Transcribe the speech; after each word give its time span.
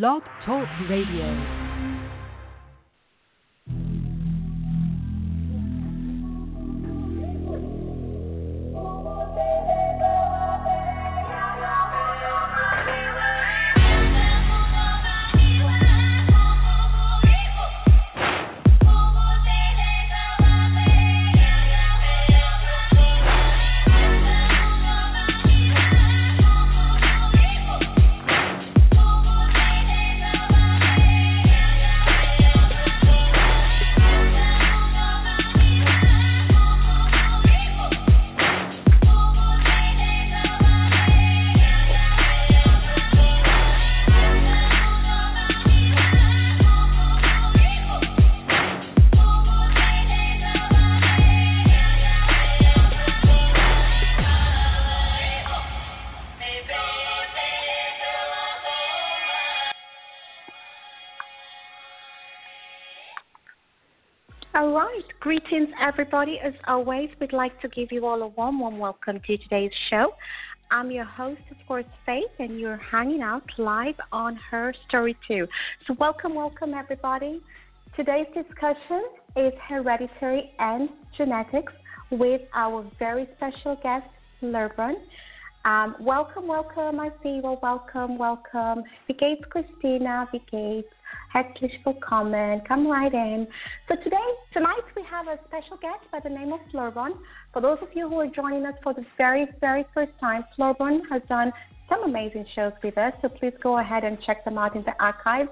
Blog 0.00 0.22
Talk 0.46 0.66
Radio. 0.88 1.61
Everybody. 65.82 66.38
As 66.38 66.52
always, 66.68 67.10
we'd 67.20 67.32
like 67.32 67.60
to 67.60 67.66
give 67.66 67.90
you 67.90 68.06
all 68.06 68.22
a 68.22 68.28
warm, 68.28 68.60
warm 68.60 68.78
welcome 68.78 69.18
to 69.26 69.36
today's 69.36 69.72
show. 69.90 70.14
I'm 70.70 70.92
your 70.92 71.04
host, 71.04 71.40
of 71.50 71.56
course, 71.66 71.84
Faith, 72.06 72.30
and 72.38 72.60
you're 72.60 72.76
hanging 72.76 73.20
out 73.20 73.42
live 73.58 73.96
on 74.12 74.36
Her 74.48 74.72
Story 74.86 75.16
Too. 75.26 75.48
So, 75.88 75.96
welcome, 75.98 76.36
welcome, 76.36 76.72
everybody. 76.72 77.40
Today's 77.96 78.28
discussion 78.32 79.08
is 79.36 79.52
hereditary 79.68 80.52
and 80.60 80.88
genetics 81.16 81.72
with 82.12 82.42
our 82.54 82.88
very 83.00 83.28
special 83.36 83.76
guest, 83.82 84.06
FleurBrun. 84.40 84.94
Um, 85.64 85.96
welcome, 85.98 86.46
welcome, 86.46 87.00
I 87.00 87.08
see 87.24 87.40
you. 87.42 87.58
Welcome, 87.60 88.18
welcome. 88.18 88.84
Geht's, 89.08 89.42
Christina? 89.50 90.28
Geht's? 90.32 90.86
Herzlich 91.32 91.80
willkommen. 91.86 92.62
Come 92.64 92.86
right 92.86 93.12
in. 93.12 93.48
So 93.88 93.96
today, 94.04 94.18
tonight, 94.52 94.84
we 94.94 95.02
have 95.10 95.28
a 95.28 95.38
special 95.48 95.78
guest 95.78 96.04
by 96.12 96.20
the 96.20 96.28
name 96.28 96.52
of 96.52 96.60
FleurBrun. 96.70 97.12
For 97.54 97.62
those 97.62 97.78
of 97.80 97.88
you 97.94 98.06
who 98.06 98.20
are 98.20 98.26
joining 98.26 98.66
us 98.66 98.74
for 98.82 98.92
the 98.92 99.06
very, 99.16 99.46
very 99.58 99.86
first 99.94 100.12
time, 100.20 100.44
FleurBrun 100.58 101.00
has 101.10 101.22
done 101.30 101.50
some 101.88 102.04
amazing 102.04 102.44
shows 102.54 102.72
with 102.84 102.98
us, 102.98 103.14
so 103.22 103.30
please 103.30 103.54
go 103.62 103.78
ahead 103.78 104.04
and 104.04 104.18
check 104.26 104.44
them 104.44 104.58
out 104.58 104.76
in 104.76 104.82
the 104.82 104.92
archives. 105.00 105.48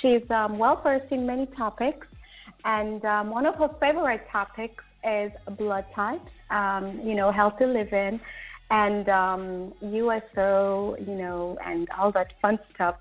She's 0.00 0.22
um, 0.30 0.58
well 0.58 0.80
versed 0.80 1.10
in 1.10 1.26
many 1.26 1.46
topics, 1.56 2.06
and 2.64 3.04
um, 3.04 3.30
one 3.30 3.46
of 3.46 3.56
her 3.56 3.70
favorite 3.80 4.28
topics 4.30 4.84
is 5.02 5.32
blood 5.58 5.86
types, 5.92 6.30
um, 6.50 7.00
you 7.04 7.16
know, 7.16 7.32
healthy 7.32 7.66
living, 7.66 8.20
and 8.70 9.08
um, 9.08 9.72
USO, 9.80 10.94
you 11.00 11.16
know, 11.16 11.58
and 11.66 11.88
all 11.98 12.12
that 12.12 12.28
fun 12.40 12.60
stuff 12.76 12.94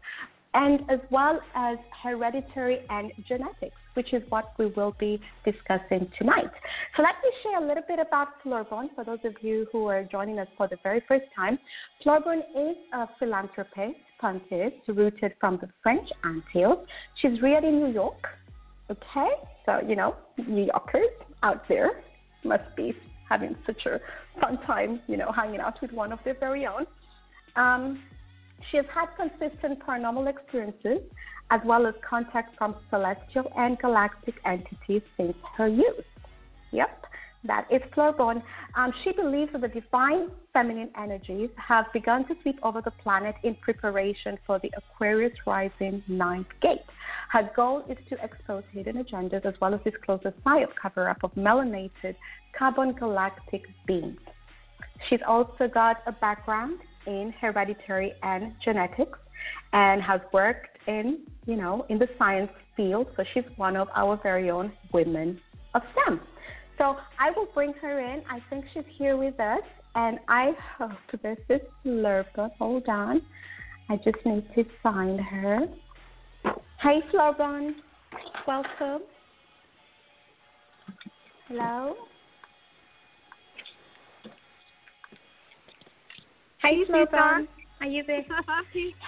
and 0.55 0.79
as 0.89 0.99
well 1.11 1.39
as 1.53 1.77
hereditary 2.01 2.79
and 2.89 3.11
genetics, 3.27 3.75
which 3.93 4.13
is 4.13 4.23
what 4.29 4.53
we 4.57 4.67
will 4.67 4.95
be 4.99 5.19
discussing 5.43 6.09
tonight. 6.17 6.49
So 6.95 7.03
let 7.03 7.15
me 7.21 7.29
share 7.43 7.61
a 7.61 7.67
little 7.67 7.83
bit 7.85 7.99
about 7.99 8.29
FleurBrun 8.43 8.95
for 8.95 9.03
those 9.03 9.19
of 9.25 9.33
you 9.41 9.67
who 9.71 9.85
are 9.87 10.05
joining 10.05 10.39
us 10.39 10.47
for 10.55 10.69
the 10.69 10.77
very 10.81 11.03
first 11.07 11.25
time. 11.35 11.59
FleurBrun 12.05 12.39
is 12.55 12.77
a 12.93 13.07
philanthropist, 13.19 13.99
pantheist, 14.21 14.77
rooted 14.87 15.33
from 15.41 15.57
the 15.61 15.67
French 15.83 16.07
Antilles. 16.23 16.85
She's 17.21 17.41
reared 17.41 17.65
in 17.65 17.83
New 17.83 17.93
York. 17.93 18.25
Okay, 18.89 19.31
so 19.65 19.81
you 19.85 19.97
know, 19.97 20.15
New 20.47 20.67
Yorkers 20.67 21.09
out 21.43 21.67
there 21.67 22.03
must 22.45 22.63
be 22.77 22.93
having 23.27 23.55
such 23.65 23.85
a 23.87 23.99
fun 24.39 24.57
time, 24.65 25.01
you 25.07 25.17
know, 25.17 25.31
hanging 25.33 25.59
out 25.59 25.81
with 25.81 25.91
one 25.91 26.13
of 26.13 26.19
their 26.23 26.37
very 26.39 26.65
own. 26.65 26.85
Um, 27.55 28.03
she 28.69 28.77
has 28.77 28.85
had 28.93 29.07
consistent 29.17 29.79
paranormal 29.79 30.29
experiences 30.29 30.99
as 31.51 31.61
well 31.65 31.85
as 31.85 31.93
contact 32.07 32.57
from 32.57 32.75
celestial 32.89 33.51
and 33.57 33.77
galactic 33.79 34.35
entities 34.45 35.01
since 35.15 35.35
her 35.57 35.67
youth. 35.67 36.05
Yep, 36.71 37.05
that 37.43 37.67
is 37.71 37.81
FleurBrun. 37.95 38.41
Um, 38.75 38.91
she 39.03 39.11
believes 39.11 39.51
that 39.51 39.61
the 39.61 39.67
divine 39.67 40.31
feminine 40.53 40.89
energies 40.97 41.49
have 41.57 41.85
begun 41.93 42.27
to 42.27 42.35
sweep 42.41 42.59
over 42.63 42.81
the 42.81 42.91
planet 42.91 43.35
in 43.43 43.55
preparation 43.55 44.37
for 44.47 44.59
the 44.59 44.71
Aquarius 44.75 45.33
rising 45.45 46.01
ninth 46.07 46.47
gate. 46.61 46.79
Her 47.31 47.49
goal 47.55 47.83
is 47.87 47.97
to 48.09 48.17
expose 48.23 48.63
hidden 48.71 49.03
agendas 49.03 49.45
as 49.45 49.53
well 49.61 49.73
as 49.73 49.81
disclose 49.83 50.21
the 50.23 50.33
science 50.43 50.71
cover 50.81 51.07
up 51.09 51.23
of 51.23 51.33
melanated 51.35 52.15
carbon 52.57 52.93
galactic 52.93 53.63
beings. 53.85 54.19
She's 55.09 55.19
also 55.27 55.67
got 55.71 55.97
a 56.07 56.11
background 56.11 56.79
in 57.07 57.33
hereditary 57.39 58.13
and 58.23 58.53
genetics 58.63 59.19
and 59.73 60.01
has 60.01 60.21
worked 60.33 60.77
in, 60.87 61.19
you 61.45 61.55
know, 61.55 61.85
in 61.89 61.99
the 61.99 62.07
science 62.17 62.51
field. 62.75 63.07
So 63.17 63.23
she's 63.33 63.43
one 63.57 63.75
of 63.75 63.87
our 63.95 64.19
very 64.21 64.49
own 64.49 64.71
women 64.93 65.39
of 65.73 65.81
STEM. 65.91 66.21
So 66.77 66.97
I 67.19 67.31
will 67.31 67.47
bring 67.53 67.73
her 67.81 67.99
in. 67.99 68.21
I 68.29 68.39
think 68.49 68.65
she's 68.73 68.83
here 68.97 69.17
with 69.17 69.39
us, 69.39 69.61
and 69.95 70.19
I 70.27 70.51
hope 70.77 70.91
this 71.21 71.37
is 71.49 71.61
Lerpa. 71.85 72.51
Hold 72.59 72.87
on. 72.87 73.21
I 73.89 73.95
just 73.97 74.17
need 74.25 74.45
to 74.55 74.65
find 74.83 75.19
her. 75.19 75.67
Hi, 76.79 76.99
FleurBrun. 77.13 77.75
Welcome. 78.47 79.03
Hello. 81.47 81.95
Hey, 86.69 86.83
FleurBrun. 86.89 87.47
Are 87.81 87.87
you 87.87 88.03
there? 88.07 88.25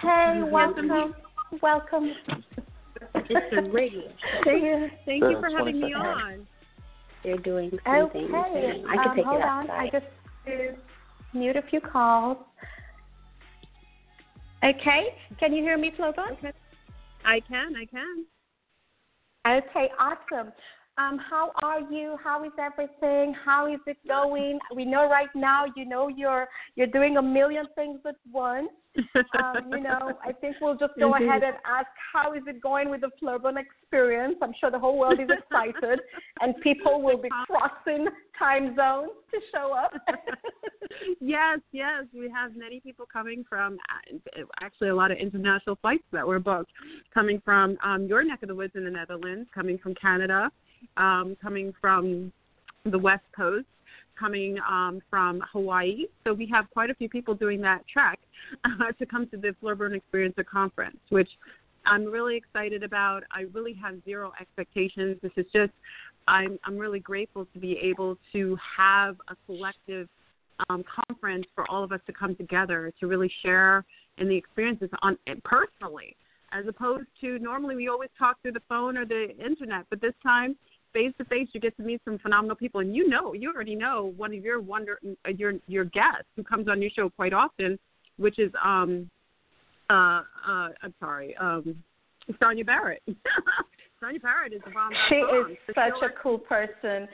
hey, 0.00 0.42
welcome. 0.48 1.14
Welcome. 1.60 2.12
It's 3.14 3.56
a 3.56 3.62
radio. 3.70 4.02
Thank 4.44 4.62
you, 4.62 4.88
thank 5.04 5.22
you 5.24 5.40
for 5.40 5.50
having 5.56 5.80
me 5.80 5.92
on. 5.92 6.46
You're 7.24 7.38
doing 7.38 7.70
something. 7.70 8.26
Okay. 8.26 8.82
I 8.88 8.96
can 8.96 9.08
um, 9.08 9.16
take 9.16 9.24
hold 9.24 9.40
it 9.40 9.44
on. 9.44 9.70
I 9.70 9.88
just 9.90 10.06
mute 11.34 11.56
a 11.56 11.62
few 11.62 11.80
calls. 11.80 12.36
Okay. 14.62 15.06
Can 15.40 15.52
you 15.52 15.64
hear 15.64 15.76
me, 15.76 15.92
FleurBrun? 15.98 16.38
Okay. 16.38 16.52
I 17.24 17.40
can. 17.40 17.74
I 17.74 17.86
can. 17.86 18.24
Okay. 19.48 19.88
Awesome. 19.98 20.52
Um, 20.98 21.18
how 21.30 21.52
are 21.62 21.80
you? 21.80 22.16
How 22.22 22.44
is 22.44 22.50
everything? 22.58 23.32
How 23.44 23.72
is 23.72 23.78
it 23.86 23.96
going? 24.08 24.58
We 24.74 24.84
know 24.84 25.08
right 25.08 25.28
now, 25.34 25.66
you 25.76 25.84
know, 25.84 26.08
you're 26.08 26.48
you're 26.74 26.88
doing 26.88 27.18
a 27.18 27.22
million 27.22 27.66
things 27.76 28.00
at 28.06 28.16
once. 28.32 28.68
Um, 29.38 29.70
you 29.70 29.80
know, 29.80 30.18
I 30.24 30.32
think 30.32 30.56
we'll 30.60 30.76
just 30.76 30.94
go 30.98 31.14
ahead 31.14 31.44
and 31.44 31.54
ask 31.64 31.86
how 32.12 32.32
is 32.32 32.42
it 32.48 32.60
going 32.60 32.90
with 32.90 33.02
the 33.02 33.10
FleurBrun 33.22 33.54
experience. 33.56 34.36
I'm 34.42 34.52
sure 34.58 34.72
the 34.72 34.78
whole 34.78 34.98
world 34.98 35.20
is 35.20 35.28
excited, 35.30 36.00
and 36.40 36.54
people 36.62 37.00
will 37.00 37.18
be 37.18 37.28
crossing 37.46 38.08
time 38.36 38.74
zones 38.74 39.12
to 39.30 39.38
show 39.54 39.72
up. 39.72 39.92
yes, 41.20 41.60
yes, 41.70 42.06
we 42.12 42.28
have 42.28 42.56
many 42.56 42.80
people 42.80 43.06
coming 43.12 43.44
from 43.48 43.78
actually 44.60 44.88
a 44.88 44.94
lot 44.94 45.12
of 45.12 45.18
international 45.18 45.76
flights 45.80 46.04
that 46.10 46.26
were 46.26 46.40
booked, 46.40 46.72
coming 47.14 47.40
from 47.44 47.78
um, 47.84 48.06
your 48.06 48.24
neck 48.24 48.42
of 48.42 48.48
the 48.48 48.54
woods 48.54 48.72
in 48.74 48.84
the 48.84 48.90
Netherlands, 48.90 49.48
coming 49.54 49.78
from 49.78 49.94
Canada 49.94 50.50
um, 50.96 51.36
coming 51.40 51.72
from 51.80 52.32
the 52.84 52.98
West 52.98 53.24
Coast, 53.34 53.66
coming 54.18 54.58
um, 54.68 55.00
from 55.10 55.42
Hawaii. 55.52 56.06
So 56.24 56.32
we 56.32 56.48
have 56.52 56.68
quite 56.70 56.90
a 56.90 56.94
few 56.94 57.08
people 57.08 57.34
doing 57.34 57.60
that 57.62 57.82
trek 57.92 58.18
uh, 58.64 58.92
to 58.98 59.06
come 59.06 59.28
to 59.28 59.36
the 59.36 59.54
FleurBrun 59.62 60.00
Experiencer 60.00 60.44
Conference, 60.44 60.98
which 61.10 61.28
I'm 61.86 62.04
really 62.04 62.36
excited 62.36 62.82
about. 62.82 63.22
I 63.32 63.42
really 63.52 63.74
have 63.74 63.96
zero 64.04 64.32
expectations. 64.40 65.16
This 65.22 65.32
is 65.36 65.46
just, 65.52 65.72
I'm, 66.26 66.58
I'm 66.64 66.76
really 66.76 67.00
grateful 67.00 67.46
to 67.52 67.58
be 67.58 67.78
able 67.78 68.18
to 68.32 68.56
have 68.76 69.16
a 69.28 69.36
collective 69.46 70.08
um, 70.68 70.84
conference 71.08 71.46
for 71.54 71.70
all 71.70 71.84
of 71.84 71.92
us 71.92 72.00
to 72.06 72.12
come 72.12 72.34
together 72.34 72.92
to 73.00 73.06
really 73.06 73.30
share 73.42 73.84
in 74.18 74.28
the 74.28 74.36
experiences 74.36 74.90
on 75.02 75.16
personally, 75.44 76.16
as 76.52 76.66
opposed 76.66 77.06
to 77.20 77.38
normally 77.38 77.76
we 77.76 77.88
always 77.88 78.10
talk 78.18 78.40
through 78.42 78.52
the 78.52 78.62
phone 78.68 78.96
or 78.96 79.06
the 79.06 79.28
internet, 79.38 79.86
but 79.90 80.00
this 80.00 80.14
time 80.22 80.56
face 80.92 81.12
to 81.18 81.24
face, 81.24 81.48
you 81.52 81.60
get 81.60 81.76
to 81.76 81.82
meet 81.82 82.00
some 82.04 82.18
phenomenal 82.18 82.56
people, 82.56 82.80
and 82.80 82.94
you 82.94 83.08
know, 83.08 83.32
you 83.34 83.52
already 83.54 83.74
know 83.74 84.12
one 84.16 84.34
of 84.34 84.42
your 84.44 84.60
wonder, 84.60 84.98
uh, 85.26 85.30
your 85.30 85.54
your 85.66 85.84
guests 85.84 86.26
who 86.36 86.42
comes 86.44 86.68
on 86.68 86.80
your 86.80 86.90
show 86.90 87.08
quite 87.10 87.32
often, 87.32 87.78
which 88.16 88.38
is 88.38 88.50
um, 88.64 89.10
uh, 89.90 90.22
uh, 90.48 90.68
I'm 90.82 90.94
sorry, 91.00 91.36
um, 91.36 91.76
Sonia 92.40 92.64
Barrett. 92.64 93.02
Sonia 94.00 94.20
Barrett 94.20 94.52
is 94.52 94.60
a 94.66 94.70
bomb. 94.70 94.92
She 95.08 95.16
is 95.16 95.56
So 95.66 95.72
such 95.74 95.92
she'll- 95.98 96.08
a 96.08 96.22
cool 96.22 96.38
person. 96.38 97.08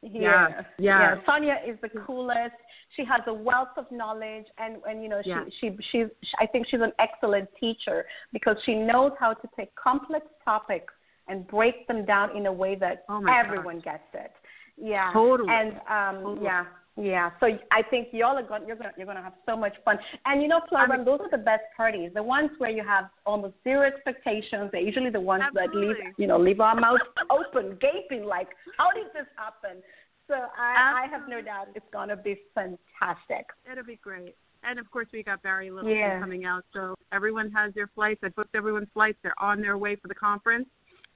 Yeah, 0.00 0.62
yeah. 0.78 1.16
Sonia 1.26 1.56
is 1.66 1.76
the 1.82 1.88
coolest. 1.88 2.54
She 2.94 3.04
has 3.04 3.20
a 3.26 3.34
wealth 3.34 3.76
of 3.76 3.86
knowledge, 3.90 4.46
and 4.56 4.76
and 4.88 5.02
you 5.02 5.08
know 5.08 5.20
she 5.24 5.30
Yeah. 5.30 5.44
she 5.60 5.76
she's 5.90 6.06
I 6.38 6.46
think 6.46 6.68
she's 6.68 6.80
an 6.80 6.92
excellent 7.00 7.48
teacher 7.58 8.06
because 8.32 8.56
she 8.64 8.76
knows 8.76 9.10
how 9.18 9.34
to 9.34 9.48
take 9.56 9.74
complex 9.74 10.24
topics 10.44 10.94
and 11.28 11.46
break 11.46 11.86
them 11.86 12.04
down 12.04 12.36
in 12.36 12.46
a 12.46 12.52
way 12.52 12.74
that 12.76 13.04
Oh 13.08 13.22
everyone 13.26 13.80
gets 13.80 14.02
it. 14.14 14.32
Yeah. 14.76 15.10
Totally. 15.12 15.48
And 15.50 15.72
um 15.88 16.22
Totally. 16.24 16.44
yeah. 16.44 16.64
Yeah, 17.00 17.30
so 17.38 17.46
I 17.70 17.82
think 17.90 18.08
y'all 18.10 18.36
are 18.36 18.42
going. 18.42 18.66
You're 18.66 18.74
going. 18.74 18.90
You're 18.96 19.06
going 19.06 19.18
to 19.18 19.22
have 19.22 19.34
so 19.46 19.56
much 19.56 19.74
fun. 19.84 19.98
And 20.24 20.42
you 20.42 20.48
know, 20.48 20.60
Florence, 20.68 21.04
those 21.04 21.20
are 21.20 21.30
the 21.30 21.38
best 21.38 21.62
parties. 21.76 22.10
The 22.12 22.22
ones 22.24 22.50
where 22.58 22.70
you 22.70 22.82
have 22.82 23.04
almost 23.24 23.54
zero 23.62 23.86
expectations. 23.86 24.70
They're 24.72 24.80
usually 24.80 25.10
the 25.10 25.20
ones 25.20 25.44
that 25.54 25.72
leave, 25.72 25.94
you 26.16 26.26
know, 26.26 26.36
leave 26.38 26.58
our 26.58 26.74
mouths 26.74 27.02
open, 27.30 27.78
gaping, 27.80 28.24
like, 28.24 28.48
how 28.78 28.90
did 28.90 29.06
this 29.14 29.28
happen? 29.36 29.80
So 30.26 30.34
I, 30.34 31.04
I 31.04 31.06
have 31.08 31.28
no 31.28 31.40
doubt 31.40 31.68
it's 31.76 31.86
going 31.92 32.08
to 32.08 32.16
be 32.16 32.36
fantastic. 32.52 33.46
It'll 33.70 33.84
be 33.84 34.00
great. 34.02 34.34
And 34.64 34.80
of 34.80 34.90
course, 34.90 35.06
we 35.12 35.22
got 35.22 35.40
Barry 35.40 35.70
Little 35.70 35.88
Yeah. 35.88 36.18
coming 36.18 36.46
out, 36.46 36.64
so 36.72 36.96
everyone 37.12 37.52
has 37.52 37.72
their 37.74 37.86
flights. 37.94 38.20
I 38.24 38.28
booked 38.30 38.56
everyone's 38.56 38.88
flights. 38.92 39.18
They're 39.22 39.40
on 39.40 39.60
their 39.62 39.78
way 39.78 39.94
for 39.94 40.08
the 40.08 40.16
conference. 40.16 40.66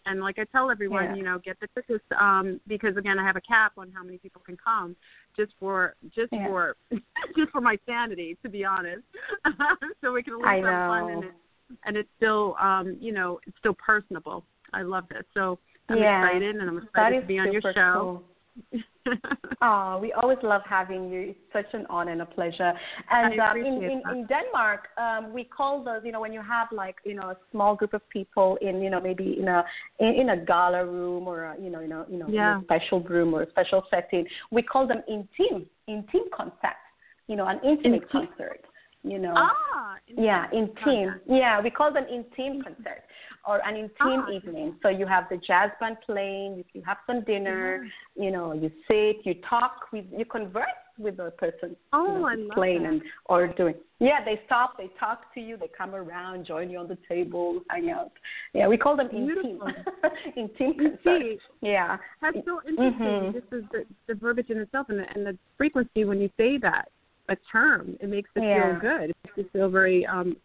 And 0.07 0.21
like 0.21 0.39
I 0.39 0.45
tell 0.45 0.71
everyone, 0.71 1.05
Yeah. 1.11 1.15
you 1.15 1.23
know, 1.23 1.39
get 1.39 1.59
the 1.61 1.69
tickets 1.69 2.05
um, 2.19 2.61
because 2.67 2.97
again, 2.97 3.19
I 3.19 3.25
have 3.25 3.37
a 3.37 3.41
cap 3.41 3.73
on 3.79 3.91
how 3.93 4.03
many 4.03 4.19
people 4.19 4.43
can 4.45 4.57
come, 4.57 4.97
just 5.37 5.53
for 5.61 5.95
just 6.15 6.33
Yeah. 6.33 6.47
for 6.47 6.77
just 7.37 7.51
for 7.53 7.61
my 7.61 7.79
sanity, 7.87 8.37
to 8.43 8.49
be 8.49 8.65
honest. 8.65 9.03
so 10.01 10.13
we 10.13 10.23
can 10.23 10.35
at 10.35 10.39
least 10.39 10.49
I 10.49 10.57
have 10.57 10.89
fun 10.89 11.11
and 11.11 11.25
it, 11.25 11.35
and 11.85 11.97
it's 11.97 12.09
still, 12.17 12.57
um, 12.61 12.97
you 13.01 13.13
know, 13.13 13.41
it's 13.47 13.57
still 13.59 13.75
personable. 13.75 14.45
I 14.73 14.83
love 14.83 15.09
this. 15.09 15.25
So 15.35 15.59
I'm 15.89 15.99
Yeah. 15.99 16.25
excited, 16.25 16.57
and 16.57 16.69
I'm 16.69 16.79
excited 16.79 17.21
to 17.21 17.27
be 17.27 17.39
on 17.39 17.53
your 17.53 17.63
show. 17.63 18.25
cool. 18.71 18.81
Oh, 19.65 19.99
we 20.03 20.13
always 20.13 20.39
love 20.43 20.63
having 20.69 21.09
you. 21.09 21.21
It's 21.31 21.39
such 21.53 21.73
an 21.73 21.87
honor 21.89 22.11
and 22.13 22.23
a 22.23 22.27
pleasure. 22.27 22.73
And 23.11 23.39
um, 23.39 23.57
in, 23.57 23.67
in, 23.85 24.03
in 24.11 24.27
Denmark, 24.27 24.89
um, 24.99 25.33
we 25.33 25.45
call 25.45 25.85
those, 25.85 26.01
you 26.05 26.11
know, 26.11 26.21
when 26.21 26.33
you 26.33 26.43
have 26.43 26.67
like, 26.73 26.97
you 27.05 27.15
know, 27.15 27.31
a 27.31 27.37
small 27.53 27.77
group 27.77 27.95
of 27.95 28.07
people 28.09 28.59
in, 28.61 28.81
you 28.83 28.91
know, 28.91 29.01
maybe 29.01 29.37
in 29.39 29.47
a 29.47 29.65
in, 30.01 30.09
in 30.09 30.29
a 30.31 30.37
gala 30.37 30.85
room 30.85 31.29
or 31.29 31.45
a, 31.45 31.61
you 31.61 31.71
know, 31.71 31.81
you 31.81 31.89
know, 31.89 32.05
you 32.11 32.19
know, 32.19 32.27
Yeah. 32.29 32.57
in 32.57 32.63
a 32.63 32.65
special 32.65 33.01
room 33.03 33.35
or 33.35 33.43
a 33.43 33.51
special 33.51 33.85
setting, 33.89 34.27
we 34.51 34.63
call 34.63 34.87
them 34.89 35.03
intim, 35.09 35.67
intim 35.89 36.29
concert. 36.35 36.81
You 37.29 37.37
know, 37.37 37.47
an 37.47 37.61
intimate 37.65 38.03
Intim- 38.09 38.27
concert. 38.29 38.61
You 39.05 39.19
know. 39.19 39.35
ah, 39.37 39.97
Yeah, 40.07 40.47
in 40.53 40.71
team. 40.85 41.15
Yeah, 41.29 41.61
we 41.61 41.71
call 41.71 41.93
them 41.93 42.05
in 42.11 42.25
team 42.37 42.63
concert 42.63 43.03
or 43.47 43.61
an 43.67 43.77
in 43.77 43.89
team 43.89 44.23
Ah. 44.27 44.31
evening. 44.31 44.77
So 44.83 44.89
you 44.89 45.07
have 45.07 45.29
the 45.29 45.37
jazz 45.39 45.71
band 45.81 45.97
playing, 46.07 46.57
you, 46.59 46.65
you 46.75 46.83
have 46.87 46.99
some 47.07 47.23
dinner, 47.25 47.87
you 48.15 48.31
know, 48.31 48.53
you 48.53 48.71
sit, 48.89 49.25
you 49.27 49.35
talk, 49.49 49.89
with, 49.93 50.05
you 50.17 50.25
converse 50.25 50.67
with 50.99 51.17
the 51.17 51.31
person 51.39 51.75
Oh, 51.93 52.07
you 52.07 52.21
know, 52.21 52.27
I 52.29 52.35
love 52.35 52.51
playing 52.55 52.83
that. 52.85 52.93
and 52.93 53.03
or 53.27 53.49
doing. 53.49 53.75
Yeah, 53.99 54.25
they 54.25 54.41
stop, 54.47 54.77
they 54.79 54.91
talk 54.99 55.33
to 55.35 55.41
you, 55.41 55.57
they 55.57 55.69
come 55.77 55.95
around, 55.95 56.47
join 56.47 56.71
you 56.71 56.79
on 56.79 56.89
the 56.89 56.99
table, 57.09 57.61
hang 57.71 57.91
out. 57.91 58.13
Yeah, 58.53 58.69
we 58.69 58.77
call 58.77 58.97
them 58.97 59.09
in 59.11 59.27
team. 59.27 59.27
Beautiful. 59.27 59.69
in 60.37 60.49
team 60.57 60.75
You 60.79 60.91
concert. 60.91 61.01
see, 61.05 61.39
Yeah. 61.63 61.97
That's 62.21 62.37
so 62.45 62.61
interesting. 62.69 63.01
Mhm. 63.01 63.33
This 63.33 63.43
is 63.53 63.65
the, 63.73 63.85
the 64.07 64.15
verbiage 64.15 64.51
in 64.51 64.59
itself 64.59 64.89
and 64.89 64.99
the, 65.01 65.11
and 65.15 65.27
the 65.27 65.37
frequency 65.57 66.05
when 66.05 66.21
you 66.21 66.31
say 66.37 66.59
that 66.59 66.89
a 67.29 67.37
term. 67.51 67.97
It 68.01 68.09
makes 68.09 68.31
it 68.37 68.43
Yeah. 68.45 68.73
feel 68.73 68.81
good. 68.81 69.11
It 69.11 69.17
makes 69.25 69.39
it 69.39 69.53
feel 69.53 69.69
very 69.69 70.05
um 70.07 70.37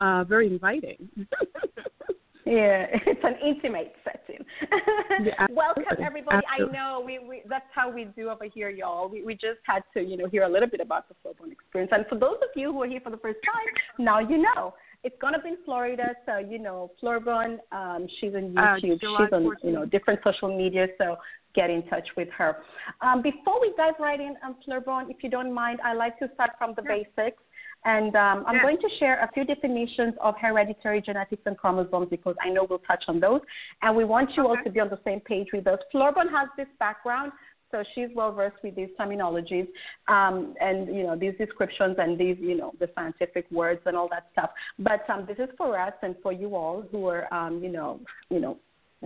uh 0.00 0.24
very 0.24 0.46
inviting. 0.46 1.08
Yeah, 2.48 2.86
it's 3.06 3.20
an 3.22 3.36
intimate 3.44 3.94
setting. 4.04 4.44
Yeah, 5.20 5.46
Welcome 5.50 5.82
everybody. 6.00 6.46
Absolutely. 6.48 6.78
I 6.78 6.80
know 6.80 7.02
we, 7.04 7.18
we 7.18 7.42
that's 7.48 7.66
how 7.74 7.90
we 7.90 8.04
do 8.16 8.28
over 8.28 8.44
here, 8.44 8.70
y'all. 8.70 9.08
We 9.08 9.24
we 9.24 9.34
just 9.34 9.58
had 9.64 9.82
to, 9.94 10.00
you 10.00 10.16
know, 10.16 10.28
hear 10.28 10.44
a 10.44 10.48
little 10.48 10.68
bit 10.68 10.80
about 10.80 11.08
the 11.08 11.14
FleurBrun 11.14 11.50
experience. 11.50 11.90
And 11.92 12.06
for 12.08 12.16
those 12.16 12.36
of 12.36 12.50
you 12.54 12.72
who 12.72 12.82
are 12.82 12.86
here 12.86 13.00
for 13.02 13.10
the 13.10 13.16
first 13.16 13.38
time, 13.44 14.04
now 14.04 14.20
you 14.20 14.38
know. 14.38 14.74
It's 15.04 15.14
gonna 15.20 15.40
be 15.40 15.50
in 15.50 15.58
Florida, 15.64 16.08
so 16.26 16.38
you 16.38 16.58
know, 16.58 16.90
FleurBrun, 17.00 17.58
um, 17.70 18.08
she's 18.18 18.34
on 18.34 18.56
Uh, 18.58 18.74
YouTube, 18.74 19.00
July 19.00 19.26
she's 19.26 19.32
on 19.32 19.56
you 19.62 19.70
know 19.70 19.84
different 19.84 20.20
social 20.24 20.56
media, 20.56 20.88
so 20.98 21.16
get 21.54 21.70
in 21.70 21.82
touch 21.88 22.08
with 22.16 22.28
her. 22.30 22.64
Um, 23.00 23.22
before 23.22 23.60
we 23.60 23.72
dive 23.76 23.94
right 24.00 24.20
in 24.20 24.36
on 24.42 24.56
FleurBrun, 24.66 25.08
if 25.08 25.22
you 25.22 25.30
don't 25.30 25.52
mind, 25.52 25.80
I 25.84 25.94
like 25.94 26.18
to 26.18 26.28
start 26.34 26.50
from 26.58 26.74
the 26.74 26.82
Sure. 26.82 26.96
basics. 26.96 27.42
And 27.84 28.14
um, 28.16 28.44
I'm 28.46 28.56
Yeah. 28.56 28.62
going 28.62 28.78
to 28.78 28.88
share 28.98 29.22
a 29.22 29.30
few 29.32 29.44
definitions 29.44 30.14
of 30.20 30.34
hereditary 30.38 31.00
genetics 31.00 31.42
and 31.46 31.56
chromosomes 31.56 32.08
because 32.10 32.36
I 32.42 32.50
know 32.50 32.64
we'll 32.68 32.80
touch 32.80 33.04
on 33.08 33.20
those. 33.20 33.40
And 33.82 33.96
we 33.96 34.04
want 34.04 34.36
you 34.36 34.46
all 34.46 34.56
to 34.62 34.70
be 34.70 34.80
on 34.80 34.88
the 34.88 35.00
same 35.04 35.20
page 35.20 35.48
with 35.52 35.66
us. 35.66 35.78
FleurBrun 35.94 36.30
has 36.30 36.48
this 36.56 36.66
background, 36.78 37.32
so 37.70 37.84
she's 37.94 38.08
well 38.14 38.32
versed 38.32 38.56
with 38.62 38.74
these 38.74 38.88
terminologies 38.98 39.68
um, 40.08 40.54
and 40.60 40.88
you 40.88 41.02
know 41.02 41.16
these 41.16 41.34
descriptions 41.38 41.96
and 41.98 42.18
these 42.18 42.36
you 42.40 42.56
know 42.56 42.72
the 42.80 42.88
scientific 42.94 43.46
words 43.50 43.80
and 43.86 43.96
all 43.96 44.08
that 44.08 44.26
stuff. 44.32 44.50
But 44.78 45.08
um, 45.10 45.26
this 45.26 45.38
is 45.38 45.50
for 45.56 45.78
us 45.78 45.92
and 46.02 46.16
for 46.22 46.32
you 46.32 46.56
all 46.56 46.84
who 46.90 47.06
are 47.06 47.32
um, 47.32 47.62
you 47.62 47.70
know 47.70 48.00
you 48.30 48.40
know 48.40 48.56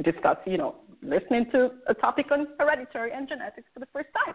discuss 0.02 0.36
you 0.46 0.58
know 0.58 0.76
listening 1.02 1.46
to 1.52 1.70
a 1.88 1.94
topic 1.94 2.26
on 2.30 2.46
hereditary 2.58 3.12
and 3.12 3.28
genetics 3.28 3.68
for 3.74 3.80
the 3.80 3.88
first 3.92 4.08
time. 4.24 4.34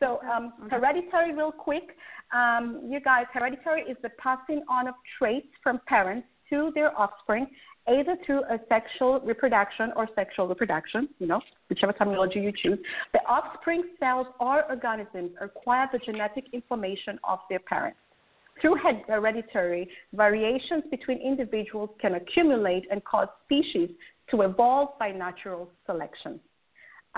So 0.00 0.20
um, 0.32 0.52
hereditary, 0.70 1.34
real 1.34 1.52
quick, 1.52 1.96
um, 2.32 2.88
you 2.88 3.00
guys, 3.00 3.26
hereditary 3.32 3.82
is 3.82 3.96
the 4.02 4.10
passing 4.10 4.62
on 4.68 4.88
of 4.88 4.94
traits 5.18 5.48
from 5.62 5.80
parents 5.86 6.26
to 6.50 6.70
their 6.74 6.98
offspring, 6.98 7.46
either 7.88 8.16
through 8.24 8.42
a 8.44 8.58
sexual 8.68 9.20
reproduction 9.20 9.92
or 9.96 10.08
sexual 10.14 10.46
reproduction, 10.46 11.08
you 11.18 11.26
know, 11.26 11.40
whichever 11.68 11.92
terminology 11.92 12.40
you 12.40 12.52
choose. 12.52 12.78
The 13.12 13.20
offspring 13.26 13.82
cells 13.98 14.26
or 14.40 14.64
organisms 14.70 15.32
acquire 15.40 15.88
the 15.92 15.98
genetic 15.98 16.44
information 16.52 17.18
of 17.24 17.40
their 17.48 17.60
parents. 17.60 17.98
Through 18.60 18.76
hereditary, 19.06 19.88
variations 20.12 20.84
between 20.90 21.18
individuals 21.18 21.90
can 22.00 22.14
accumulate 22.14 22.86
and 22.90 23.04
cause 23.04 23.28
species 23.44 23.90
to 24.30 24.42
evolve 24.42 24.98
by 24.98 25.10
natural 25.12 25.70
selection. 25.86 26.40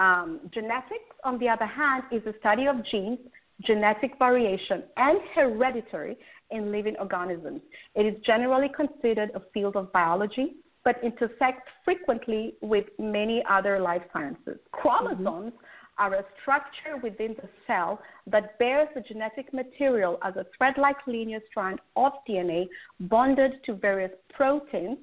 Um, 0.00 0.40
genetics, 0.54 1.12
on 1.24 1.38
the 1.38 1.48
other 1.50 1.66
hand, 1.66 2.04
is 2.10 2.24
the 2.24 2.34
study 2.40 2.66
of 2.66 2.76
genes, 2.90 3.18
genetic 3.60 4.12
variation, 4.18 4.82
and 4.96 5.18
hereditary 5.34 6.16
in 6.50 6.72
living 6.72 6.96
organisms. 6.98 7.60
It 7.94 8.06
is 8.06 8.14
generally 8.24 8.70
considered 8.74 9.30
a 9.34 9.42
field 9.52 9.76
of 9.76 9.92
biology, 9.92 10.56
but 10.84 10.96
intersects 11.04 11.68
frequently 11.84 12.54
with 12.62 12.86
many 12.98 13.44
other 13.48 13.78
life 13.78 14.00
sciences. 14.10 14.58
Chromosomes 14.72 15.52
are 15.98 16.14
a 16.14 16.24
structure 16.40 16.96
within 17.02 17.36
the 17.36 17.48
cell 17.66 18.00
that 18.26 18.58
bears 18.58 18.88
the 18.94 19.02
genetic 19.02 19.52
material 19.52 20.18
as 20.24 20.34
a 20.36 20.46
thread 20.56 20.74
like 20.78 20.96
linear 21.06 21.40
strand 21.50 21.78
of 21.96 22.12
DNA 22.26 22.66
bonded 23.00 23.52
to 23.66 23.74
various 23.74 24.12
proteins 24.32 24.96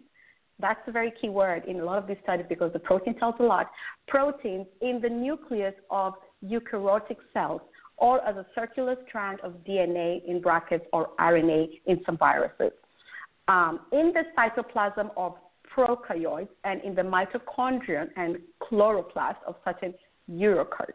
that's 0.60 0.80
a 0.88 0.92
very 0.92 1.12
key 1.22 1.30
word 1.30 1.66
in 1.66 1.80
a 1.80 1.86
lot 1.86 1.98
of 1.98 2.08
these 2.08 2.18
studies 2.24 2.46
because 2.50 2.74
the 2.74 2.80
protein 2.80 3.16
tells 3.16 3.36
a 3.40 3.44
lot. 3.44 3.70
Proteins 4.08 4.66
in 4.82 5.00
the 5.02 5.10
nucleus 5.10 5.76
of 5.92 6.14
eukaryotic 6.44 7.18
cells 7.34 7.62
or 7.98 8.24
as 8.28 8.36
a 8.36 8.46
circular 8.56 8.96
strand 9.08 9.40
of 9.42 9.54
DNA 9.68 10.26
in 10.28 10.42
brackets 10.42 10.86
or 10.94 11.10
RNA 11.20 11.82
in 11.86 12.02
some 12.06 12.18
viruses. 12.18 12.72
Um, 13.48 13.82
in 13.92 14.14
the 14.14 14.24
cytoplasm 14.38 15.10
of 15.16 15.36
prokaryotes 15.76 16.50
and 16.64 16.82
in 16.84 16.96
the 16.96 17.02
mitochondrion 17.02 18.10
and 18.16 18.38
chloroplast 18.62 19.38
of 19.48 19.56
certain 19.64 19.94
eukaryotes. 20.30 20.94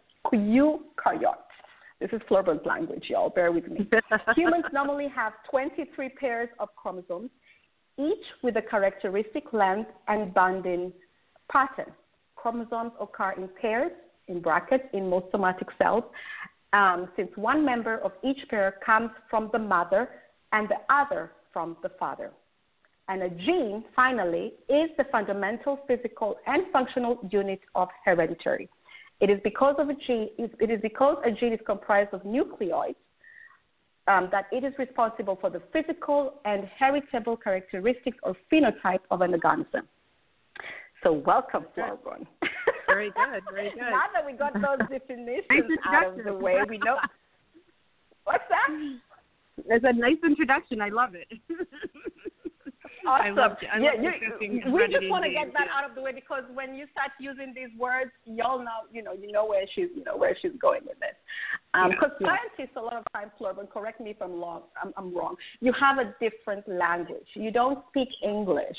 This 2.01 2.11
is 2.13 2.21
FleurBrun's 2.29 2.67
language, 2.67 3.05
y'all. 3.09 3.31
Bear 3.31 3.53
with 3.53 3.69
me. 3.69 3.89
Humans 4.37 4.65
normally 4.73 5.07
have 5.15 5.35
23 5.51 6.09
pairs 6.11 6.49
of 6.59 6.69
chromosomes 6.75 7.31
each 7.99 8.25
with 8.43 8.57
a 8.57 8.63
characteristic 8.63 9.53
length 9.53 9.91
and 10.09 10.33
binding 10.33 10.93
pattern. 11.51 11.93
Chromosomes 12.37 12.93
occur 13.01 13.33
in 13.33 13.49
pairs, 13.61 13.93
in 14.29 14.41
brackets, 14.41 14.85
in 14.93 15.09
most 15.09 15.27
somatic 15.31 15.69
cells, 15.79 16.05
um, 16.73 17.09
since 17.17 17.31
one 17.37 17.65
member 17.65 17.99
of 17.99 18.13
each 18.25 18.39
pair 18.49 18.77
comes 18.85 19.11
from 19.29 19.51
the 19.53 19.59
mother 19.59 20.09
and 20.53 20.69
the 20.69 20.93
other 20.93 21.31
from 21.53 21.77
the 21.83 21.91
father. 21.99 22.31
And 23.09 23.23
a 23.23 23.29
gene, 23.29 23.85
finally, 23.95 24.55
is 24.69 24.89
the 24.97 25.05
fundamental 25.11 25.81
physical 25.87 26.37
and 26.47 26.65
functional 26.73 27.19
unit 27.31 27.61
of 27.75 27.89
heredity. 28.05 28.69
It 29.21 29.31
is 29.31 29.39
because 29.45 29.75
of 29.79 29.89
a 29.89 29.95
gene, 30.07 30.31
it 30.39 30.71
is 30.71 30.81
because 30.81 31.19
a 31.25 31.31
gene 31.31 31.53
is 31.53 31.61
comprised 31.67 32.15
of 32.15 32.23
nucleoids 32.23 32.97
um, 34.09 34.29
that 34.33 34.47
it 34.53 34.65
is 34.65 34.73
responsible 34.79 35.39
for 35.41 35.51
the 35.51 35.63
physical 35.73 36.35
and 36.45 36.65
heritable 36.79 37.37
characteristics 37.37 38.19
or 38.23 38.35
phenotype 38.53 39.01
of 39.11 39.21
an 39.21 39.33
organism. 39.35 39.89
So, 41.03 41.13
welcome, 41.13 41.67
FleurBrun. 41.77 42.27
Very 42.87 43.11
good, 43.11 43.43
very 43.53 43.71
good. 43.75 43.81
now 43.81 44.05
that 44.13 44.25
we 44.25 44.33
got 44.33 44.55
those 44.55 44.89
definitions 44.91 45.79
out 45.87 46.19
of 46.19 46.25
the 46.25 46.35
way, 46.35 46.59
we 46.69 46.79
know. 46.79 46.97
What's 48.25 48.45
that? 48.51 48.69
It's 49.67 49.85
a 49.85 49.93
nice 49.93 50.17
introduction. 50.25 50.81
I 50.81 50.89
love 50.89 51.15
it. 51.15 51.27
Awesome. 53.07 53.39
I 53.39 53.41
love, 53.41 53.57
I 53.73 53.79
yeah, 53.79 53.95
you, 54.01 54.73
we 54.73 54.87
just 54.89 55.09
want 55.11 55.25
to 55.25 55.31
get 55.31 55.53
that 55.53 55.67
yeah. 55.67 55.77
out 55.77 55.89
of 55.89 55.95
the 55.95 56.03
way 56.03 56.13
because 56.13 56.45
when 56.55 56.75
you 56.75 56.87
start 56.93 57.11
using 57.19 57.53
these 57.55 57.71
words, 57.79 58.11
y'all 58.25 58.59
know, 58.59 58.87
you 58.93 59.03
know, 59.03 59.13
you 59.13 59.33
know 59.33 59.47
where 59.47 59.65
she's, 59.75 59.89
you 59.95 60.05
know, 60.05 60.17
where 60.17 60.37
she's 60.41 60.53
going 60.61 60.83
with 60.87 60.99
this. 61.01 61.17
Because 61.73 62.11
Yeah, 62.21 62.27
yeah. 62.29 62.37
scientists, 62.59 62.77
a 62.77 62.81
lot 62.81 62.95
of 62.97 63.05
times, 63.15 63.33
FleurBrun, 63.41 63.71
correct 63.71 64.01
me 64.01 64.11
if 64.11 64.21
I'm 64.23 64.39
wrong. 64.41 64.63
I'm, 64.83 64.93
I'm 64.97 65.17
wrong. 65.17 65.37
You 65.61 65.73
have 65.81 65.99
a 65.99 66.15
different 66.21 66.69
language. 66.69 67.27
You 67.35 67.51
don't 67.51 67.81
speak 67.89 68.09
English, 68.23 68.77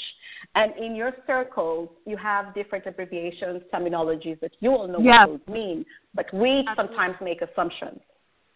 and 0.56 0.74
in 0.78 0.96
your 0.96 1.12
circles, 1.26 1.90
you 2.06 2.18
have 2.18 2.54
different 2.54 2.86
abbreviations, 2.86 3.64
terminologies 3.74 4.40
that 4.42 4.52
you 4.60 4.72
all 4.72 4.88
know 4.88 5.00
Yes. 5.02 5.28
what 5.28 5.46
those 5.48 5.54
mean. 5.54 5.86
But 6.14 6.32
we 6.34 6.64
Absolutely. 6.68 6.74
sometimes 6.76 7.16
make 7.22 7.42
assumptions. 7.42 8.00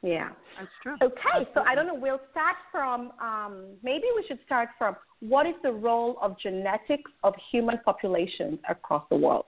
Yeah. 0.03 0.29
That's 0.57 0.69
true. 0.83 0.95
Okay, 1.01 1.49
so 1.53 1.61
I 1.61 1.75
don't 1.75 1.87
know. 1.87 1.95
We'll 1.95 2.21
start 2.31 2.55
from 2.71 3.11
um, 3.21 3.75
maybe 3.83 4.03
we 4.15 4.23
should 4.27 4.39
start 4.45 4.69
from 4.77 4.95
what 5.21 5.47
is 5.47 5.55
the 5.63 5.71
role 5.71 6.17
of 6.21 6.37
genetics 6.39 7.11
of 7.23 7.33
human 7.51 7.79
populations 7.83 8.59
across 8.69 9.03
the 9.09 9.15
world? 9.17 9.45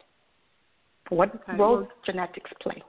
What 1.10 1.30
Okay, 1.36 1.58
role 1.58 1.76
well- 1.78 1.84
does 1.84 1.92
genetics 2.06 2.52
play? 2.62 2.82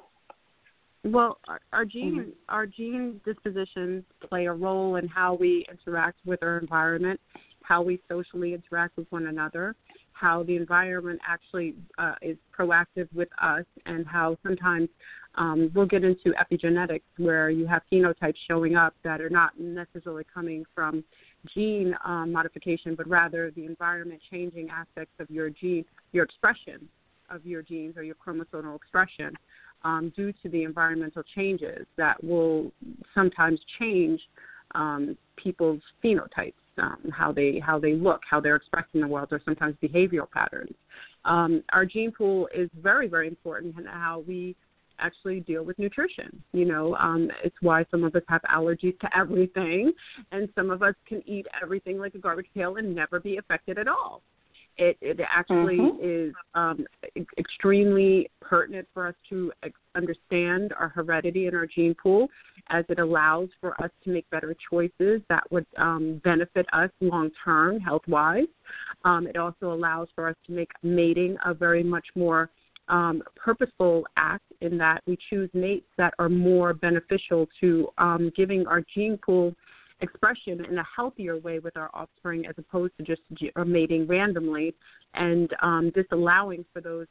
Well, 1.02 1.38
our, 1.49 1.61
our 1.73 1.85
gene 1.87 2.14
Mhm. 2.14 2.33
our 2.50 2.67
gene 2.67 3.23
dispositions 3.25 4.05
play 4.21 4.47
a 4.47 4.52
role 4.52 4.97
in 4.97 5.09
how 5.09 5.33
we 5.35 5.64
interact 5.71 6.19
with 6.26 6.43
our 6.43 6.59
environment, 6.59 7.19
how 7.62 7.81
we 7.81 8.00
socially 8.07 8.52
interact 8.52 8.99
with 8.99 9.11
one 9.11 9.26
another, 9.29 9.75
how 10.20 10.42
the 10.42 10.56
environment 10.56 11.18
actually 11.26 11.74
uh, 11.98 12.14
is 12.20 12.36
proactive 12.56 13.08
with 13.14 13.28
us, 13.40 13.64
and 13.86 14.06
how 14.06 14.36
sometimes 14.42 14.88
um, 15.36 15.70
we'll 15.74 15.86
get 15.86 16.04
into 16.04 16.32
epigenetics 16.32 17.02
where 17.16 17.48
you 17.50 17.66
have 17.66 17.82
phenotypes 17.90 18.34
showing 18.46 18.76
up 18.76 18.94
that 19.02 19.20
are 19.20 19.30
not 19.30 19.58
necessarily 19.58 20.24
coming 20.32 20.64
from 20.74 21.02
gene 21.54 21.94
um, 22.04 22.32
modification, 22.32 22.94
but 22.94 23.08
rather 23.08 23.50
the 23.52 23.64
environment 23.64 24.20
changing 24.30 24.68
aspects 24.68 25.14
of 25.20 25.30
your 25.30 25.48
gene, 25.48 25.84
your 26.12 26.24
expression 26.24 26.88
of 27.30 27.46
your 27.46 27.62
genes 27.62 27.96
or 27.96 28.02
your 28.02 28.16
chromosomal 28.16 28.76
expression 28.76 29.32
um, 29.84 30.12
due 30.14 30.32
to 30.42 30.48
the 30.50 30.64
environmental 30.64 31.22
changes 31.34 31.86
that 31.96 32.22
will 32.22 32.70
sometimes 33.14 33.58
change 33.78 34.20
um, 34.74 35.16
people's 35.36 35.80
phenotypes, 36.04 36.52
um, 36.80 37.10
how 37.12 37.32
they 37.32 37.58
how 37.58 37.78
they 37.78 37.94
look, 37.94 38.20
how 38.28 38.40
they're 38.40 38.56
expressed 38.56 38.88
in 38.94 39.00
the 39.00 39.08
world, 39.08 39.28
or 39.30 39.40
sometimes 39.44 39.76
behavioral 39.82 40.30
patterns. 40.30 40.75
Um, 41.25 41.62
our 41.72 41.84
gene 41.84 42.12
pool 42.12 42.49
is 42.54 42.70
very 42.80 43.08
very 43.08 43.28
important 43.28 43.78
in 43.78 43.87
how 43.87 44.25
we 44.26 44.56
actually 44.99 45.40
deal 45.40 45.64
with 45.64 45.78
nutrition. 45.78 46.42
You 46.52 46.66
know, 46.66 46.94
um, 46.96 47.30
it's 47.42 47.56
why 47.60 47.84
some 47.90 48.04
of 48.04 48.14
us 48.14 48.22
have 48.28 48.42
allergies 48.42 48.99
to 49.00 49.08
everything, 49.16 49.92
and 50.32 50.49
some 50.54 50.70
of 50.70 50.82
us 50.82 50.94
can 51.06 51.22
eat 51.26 51.46
everything 51.62 51.99
like 51.99 52.14
a 52.14 52.18
garbage 52.18 52.46
pail 52.54 52.76
and 52.76 52.94
never 52.94 53.18
be 53.20 53.38
affected 53.38 53.78
at 53.78 53.88
all. 53.88 54.22
It, 54.80 54.96
it 55.02 55.20
actually 55.20 55.78
Mhm. 55.78 55.99
is 56.00 56.34
um, 56.54 56.87
extremely 57.37 58.30
pertinent 58.40 58.88
for 58.94 59.06
us 59.06 59.14
to 59.28 59.52
ex- 59.62 59.78
understand 59.94 60.72
our 60.72 60.88
heredity 60.88 61.46
and 61.46 61.54
our 61.54 61.66
gene 61.66 61.94
pool, 61.94 62.30
as 62.70 62.87
it 62.88 62.99
allows 62.99 63.50
for 63.60 63.80
us 63.82 63.90
to 64.04 64.10
make 64.10 64.28
better 64.30 64.56
choices 64.70 65.20
that 65.28 65.44
would 65.52 65.66
um, 65.76 66.16
benefit 66.25 66.66
us 66.72 66.90
long 67.00 67.30
term, 67.44 67.78
health 67.78 68.08
wise. 68.08 68.49
Um, 69.04 69.26
it 69.26 69.37
also 69.37 69.70
allows 69.70 70.08
for 70.14 70.26
us 70.28 70.37
to 70.46 70.52
make 70.52 70.70
mating 70.82 71.37
a 71.44 71.52
very 71.52 71.82
much 71.82 72.06
more 72.14 72.49
um, 72.88 73.22
purposeful 73.37 74.06
act 74.16 74.50
in 74.62 74.78
that 74.78 75.02
we 75.06 75.18
choose 75.28 75.50
mates 75.52 75.88
that 75.99 76.14
are 76.18 76.30
more 76.30 76.72
beneficial 76.72 77.46
to 77.60 77.88
um, 77.99 78.32
giving 78.34 78.66
our 78.66 78.82
gene 78.94 79.18
pool 79.18 79.54
expression 80.00 80.64
in 80.64 80.78
a 80.78 80.87
healthier 80.97 81.38
way 81.38 81.59
with 81.59 81.76
our 81.76 81.90
offspring 81.95 82.47
as 82.47 82.54
opposed 82.59 82.92
to 82.99 83.04
just 83.04 83.23
uh, 83.57 83.64
mating 83.64 84.07
randomly 84.07 84.75
and 85.14 85.50
um, 85.62 85.90
disallowing 85.95 86.64
for 86.73 86.80
those 86.80 87.07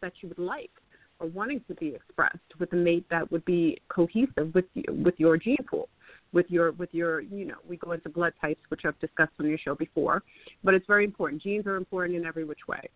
that 0.00 0.12
you 0.20 0.28
would 0.28 0.38
like 0.38 0.70
or 1.18 1.26
wanting 1.28 1.60
to 1.68 1.74
be 1.74 1.94
expressed 1.94 2.38
with 2.58 2.72
a 2.72 2.76
mate 2.76 3.04
that 3.10 3.30
would 3.30 3.44
be 3.44 3.80
cohesive 3.88 4.54
with 4.54 4.64
you, 4.74 4.84
with 5.04 5.14
your 5.18 5.36
gene 5.36 5.56
pool 5.68 5.88
with 6.32 6.46
your 6.48 6.72
with 6.72 6.88
your 6.92 7.20
you 7.20 7.44
know 7.44 7.56
we 7.68 7.76
go 7.76 7.92
into 7.92 8.08
blood 8.08 8.32
types 8.40 8.60
which 8.68 8.82
I've 8.84 8.98
discussed 9.00 9.32
on 9.38 9.46
your 9.46 9.58
show 9.58 9.74
before 9.74 10.22
but 10.62 10.74
it's 10.74 10.86
very 10.86 11.04
important. 11.04 11.42
Genes 11.42 11.66
are 11.66 11.76
important 11.76 12.16
in 12.16 12.24
every 12.24 12.44
which 12.44 12.60
way. 12.68 12.88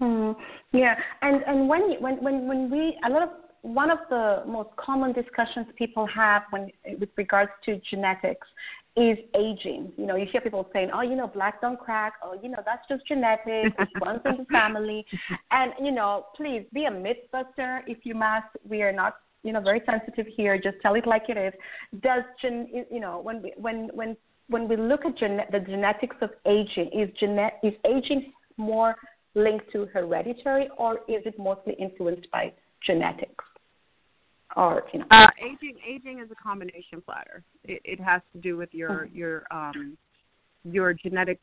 Hmm. 0.00 0.32
Yeah, 0.72 0.94
and 1.22 1.42
and 1.46 1.68
when 1.68 1.94
when 2.00 2.22
when 2.22 2.48
when 2.48 2.70
we 2.70 2.98
a 3.06 3.10
lot 3.10 3.22
of 3.22 3.28
one 3.64 3.90
of 3.90 3.98
the 4.10 4.42
most 4.46 4.68
common 4.76 5.14
discussions 5.14 5.66
people 5.76 6.06
have 6.06 6.42
when 6.50 6.70
with 6.98 7.08
regards 7.16 7.50
to 7.64 7.80
genetics 7.90 8.46
is 8.94 9.16
aging. 9.34 9.90
You 9.96 10.06
know, 10.06 10.16
you 10.16 10.26
hear 10.30 10.42
people 10.42 10.68
saying, 10.74 10.90
"Oh, 10.92 11.00
you 11.00 11.16
know, 11.16 11.26
black 11.26 11.62
don't 11.62 11.80
crack," 11.80 12.12
"Oh, 12.22 12.38
you 12.40 12.50
know, 12.50 12.62
that's 12.64 12.86
just 12.90 13.06
genetics. 13.06 13.74
It 13.78 13.88
runs 14.04 14.20
in 14.26 14.36
the 14.36 14.44
family." 14.52 15.06
And 15.50 15.72
you 15.80 15.92
know, 15.92 16.26
please 16.36 16.66
be 16.74 16.84
a 16.84 16.90
mythbuster 16.90 17.80
if 17.86 18.04
you 18.04 18.14
must. 18.14 18.48
We 18.68 18.82
are 18.82 18.92
not, 18.92 19.16
you 19.42 19.52
know, 19.52 19.62
very 19.62 19.80
sensitive 19.86 20.26
here. 20.36 20.58
Just 20.58 20.76
tell 20.82 20.94
it 20.94 21.06
like 21.06 21.30
it 21.30 21.38
is. 21.38 21.54
Does 22.02 22.22
gen, 22.42 22.68
you 22.90 23.00
know, 23.00 23.18
when 23.18 23.40
we 23.40 23.54
when 23.56 23.88
when 23.94 24.14
when 24.48 24.68
we 24.68 24.76
look 24.76 25.06
at 25.06 25.16
gene, 25.16 25.40
the 25.52 25.60
genetics 25.60 26.16
of 26.20 26.30
aging, 26.44 26.90
is 26.92 27.08
genet 27.18 27.54
is 27.62 27.72
aging 27.86 28.30
more 28.58 28.94
linked 29.34 29.72
to 29.72 29.86
hereditary, 29.86 30.68
or 30.76 30.96
is 31.08 31.22
it 31.24 31.38
mostly 31.38 31.72
influenced 31.80 32.30
by 32.30 32.52
genetics? 32.86 33.42
Or 34.56 34.84
you 34.92 35.00
know, 35.00 35.06
Uh, 35.10 35.28
aging 35.38 35.76
aging 35.86 36.20
is 36.20 36.30
a 36.30 36.34
combination 36.36 37.00
platter. 37.00 37.42
It, 37.64 37.80
it 37.84 38.00
has 38.00 38.22
to 38.32 38.38
do 38.40 38.56
with 38.56 38.72
your 38.72 39.06
your 39.06 39.44
um 39.50 39.96
your 40.64 40.94
genetic 40.94 41.40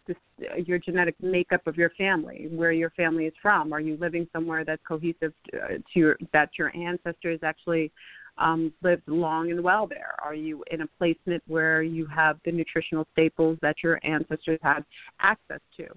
your 0.58 0.80
genetic 0.80 1.15
makeup 1.22 1.68
of 1.68 1.75
your 1.77 1.91
family, 1.91 2.48
where 2.51 2.72
your 2.72 2.89
family 2.91 3.25
is 3.25 3.34
from. 3.41 3.74
Are 3.74 3.80
you 3.80 3.98
living 3.98 4.27
somewhere 4.34 4.65
that's 4.65 4.82
cohesive 4.88 5.34
to, 5.51 5.62
uh, 5.62 5.68
to 5.68 6.00
your 6.00 6.18
that 6.34 6.50
your 6.58 6.75
ancestors 6.75 7.39
actually 7.44 7.91
um, 8.38 8.74
lived 8.82 9.08
long 9.08 9.51
and 9.51 9.62
well 9.62 9.86
there? 9.88 10.15
Are 10.24 10.34
you 10.34 10.63
in 10.72 10.82
a 10.82 10.88
placement 10.98 11.44
where 11.48 11.84
you 11.84 12.06
have 12.08 12.39
the 12.46 12.51
nutritional 12.51 13.06
staples 13.13 13.58
that 13.62 13.84
your 13.84 14.00
ancestors 14.03 14.60
had 14.63 14.84
access 15.20 15.60
to? 15.77 15.88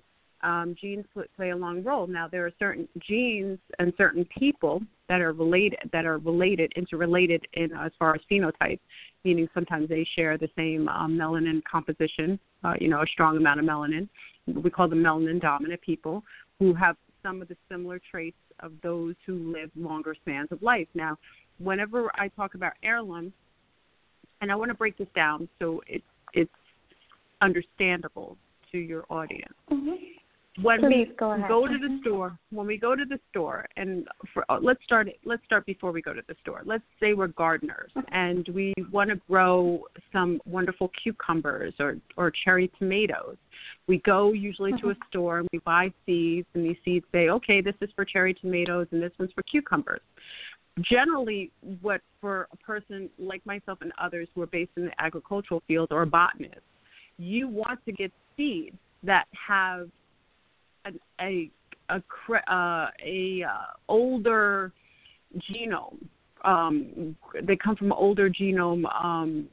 Um, 0.44 0.76
genes 0.80 1.04
pl- 1.12 1.24
play 1.34 1.50
a 1.50 1.56
long 1.56 1.82
role. 1.82 2.06
Now 2.06 2.28
there 2.28 2.46
are 2.46 2.52
certain 2.58 2.86
genes 3.00 3.58
and 3.78 3.92
certain 3.96 4.26
people 4.38 4.82
that 5.08 5.20
are 5.20 5.32
related 5.32 5.78
that 5.92 6.04
are 6.04 6.18
related 6.18 6.72
interrelated 6.76 7.46
in 7.54 7.72
as 7.72 7.92
far 7.98 8.14
as 8.14 8.20
phenotype, 8.30 8.78
meaning 9.24 9.48
sometimes 9.54 9.88
they 9.88 10.06
share 10.14 10.38
the 10.38 10.48
same 10.56 10.88
um, 10.88 11.16
melanin 11.16 11.62
composition, 11.70 12.38
uh, 12.62 12.74
you 12.80 12.88
know, 12.88 13.02
a 13.02 13.06
strong 13.06 13.36
amount 13.36 13.60
of 13.60 13.66
melanin. 13.66 14.08
We 14.46 14.70
call 14.70 14.88
them 14.88 15.02
melanin 15.02 15.40
dominant 15.40 15.80
people 15.80 16.22
who 16.58 16.74
have 16.74 16.96
some 17.22 17.40
of 17.42 17.48
the 17.48 17.56
similar 17.70 18.00
traits 18.10 18.36
of 18.60 18.72
those 18.82 19.14
who 19.26 19.52
live 19.52 19.70
longer 19.74 20.14
spans 20.14 20.52
of 20.52 20.62
life. 20.62 20.86
Now, 20.94 21.16
whenever 21.58 22.10
I 22.14 22.28
talk 22.28 22.54
about 22.54 22.74
heirloom, 22.82 23.32
and 24.40 24.52
I 24.52 24.54
want 24.54 24.68
to 24.68 24.74
break 24.74 24.98
this 24.98 25.08
down 25.16 25.48
so 25.58 25.82
it's 25.86 26.04
it's 26.34 26.50
understandable 27.40 28.36
to 28.72 28.78
your 28.78 29.04
audience 29.08 29.54
when 30.62 30.80
Please 30.80 31.08
we 31.08 31.16
go 31.16 31.36
go 31.48 31.66
to 31.66 31.78
the 31.78 31.98
store, 32.00 32.38
when 32.50 32.66
we 32.66 32.76
go 32.76 32.94
to 32.94 33.04
the 33.04 33.18
store, 33.30 33.66
and 33.76 34.06
for, 34.32 34.44
uh, 34.48 34.58
let's 34.62 34.82
start. 34.84 35.08
Let's 35.24 35.44
start 35.44 35.66
before 35.66 35.90
we 35.90 36.00
go 36.00 36.12
to 36.12 36.22
the 36.28 36.36
store. 36.42 36.62
Let's 36.64 36.84
say 37.00 37.14
we're 37.14 37.28
gardeners 37.28 37.90
and 38.12 38.48
we 38.54 38.72
want 38.92 39.10
to 39.10 39.16
grow 39.28 39.82
some 40.12 40.40
wonderful 40.46 40.92
cucumbers 41.02 41.74
or 41.80 41.96
or 42.16 42.32
cherry 42.44 42.70
tomatoes. 42.78 43.36
We 43.88 43.98
go 43.98 44.32
usually 44.32 44.72
to 44.80 44.90
a 44.90 44.94
store 45.08 45.40
and 45.40 45.48
we 45.52 45.58
buy 45.58 45.92
seeds, 46.06 46.46
and 46.54 46.64
these 46.64 46.76
seeds 46.84 47.04
say, 47.10 47.30
okay, 47.30 47.60
this 47.60 47.74
is 47.80 47.90
for 47.96 48.04
cherry 48.04 48.34
tomatoes 48.34 48.86
and 48.92 49.02
this 49.02 49.12
one's 49.18 49.32
for 49.32 49.42
cucumbers. 49.42 50.00
Generally, 50.80 51.50
what 51.82 52.00
for 52.20 52.48
a 52.52 52.56
person 52.58 53.10
like 53.18 53.44
myself 53.44 53.78
and 53.80 53.92
others 54.00 54.28
who 54.34 54.42
are 54.42 54.46
based 54.46 54.72
in 54.76 54.86
the 54.86 55.02
agricultural 55.02 55.62
field 55.66 55.88
or 55.90 56.02
a 56.02 56.06
botanist, 56.06 56.60
you 57.18 57.48
want 57.48 57.84
to 57.86 57.92
get 57.92 58.12
seeds 58.36 58.76
that 59.02 59.26
have 59.32 59.88
an, 60.84 60.98
a 61.20 61.50
a 61.90 62.02
uh, 62.50 62.86
a 63.04 63.42
uh, 63.42 63.66
older 63.88 64.72
genome. 65.50 66.06
Um, 66.44 67.16
they 67.42 67.56
come 67.56 67.76
from 67.76 67.92
older 67.92 68.28
genome 68.28 68.84
um, 69.02 69.48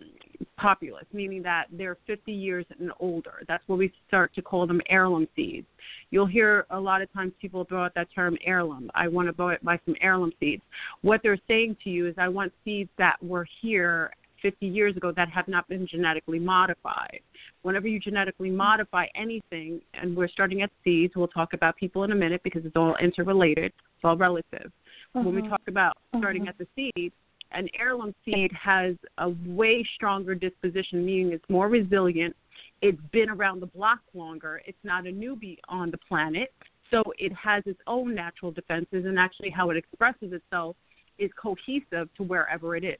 populace, 0.57 1.05
meaning 1.13 1.41
that 1.43 1.65
they're 1.71 1.97
50 2.05 2.31
years 2.31 2.65
and 2.79 2.91
older. 2.99 3.43
That's 3.47 3.63
what 3.67 3.79
we 3.79 3.91
start 4.07 4.33
to 4.35 4.41
call 4.41 4.67
them 4.67 4.81
heirloom 4.89 5.27
seeds. 5.35 5.67
You'll 6.09 6.27
hear 6.27 6.65
a 6.69 6.79
lot 6.79 7.01
of 7.01 7.11
times 7.13 7.31
people 7.41 7.63
throw 7.65 7.85
out 7.85 7.93
that 7.95 8.07
term 8.13 8.37
heirloom. 8.45 8.91
I 8.93 9.07
want 9.07 9.27
to 9.27 9.33
buy, 9.33 9.57
buy 9.63 9.79
some 9.85 9.95
heirloom 10.01 10.31
seeds. 10.39 10.61
What 11.01 11.21
they're 11.23 11.39
saying 11.47 11.77
to 11.83 11.89
you 11.89 12.07
is, 12.07 12.15
I 12.17 12.27
want 12.27 12.51
seeds 12.65 12.89
that 12.97 13.15
were 13.23 13.47
here 13.61 14.11
50 14.41 14.65
years 14.65 14.97
ago 14.97 15.11
that 15.15 15.29
have 15.29 15.47
not 15.47 15.67
been 15.67 15.87
genetically 15.87 16.39
modified. 16.39 17.19
Whenever 17.61 17.87
you 17.87 17.99
genetically 17.99 18.49
modify 18.49 19.05
anything, 19.15 19.81
and 19.93 20.15
we're 20.15 20.27
starting 20.27 20.61
at 20.61 20.71
seeds, 20.83 21.13
we'll 21.15 21.27
talk 21.27 21.53
about 21.53 21.75
people 21.75 22.03
in 22.03 22.11
a 22.11 22.15
minute 22.15 22.41
because 22.43 22.65
it's 22.65 22.75
all 22.75 22.95
interrelated, 23.01 23.65
it's 23.65 24.03
all 24.03 24.17
relative. 24.17 24.71
When 25.13 25.35
we 25.35 25.41
uh-huh. 25.41 25.49
talk 25.49 25.61
about 25.67 25.97
starting 26.17 26.43
uh-huh. 26.43 26.53
at 26.59 26.67
the 26.75 26.91
seed, 26.95 27.11
an 27.51 27.67
heirloom 27.77 28.15
seed 28.23 28.51
has 28.53 28.95
a 29.17 29.29
way 29.45 29.85
stronger 29.95 30.35
disposition, 30.35 31.05
meaning 31.05 31.33
it's 31.33 31.49
more 31.49 31.67
resilient. 31.67 32.35
it's 32.81 32.97
been 33.11 33.29
around 33.29 33.59
the 33.59 33.67
block 33.67 33.99
longer. 34.13 34.61
It's 34.65 34.77
not 34.83 35.05
a 35.05 35.11
newbie 35.11 35.57
on 35.67 35.91
the 35.91 35.97
planet. 35.97 36.53
So 36.89 37.03
it 37.17 37.31
has 37.33 37.63
its 37.65 37.79
own 37.87 38.15
natural 38.15 38.51
defenses, 38.51 39.05
and 39.05 39.17
actually, 39.17 39.49
how 39.49 39.69
it 39.69 39.77
expresses 39.77 40.33
itself 40.33 40.75
is 41.17 41.29
cohesive 41.41 42.09
to 42.17 42.23
wherever 42.23 42.75
it 42.75 42.83
is, 42.83 42.97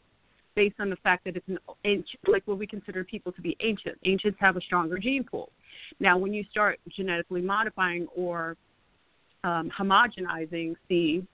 based 0.55 0.75
on 0.79 0.89
the 0.89 0.95
fact 0.97 1.25
that 1.25 1.35
it's 1.35 1.47
an 1.47 1.59
ancient, 1.85 2.19
like 2.27 2.43
what 2.45 2.57
we 2.57 2.67
consider 2.67 3.03
people 3.03 3.31
to 3.31 3.41
be 3.41 3.55
ancient. 3.61 3.97
Ancients 4.05 4.37
have 4.39 4.57
a 4.57 4.61
stronger 4.61 4.97
gene 4.97 5.23
pool. 5.23 5.49
Now, 5.99 6.17
when 6.17 6.33
you 6.33 6.43
start 6.49 6.79
genetically 6.95 7.41
modifying 7.41 8.07
or 8.15 8.57
um, 9.43 9.71
homogenizing 9.77 10.75
seeds, 10.87 11.27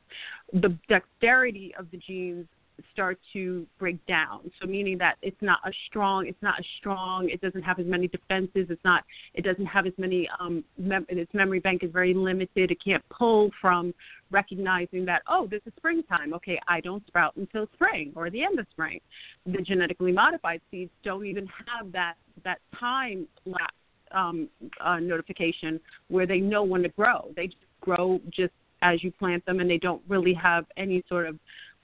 the 0.54 0.78
dexterity 0.88 1.74
of 1.78 1.90
the 1.92 1.98
genes 1.98 2.48
start 2.92 3.20
to 3.34 3.66
break 3.80 4.04
down. 4.06 4.52
So 4.62 4.68
meaning 4.68 4.98
that 5.00 5.16
it's 5.22 5.42
not 5.42 5.60
as 5.66 5.74
strong, 5.88 6.28
it's 6.28 6.42
not 6.42 6.60
as 6.60 6.66
strong, 6.80 7.30
it 7.30 7.42
doesn't 7.42 7.64
have 7.64 7.80
as 7.80 7.86
many 7.86 8.08
defenses, 8.08 8.68
it's 8.70 8.84
not 8.84 9.04
it 9.34 9.44
doesn't 9.44 9.66
have 9.66 9.86
as 9.86 9.94
many 9.98 10.30
um 10.40 10.64
mem- 10.78 11.06
its 11.10 11.34
memory 11.34 11.60
bank 11.60 11.84
is 11.84 11.92
very 11.92 12.14
limited. 12.14 12.72
It 12.72 12.84
can't 12.84 13.04
pull 13.10 13.52
from 13.62 13.94
recognizing 14.32 15.06
that 15.06 15.22
oh, 15.28 15.48
this 15.50 15.62
is 15.66 15.74
springtime. 15.78 16.34
Okay, 16.34 16.60
I 16.68 16.82
don't 16.82 17.06
sprout 17.08 17.36
until 17.36 17.68
spring 17.74 18.14
or 18.16 18.30
the 18.30 18.44
end 18.44 18.60
of 18.60 18.68
spring. 18.72 19.00
The 19.46 19.62
genetically 19.62 20.12
modified 20.12 20.62
seeds 20.72 20.92
don't 21.04 21.26
even 21.26 21.48
have 21.68 21.92
that 21.92 22.16
that 22.44 22.60
time 22.80 23.28
lapse 23.46 23.74
um, 24.12 24.50
uh, 24.80 25.00
notification 25.00 25.80
where 26.08 26.26
they 26.26 26.40
know 26.40 26.64
when 26.64 26.84
to 26.84 26.90
grow. 26.90 27.32
They 27.36 27.48
just 27.48 27.58
grow 27.82 28.20
just 28.30 28.54
as 28.82 29.04
you 29.04 29.12
plant 29.12 29.46
them, 29.46 29.60
and 29.60 29.70
they 29.70 29.78
don't 29.78 30.02
really 30.08 30.34
have 30.34 30.66
any 30.78 31.04
sort 31.10 31.28
of 31.28 31.38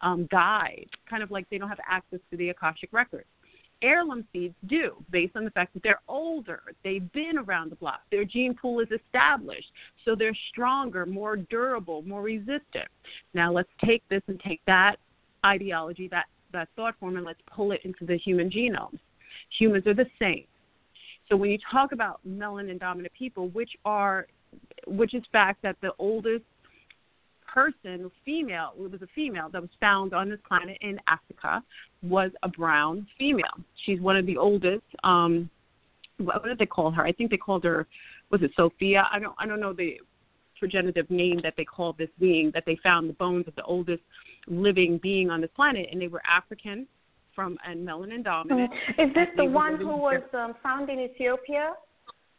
um, 0.03 0.27
guide, 0.29 0.87
kind 1.09 1.23
of 1.23 1.31
like 1.31 1.49
they 1.49 1.57
don't 1.57 1.69
have 1.69 1.79
access 1.89 2.19
to 2.29 2.37
the 2.37 2.49
Akashic 2.49 2.89
records. 2.93 3.25
Heirloom 3.81 4.25
seeds 4.31 4.55
do, 4.67 5.03
based 5.11 5.35
on 5.35 5.43
the 5.43 5.51
fact 5.51 5.73
that 5.73 5.83
they're 5.83 6.01
older, 6.07 6.61
they've 6.83 7.11
been 7.11 7.37
around 7.37 7.69
the 7.69 7.75
block, 7.75 8.01
their 8.11 8.23
gene 8.23 8.53
pool 8.53 8.79
is 8.79 8.87
established, 8.91 9.71
so 10.05 10.15
they're 10.15 10.37
stronger, 10.51 11.05
more 11.05 11.35
durable, 11.35 12.01
more 12.03 12.21
resistant. 12.21 12.87
Now 13.33 13.51
let's 13.51 13.69
take 13.83 14.01
this 14.09 14.21
and 14.27 14.39
take 14.39 14.61
that 14.67 14.97
ideology, 15.45 16.07
that, 16.09 16.27
that 16.53 16.69
thought 16.75 16.95
form, 16.99 17.17
and 17.17 17.25
let's 17.25 17.41
pull 17.53 17.73
it 17.73 17.81
into 17.83 18.05
the 18.05 18.17
human 18.17 18.49
genome. 18.49 18.97
Humans 19.59 19.87
are 19.87 19.93
the 19.93 20.07
same. 20.17 20.45
So 21.29 21.35
when 21.35 21.49
you 21.49 21.57
talk 21.69 21.91
about 21.91 22.21
melanin 22.27 22.79
dominant 22.79 23.13
people, 23.17 23.49
which 23.49 23.71
are 23.85 24.27
which 24.85 25.13
is 25.13 25.23
fact 25.31 25.61
that 25.63 25.75
the 25.81 25.91
oldest 25.97 26.43
person, 27.53 28.09
female, 28.25 28.73
it 28.79 28.91
was 28.91 29.01
a 29.01 29.07
female 29.13 29.49
that 29.51 29.61
was 29.61 29.69
found 29.79 30.13
on 30.13 30.29
this 30.29 30.39
planet 30.47 30.77
in 30.81 30.99
Africa, 31.07 31.63
was 32.01 32.31
a 32.41 32.49
brown 32.49 33.07
female. 33.17 33.57
She's 33.85 33.99
one 33.99 34.17
of 34.17 34.25
the 34.25 34.37
oldest. 34.37 34.83
Um, 35.03 35.49
what 36.17 36.43
did 36.43 36.57
they 36.57 36.65
call 36.65 36.91
her? 36.91 37.03
I 37.03 37.11
think 37.11 37.29
they 37.31 37.37
called 37.37 37.63
her, 37.63 37.85
was 38.31 38.41
it 38.41 38.51
Sophia? 38.55 39.07
I 39.11 39.19
don't, 39.19 39.35
I 39.37 39.45
don't 39.45 39.59
know 39.59 39.73
the 39.73 39.99
progenitive 40.59 41.09
name 41.09 41.39
that 41.43 41.53
they 41.57 41.65
called 41.65 41.97
this 41.97 42.09
being. 42.19 42.51
That 42.53 42.63
they 42.65 42.77
found 42.81 43.09
the 43.09 43.13
bones 43.13 43.47
of 43.47 43.55
the 43.55 43.63
oldest 43.63 44.03
living 44.47 44.99
being 45.01 45.29
on 45.29 45.41
this 45.41 45.49
planet, 45.55 45.87
and 45.91 46.01
they 46.01 46.07
were 46.07 46.21
African 46.29 46.87
from 47.35 47.57
and 47.67 47.87
melanin 47.87 48.23
dominant. 48.23 48.71
Mm-hmm. 48.71 49.01
Is 49.01 49.13
this 49.13 49.27
the 49.35 49.45
one 49.45 49.77
who 49.77 49.87
was 49.87 50.21
um, 50.33 50.53
found 50.61 50.89
in 50.89 50.99
Ethiopia? 50.99 51.73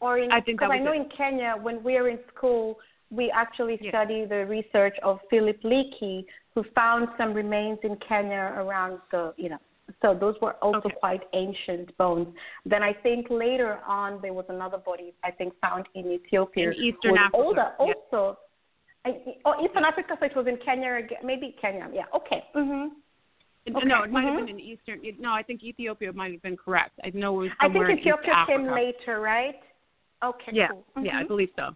Or 0.01 0.19
in, 0.19 0.31
I 0.31 0.41
think 0.41 0.59
because 0.59 0.73
I 0.73 0.79
know 0.79 0.93
in 0.93 1.09
Kenya 1.17 1.55
when 1.61 1.83
we 1.83 1.95
were 1.95 2.09
in 2.09 2.19
school 2.35 2.79
we 3.11 3.31
actually 3.31 3.79
yeah. 3.81 3.91
study 3.91 4.25
the 4.25 4.47
research 4.47 4.97
of 5.03 5.19
Philip 5.31 5.63
Leakey, 5.63 6.25
who 6.55 6.65
found 6.75 7.09
some 7.19 7.33
remains 7.35 7.79
in 7.83 7.97
Kenya 8.09 8.53
around 8.57 8.99
the, 9.11 9.35
you 9.37 9.49
know, 9.51 9.59
so 10.01 10.17
those 10.19 10.35
were 10.41 10.55
also 10.55 10.89
okay. 10.89 10.97
quite 10.99 11.23
ancient 11.35 11.97
bones. 11.99 12.29
Then 12.65 12.83
I 12.83 12.93
think 12.93 13.27
later 13.29 13.81
on 13.87 14.19
there 14.23 14.33
was 14.33 14.47
another 14.49 14.79
body 14.79 15.13
I 15.23 15.31
think 15.31 15.53
found 15.61 15.87
in 15.95 16.11
Ethiopia. 16.11 16.71
In 16.71 16.75
Eastern 16.75 17.19
Africa. 17.19 17.37
Older, 17.37 17.73
yeah. 17.81 17.93
also. 18.15 18.39
I, 19.05 19.21
oh, 19.45 19.63
Eastern 19.63 19.85
Africa, 19.85 20.17
so 20.19 20.25
it 20.25 20.35
was 20.35 20.47
in 20.47 20.57
Kenya, 20.65 21.01
maybe 21.23 21.55
Kenya. 21.61 21.91
Yeah, 21.93 22.05
okay. 22.15 22.45
Mhm. 22.57 22.89
Okay. 23.67 23.87
No, 23.87 24.03
it 24.03 24.11
might 24.11 24.25
mm-hmm. 24.25 24.37
have 24.37 24.47
been 24.47 24.59
in 24.59 24.61
Eastern. 24.61 25.01
No, 25.19 25.33
I 25.33 25.43
think 25.43 25.63
Ethiopia 25.63 26.13
might 26.13 26.33
have 26.33 26.43
been 26.43 26.57
correct. 26.57 26.99
I 27.03 27.11
know 27.15 27.41
it 27.41 27.45
was 27.45 27.51
I 27.61 27.65
think 27.65 27.75
somewhere 27.75 27.91
Ethiopia 27.91 28.33
in 28.33 28.39
East 28.39 28.49
came 28.49 28.61
Africa. 28.69 28.75
later, 28.75 29.21
right? 29.21 29.61
Okay, 30.23 30.53
Yeah, 30.53 30.69
cool. 30.69 30.85
yeah, 31.03 31.19
I 31.19 31.25
Mhm. 31.25 31.29
believe 31.29 31.51
so. 31.57 31.75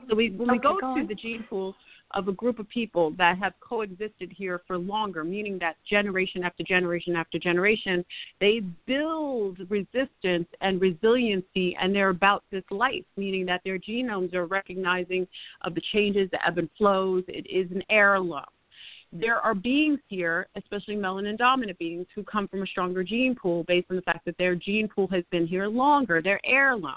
So 0.08 0.16
we, 0.16 0.30
when 0.30 0.50
we 0.50 0.58
Okay, 0.58 0.62
go, 0.62 0.78
go 0.80 1.00
to 1.00 1.06
the 1.06 1.14
gene 1.14 1.44
pool 1.48 1.74
of 2.14 2.28
a 2.28 2.32
group 2.32 2.58
of 2.58 2.68
people 2.68 3.12
that 3.18 3.38
have 3.38 3.54
coexisted 3.60 4.32
here 4.36 4.60
for 4.66 4.78
longer, 4.78 5.24
meaning 5.24 5.58
that 5.60 5.76
generation 5.88 6.44
after 6.44 6.62
generation 6.62 7.16
after 7.16 7.38
generation, 7.38 8.04
they 8.40 8.60
build 8.86 9.58
resistance 9.70 10.48
and 10.60 10.80
resiliency, 10.80 11.76
and 11.80 11.94
they're 11.94 12.10
about 12.10 12.44
this 12.50 12.64
life, 12.70 13.04
meaning 13.16 13.46
that 13.46 13.62
their 13.64 13.78
genomes 13.78 14.34
are 14.34 14.46
recognizing 14.46 15.26
of 15.62 15.74
the 15.74 15.82
changes, 15.92 16.30
the 16.30 16.46
ebb 16.46 16.58
and 16.58 16.68
flows. 16.76 17.24
It 17.28 17.46
is 17.48 17.70
an 17.70 17.82
heirloom. 17.90 18.44
There 19.14 19.38
are 19.38 19.54
beings 19.54 20.00
here, 20.08 20.48
especially 20.56 20.96
melanin 20.96 21.36
dominant 21.36 21.78
beings, 21.78 22.06
who 22.14 22.22
come 22.24 22.48
from 22.48 22.62
a 22.62 22.66
stronger 22.66 23.04
gene 23.04 23.34
pool 23.34 23.62
based 23.64 23.88
on 23.90 23.96
the 23.96 24.02
fact 24.02 24.24
that 24.24 24.38
their 24.38 24.54
gene 24.54 24.88
pool 24.88 25.06
has 25.08 25.22
been 25.30 25.46
here 25.46 25.66
longer. 25.66 26.22
They're 26.22 26.40
heirloom. 26.46 26.96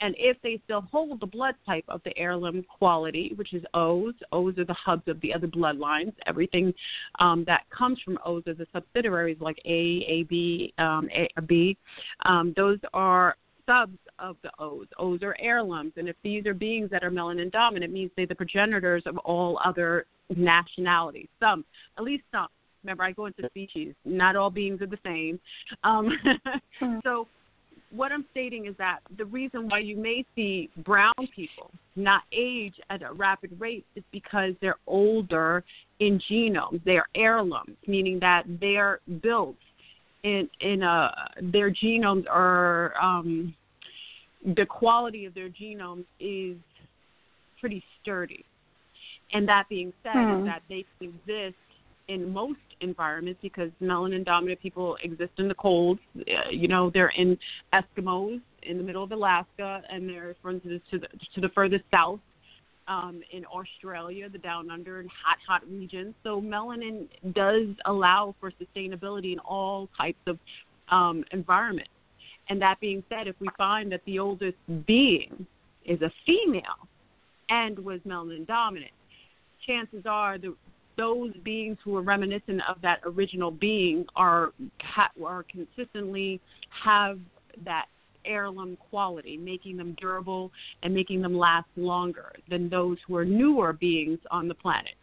And 0.00 0.14
if 0.18 0.36
they 0.42 0.60
still 0.64 0.82
hold 0.82 1.20
the 1.20 1.26
blood 1.26 1.54
type 1.66 1.84
of 1.88 2.00
the 2.04 2.16
heirloom 2.16 2.64
quality, 2.78 3.32
which 3.36 3.52
is 3.52 3.62
O's, 3.74 4.14
O's 4.32 4.56
are 4.58 4.64
the 4.64 4.74
hubs 4.74 5.06
of 5.08 5.20
the 5.20 5.32
other 5.34 5.46
bloodlines. 5.46 6.12
Everything 6.26 6.72
um, 7.18 7.44
that 7.46 7.62
comes 7.70 7.98
from 8.04 8.18
O's 8.24 8.42
are 8.46 8.54
the 8.54 8.66
subsidiaries 8.72 9.38
like 9.40 9.58
A, 9.64 10.04
AB, 10.08 10.74
um, 10.78 11.08
A, 11.12 11.42
B. 11.42 11.76
Um, 12.24 12.54
those 12.56 12.78
are 12.94 13.36
subs 13.66 13.98
of 14.18 14.36
the 14.42 14.50
O's. 14.58 14.86
O's 14.98 15.22
are 15.22 15.36
heirlooms. 15.38 15.92
And 15.96 16.08
if 16.08 16.16
these 16.22 16.46
are 16.46 16.54
beings 16.54 16.90
that 16.90 17.04
are 17.04 17.10
melanin 17.10 17.52
dominant, 17.52 17.90
it 17.90 17.94
means 17.94 18.10
they're 18.16 18.26
the 18.26 18.34
progenitors 18.34 19.02
of 19.06 19.18
all 19.18 19.60
other 19.64 20.06
nationalities. 20.34 21.28
Some, 21.38 21.64
at 21.98 22.04
least 22.04 22.24
some. 22.32 22.48
Remember, 22.82 23.04
I 23.04 23.12
go 23.12 23.26
into 23.26 23.46
species. 23.46 23.94
Not 24.04 24.36
all 24.36 24.50
beings 24.50 24.80
are 24.80 24.86
the 24.86 24.98
same. 25.04 25.38
Um, 25.84 26.10
so 27.04 27.26
what 27.94 28.12
I'm 28.12 28.24
stating 28.30 28.66
is 28.66 28.74
that 28.78 29.00
the 29.18 29.24
reason 29.24 29.68
why 29.68 29.80
you 29.80 29.96
may 29.96 30.24
see 30.34 30.70
brown 30.84 31.12
people 31.34 31.70
not 31.96 32.22
age 32.32 32.74
at 32.88 33.02
a 33.02 33.12
rapid 33.12 33.58
rate 33.60 33.84
is 33.96 34.04
because 34.12 34.54
they're 34.60 34.78
older 34.86 35.64
in 35.98 36.20
genomes. 36.30 36.82
They 36.84 36.96
are 36.96 37.08
heirlooms, 37.14 37.76
meaning 37.86 38.18
that 38.20 38.44
they're 38.60 39.00
built 39.22 39.56
in 40.22 40.48
in 40.60 40.82
a 40.82 41.10
their 41.42 41.70
genomes 41.70 42.26
are 42.30 42.94
um, 43.00 43.54
the 44.44 44.66
quality 44.66 45.24
of 45.24 45.34
their 45.34 45.48
genomes 45.48 46.04
is 46.18 46.56
pretty 47.58 47.82
sturdy. 48.00 48.44
And 49.32 49.48
that 49.48 49.68
being 49.68 49.92
said, 50.02 50.12
Hmm. 50.14 50.40
is 50.40 50.44
that 50.44 50.62
they 50.68 50.84
can 50.98 51.08
exist 51.08 51.56
in 52.10 52.32
most 52.32 52.58
environments 52.80 53.40
because 53.40 53.70
melanin 53.80 54.24
dominant 54.24 54.60
people 54.60 54.96
exist 55.02 55.30
in 55.38 55.46
the 55.46 55.54
cold. 55.54 55.98
Uh, 56.18 56.50
you 56.50 56.66
know, 56.66 56.90
they're 56.92 57.12
in 57.16 57.38
Eskimos 57.72 58.40
in 58.64 58.76
the 58.76 58.82
middle 58.82 59.04
of 59.04 59.12
Alaska, 59.12 59.82
and 59.88 60.08
they're, 60.08 60.34
for 60.42 60.50
instance, 60.50 60.82
to 60.90 60.98
the 60.98 61.06
to 61.34 61.40
the 61.40 61.48
furthest 61.50 61.84
south 61.90 62.18
um, 62.88 63.22
in 63.32 63.44
Australia, 63.46 64.28
the 64.28 64.38
down 64.38 64.70
under 64.70 64.98
and 64.98 65.08
hot, 65.08 65.38
hot 65.46 65.62
regions. 65.70 66.14
So 66.24 66.42
melanin 66.42 67.06
does 67.32 67.68
allow 67.86 68.34
for 68.40 68.50
sustainability 68.50 69.32
in 69.32 69.38
all 69.38 69.88
types 69.96 70.20
of 70.26 70.38
um, 70.88 71.24
environments. 71.30 71.90
And 72.48 72.60
that 72.60 72.80
being 72.80 73.04
said, 73.08 73.28
if 73.28 73.36
we 73.38 73.48
find 73.56 73.92
that 73.92 74.00
the 74.06 74.18
oldest 74.18 74.58
being 74.84 75.46
is 75.84 76.02
a 76.02 76.10
female 76.26 76.88
and 77.48 77.78
was 77.78 78.00
melanin 78.00 78.44
dominant, 78.48 78.90
chances 79.64 80.02
are 80.06 80.36
the 80.36 80.56
those 80.96 81.32
beings 81.44 81.78
who 81.84 81.96
are 81.96 82.02
reminiscent 82.02 82.60
of 82.68 82.80
that 82.82 83.00
original 83.04 83.50
being 83.50 84.04
are 84.16 84.52
are 85.24 85.44
consistently 85.44 86.40
have 86.84 87.18
that 87.64 87.86
heirloom 88.24 88.76
quality, 88.90 89.36
making 89.36 89.76
them 89.76 89.96
durable 90.00 90.50
and 90.82 90.92
making 90.92 91.22
them 91.22 91.36
last 91.36 91.68
longer 91.76 92.32
than 92.48 92.68
those 92.68 92.98
who 93.06 93.16
are 93.16 93.24
newer 93.24 93.72
beings 93.72 94.18
on 94.30 94.48
the 94.48 94.54
planet 94.54 94.94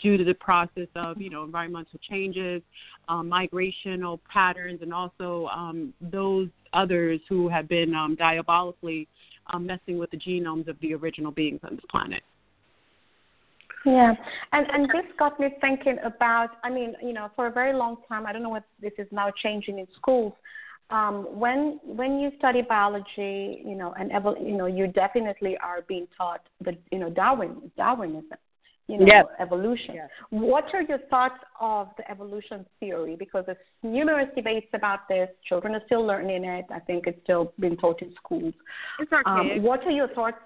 due 0.00 0.16
to 0.16 0.24
the 0.24 0.34
process 0.34 0.88
of 0.94 1.20
you 1.20 1.30
know 1.30 1.44
environmental 1.44 1.98
changes, 2.08 2.62
um, 3.08 3.30
migrational 3.30 4.18
patterns, 4.32 4.80
and 4.82 4.92
also 4.92 5.46
um, 5.46 5.92
those 6.00 6.48
others 6.72 7.20
who 7.28 7.48
have 7.48 7.68
been 7.68 7.94
um, 7.94 8.14
diabolically 8.14 9.06
um, 9.52 9.66
messing 9.66 9.98
with 9.98 10.10
the 10.10 10.16
genomes 10.16 10.68
of 10.68 10.76
the 10.80 10.94
original 10.94 11.30
beings 11.30 11.60
on 11.64 11.76
this 11.76 11.84
planet. 11.90 12.22
Yeah, 13.84 14.14
and 14.52 14.66
and 14.70 14.84
this 14.88 15.04
got 15.18 15.38
me 15.38 15.48
thinking 15.60 15.98
about. 16.04 16.50
I 16.62 16.70
mean, 16.70 16.94
you 17.02 17.12
know, 17.12 17.30
for 17.36 17.46
a 17.46 17.50
very 17.50 17.74
long 17.74 17.98
time, 18.08 18.26
I 18.26 18.32
don't 18.32 18.42
know 18.42 18.48
what 18.48 18.64
this 18.80 18.92
is 18.98 19.06
now 19.12 19.30
changing 19.42 19.78
in 19.78 19.86
schools. 19.96 20.32
Um, 20.90 21.38
when 21.38 21.80
when 21.84 22.18
you 22.18 22.30
study 22.38 22.62
biology, 22.62 23.62
you 23.64 23.74
know, 23.74 23.94
and 23.98 24.10
evol- 24.10 24.40
you 24.40 24.56
know, 24.56 24.66
you 24.66 24.86
definitely 24.86 25.56
are 25.58 25.82
being 25.82 26.06
taught 26.16 26.40
the 26.62 26.76
you 26.92 26.98
know 26.98 27.10
Darwin 27.10 27.70
Darwinism, 27.76 28.38
you 28.86 28.98
know, 28.98 29.06
Yes. 29.06 29.24
evolution. 29.38 29.94
Yes. 29.94 30.10
What 30.30 30.64
are 30.74 30.82
your 30.82 30.98
thoughts 31.10 31.42
of 31.60 31.88
the 31.96 32.10
evolution 32.10 32.66
theory? 32.80 33.16
Because 33.16 33.44
there's 33.46 33.58
numerous 33.82 34.28
debates 34.34 34.68
about 34.74 35.08
this. 35.08 35.28
Children 35.48 35.74
are 35.74 35.82
still 35.86 36.04
learning 36.06 36.44
it. 36.44 36.66
I 36.70 36.80
think 36.80 37.06
it's 37.06 37.22
still 37.22 37.52
being 37.58 37.76
taught 37.76 38.02
in 38.02 38.14
schools. 38.14 38.54
It's 38.98 39.12
archaic. 39.12 39.58
Um, 39.58 39.62
what 39.62 39.84
are 39.86 39.90
your 39.90 40.08
thoughts? 40.08 40.38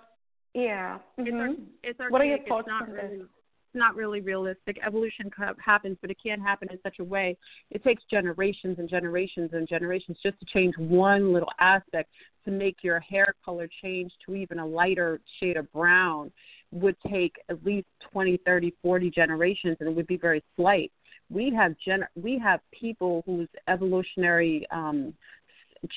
Yeah. 0.59 0.99
It's, 1.19 1.31
mhm. 1.31 1.41
ar- 1.41 1.65
it's 1.83 2.01
archaic. 2.01 2.13
What 2.13 2.21
are 2.21 2.25
your 2.25 2.37
It's 2.39 2.49
thoughts 2.49 2.69
not 2.69 2.83
on 2.89 2.93
this? 2.95 3.03
really, 3.03 3.21
it's 3.21 3.75
not 3.75 3.95
really 3.97 4.21
realistic. 4.21 4.79
Evolution 4.85 5.31
happens, 5.65 5.97
but 6.01 6.11
it 6.11 6.17
can't 6.23 6.41
happen 6.43 6.69
in 6.71 6.79
such 6.83 6.99
a 6.99 7.05
way. 7.05 7.37
It 7.71 7.85
takes 7.85 8.03
generations 8.11 8.79
and 8.79 8.89
generations 8.89 9.51
and 9.53 9.69
generations 9.69 10.19
just 10.23 10.39
to 10.41 10.47
change 10.47 10.75
one 10.79 11.33
little 11.33 11.53
aspect 11.61 12.11
to 12.45 12.51
make 12.51 12.83
your 12.83 12.99
hair 13.01 13.35
color 13.45 13.69
change 13.83 14.11
to 14.27 14.35
even 14.35 14.59
a 14.59 14.67
lighter 14.67 15.21
shade 15.39 15.57
of 15.57 15.71
brown 15.73 16.33
would 16.71 16.97
take 17.09 17.37
at 17.49 17.65
least 17.65 17.87
20, 18.13 18.39
30, 18.45 18.75
40 18.83 19.11
generations 19.11 19.77
and 19.81 19.89
it 19.89 19.95
would 19.95 20.07
be 20.07 20.17
very 20.17 20.43
slight. 20.57 20.91
We 21.31 21.53
have 21.55 21.75
gen- 21.85 22.09
we 22.15 22.39
have 22.39 22.61
people 22.73 23.23
whose 23.27 23.49
evolutionary 23.69 24.67
um 24.71 25.15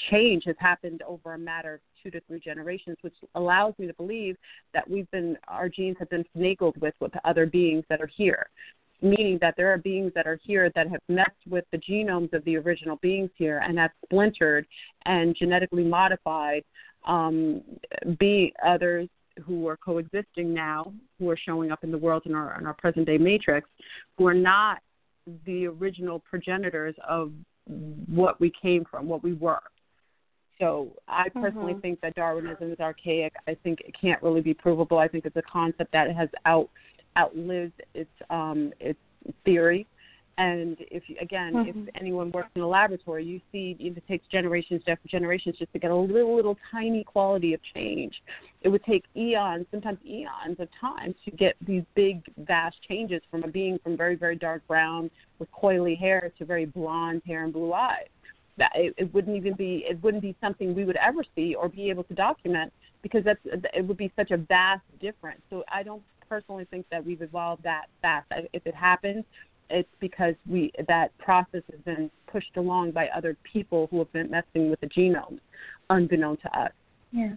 change 0.09 0.43
has 0.45 0.55
happened 0.59 1.01
over 1.07 1.33
a 1.33 1.37
matter 1.37 1.75
of 1.75 1.79
two 2.01 2.11
to 2.11 2.21
three 2.21 2.39
generations, 2.39 2.97
which 3.01 3.13
allows 3.35 3.73
me 3.77 3.87
to 3.87 3.93
believe 3.93 4.37
that 4.73 4.89
we've 4.89 5.09
been 5.11 5.37
our 5.47 5.69
genes 5.69 5.97
have 5.99 6.09
been 6.09 6.25
finagled 6.35 6.77
with 6.77 6.93
with 6.99 7.11
other 7.23 7.45
beings 7.45 7.83
that 7.89 8.01
are 8.01 8.09
here. 8.15 8.47
Meaning 9.01 9.39
that 9.41 9.55
there 9.57 9.73
are 9.73 9.79
beings 9.79 10.11
that 10.13 10.27
are 10.27 10.39
here 10.43 10.71
that 10.75 10.87
have 10.87 11.01
messed 11.09 11.31
with 11.49 11.65
the 11.71 11.77
genomes 11.79 12.31
of 12.33 12.45
the 12.45 12.55
original 12.57 12.97
beings 12.97 13.31
here 13.35 13.59
and 13.67 13.79
have 13.79 13.91
splintered 14.05 14.67
and 15.05 15.35
genetically 15.35 15.83
modified 15.83 16.63
um, 17.07 17.63
be 18.19 18.53
others 18.63 19.09
who 19.43 19.67
are 19.67 19.77
coexisting 19.77 20.53
now, 20.53 20.93
who 21.17 21.29
are 21.29 21.37
showing 21.37 21.71
up 21.71 21.83
in 21.83 21.91
the 21.91 21.97
world 21.97 22.23
in 22.25 22.35
our 22.35 22.59
in 22.59 22.65
our 22.67 22.75
present 22.75 23.05
day 23.05 23.17
matrix, 23.17 23.67
who 24.17 24.27
are 24.27 24.33
not 24.33 24.79
the 25.45 25.67
original 25.67 26.19
progenitors 26.19 26.95
of 27.07 27.31
what 28.07 28.39
we 28.39 28.51
came 28.61 28.85
from, 28.89 29.07
what 29.07 29.23
we 29.23 29.33
were. 29.33 29.61
So 30.61 30.91
I 31.07 31.27
personally 31.29 31.73
Mhm. 31.73 31.81
think 31.81 32.01
that 32.01 32.13
Darwinism 32.13 32.71
is 32.71 32.79
archaic. 32.79 33.33
I 33.47 33.55
think 33.55 33.81
it 33.81 33.95
can't 33.99 34.21
really 34.21 34.41
be 34.41 34.53
provable. 34.53 34.99
I 34.99 35.07
think 35.07 35.25
it's 35.25 35.35
a 35.35 35.41
concept 35.41 35.91
that 35.93 36.15
has 36.15 36.29
out 36.45 36.69
outlived 37.17 37.81
its 37.95 38.11
um 38.29 38.71
its 38.79 38.99
theory. 39.43 39.87
And 40.37 40.77
if 40.79 41.09
you, 41.09 41.17
again, 41.19 41.53
Mhm. 41.53 41.67
if 41.67 41.95
anyone 41.95 42.31
works 42.31 42.51
in 42.55 42.61
a 42.61 42.67
laboratory, 42.67 43.25
you 43.25 43.41
see 43.51 43.75
it 43.79 44.07
takes 44.07 44.25
generations 44.27 44.81
after 44.87 45.07
generations 45.07 45.57
just 45.57 45.73
to 45.73 45.79
get 45.79 45.91
a 45.91 45.95
little 45.95 46.35
little 46.35 46.57
tiny 46.71 47.03
quality 47.03 47.53
of 47.53 47.61
change. 47.73 48.21
It 48.61 48.69
would 48.69 48.83
take 48.83 49.05
eons, 49.15 49.65
sometimes 49.71 49.99
eons 50.05 50.59
of 50.59 50.69
time 50.79 51.15
to 51.25 51.31
get 51.31 51.55
these 51.65 51.83
big 51.95 52.23
vast 52.37 52.77
changes 52.87 53.23
from 53.31 53.43
a 53.43 53.47
being 53.47 53.79
from 53.79 53.97
very 53.97 54.15
very 54.15 54.35
dark 54.35 54.65
brown 54.67 55.09
with 55.39 55.51
coily 55.51 55.97
hair 55.97 56.31
to 56.37 56.45
very 56.45 56.65
blonde 56.65 57.23
hair 57.25 57.43
and 57.43 57.51
blue 57.51 57.73
eyes 57.73 58.07
that 58.61 58.71
it, 58.75 58.93
it 58.95 59.11
wouldn't 59.11 59.35
even 59.35 59.55
be 59.55 59.83
it 59.89 60.01
wouldn't 60.03 60.21
be 60.21 60.35
something 60.39 60.75
we 60.75 60.85
would 60.85 60.97
ever 60.97 61.23
see 61.35 61.55
or 61.55 61.67
be 61.67 61.89
able 61.89 62.03
to 62.03 62.13
document 62.13 62.71
because 63.01 63.23
that's 63.23 63.39
it 63.43 63.83
would 63.83 63.97
be 63.97 64.11
such 64.15 64.29
a 64.29 64.37
vast 64.37 64.83
difference. 65.01 65.41
So 65.49 65.63
I 65.67 65.81
don't 65.81 66.03
personally 66.29 66.67
think 66.69 66.85
that 66.91 67.03
we've 67.03 67.23
evolved 67.23 67.63
that 67.63 67.85
fast. 68.03 68.27
If 68.53 68.67
it 68.67 68.75
happens, 68.75 69.25
it's 69.71 69.89
because 69.99 70.35
we 70.47 70.71
that 70.87 71.17
process 71.17 71.63
has 71.71 71.81
been 71.85 72.11
pushed 72.31 72.55
along 72.55 72.91
by 72.91 73.07
other 73.07 73.35
people 73.51 73.87
who 73.89 73.97
have 73.97 74.13
been 74.13 74.29
messing 74.29 74.69
with 74.69 74.79
the 74.79 74.87
genome, 74.87 75.39
unbeknown 75.89 76.37
to 76.37 76.59
us. 76.59 76.71
Yeah. 77.11 77.33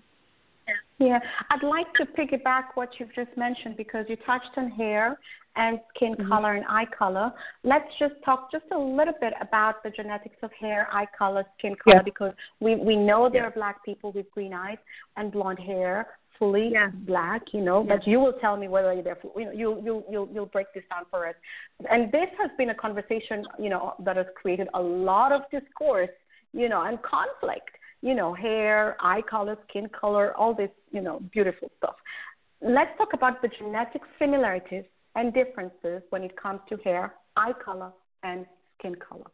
Yeah, 0.99 1.19
I'd 1.51 1.63
like 1.63 1.93
to 1.95 2.07
piggyback 2.07 2.65
what 2.75 2.91
you've 2.99 3.15
just 3.15 3.37
mentioned 3.37 3.77
because 3.77 4.07
you 4.09 4.17
touched 4.25 4.51
on 4.57 4.71
hair 4.71 5.19
and 5.57 5.81
skin 5.95 6.15
Mhm. 6.15 6.29
color 6.29 6.53
and 6.55 6.65
eye 6.69 6.87
color. 6.87 7.33
Let's 7.63 7.93
just 7.99 8.15
talk 8.25 8.51
just 8.51 8.65
a 8.71 8.79
little 8.79 9.15
bit 9.21 9.35
about 9.41 9.83
the 9.83 9.91
genetics 9.91 10.41
of 10.43 10.53
hair, 10.53 10.89
eye 10.93 11.07
color, 11.07 11.45
skin 11.59 11.75
color 11.77 11.97
Yeah. 11.97 12.03
because 12.03 12.35
we 12.61 12.77
we 12.77 12.97
know 12.97 13.29
there 13.29 13.43
Yeah. 13.43 13.49
are 13.49 13.53
black 13.53 13.83
people 13.85 14.13
with 14.13 14.31
green 14.31 14.53
eyes 14.55 14.79
and 15.17 15.31
blonde 15.33 15.59
hair, 15.61 16.17
fully 16.39 16.69
Yeah. 16.69 16.91
black, 16.93 17.53
you 17.55 17.61
know. 17.61 17.83
But 17.85 18.07
you 18.07 18.19
will 18.21 18.33
tell 18.35 18.57
me 18.57 18.69
whether 18.69 19.01
they're 19.03 19.19
you 19.37 19.45
know 19.47 19.53
you 19.53 19.81
you 19.87 20.05
you'll 20.09 20.29
you'll 20.33 20.47
break 20.57 20.73
this 20.73 20.85
down 20.89 21.05
for 21.07 21.27
us. 21.27 21.37
And 21.89 22.11
this 22.13 22.31
has 22.39 22.51
been 22.53 22.71
a 22.71 22.75
conversation, 22.75 23.47
you 23.59 23.69
know, 23.69 23.95
that 24.01 24.17
has 24.17 24.27
created 24.35 24.69
a 24.75 24.83
lot 24.83 25.31
of 25.33 25.49
discourse, 25.51 26.11
you 26.53 26.69
know, 26.69 26.83
and 26.83 27.01
conflict 27.03 27.77
you 28.05 28.15
know, 28.15 28.35
hair, 28.35 28.97
eye 29.01 29.23
color, 29.23 29.57
skin 29.67 29.89
color, 29.89 30.37
all 30.37 30.55
this, 30.55 30.69
you 30.91 31.01
know, 31.01 31.21
beautiful 31.33 31.71
stuff. 31.79 31.97
Let's 32.61 32.91
talk 32.99 33.15
about 33.15 33.41
the 33.41 33.49
genetic 33.59 34.03
similarities 34.19 34.85
and 35.15 35.33
differences 35.33 36.03
when 36.11 36.23
it 36.23 36.37
comes 36.37 36.61
to 36.69 36.77
hair, 36.85 37.15
eye 37.37 37.55
color, 37.65 37.93
and 38.23 38.45
skin 38.79 38.95
color. 38.97 39.31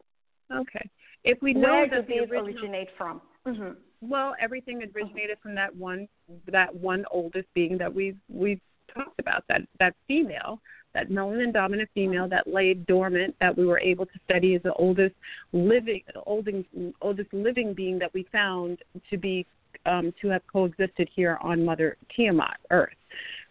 Okay. 0.55 0.89
If 1.25 1.43
we 1.43 1.53
know 1.53 1.73
Where 1.73 1.87
do 1.87 1.97
that 1.97 2.07
the 2.07 2.13
these 2.13 2.31
original, 2.31 2.45
originate 2.47 2.89
from? 2.97 3.21
hmm 3.45 3.73
well, 4.03 4.35
everything 4.41 4.83
originated 4.83 5.37
from 5.43 5.55
that 5.57 5.75
one 5.77 6.09
that 6.51 6.75
one 6.75 7.05
oldest 7.11 7.49
being 7.55 7.77
that 7.79 7.93
we've 7.95 8.17
we've 8.29 8.61
talked 8.95 9.19
about 9.19 9.45
that 9.49 9.63
that 9.79 9.95
female 10.07 10.61
that 10.95 11.09
melanin 11.09 11.53
dominant 11.53 11.89
female 11.95 12.29
that 12.29 12.47
lay 12.47 12.75
dormant 12.75 13.35
that 13.41 13.57
we 13.57 13.65
were 13.65 13.79
able 13.81 14.07
to 14.07 14.19
study 14.25 14.55
as 14.55 14.63
the 14.63 14.73
oldest 14.75 15.15
living 15.53 16.03
oldest, 16.27 16.67
oldest 17.01 17.33
living 17.33 17.75
being 17.75 17.99
that 17.99 18.13
we 18.13 18.27
found 18.33 18.79
to 19.09 19.17
be 19.17 19.47
um, 19.87 20.13
to 20.21 20.29
have 20.29 20.43
coexisted 20.53 21.09
here 21.15 21.39
on 21.43 21.65
Mother 21.65 21.97
Tiamat 22.15 22.59
Earth. 22.71 22.95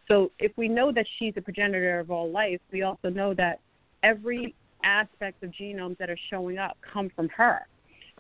So 0.08 0.32
if 0.40 0.52
we 0.58 0.68
know 0.68 0.92
that 0.92 1.06
she's 1.18 1.34
a 1.38 1.42
progenitor 1.42 2.00
of 2.00 2.12
all 2.12 2.30
life, 2.30 2.60
we 2.72 2.82
also 2.82 3.10
know 3.10 3.34
that 3.36 3.60
every 4.04 4.54
aspect 4.84 5.44
of 5.44 5.52
genomes 5.52 5.98
that 5.98 6.10
are 6.10 6.18
showing 6.30 6.58
up 6.58 6.78
come 6.94 7.10
from 7.16 7.30
her. 7.30 7.66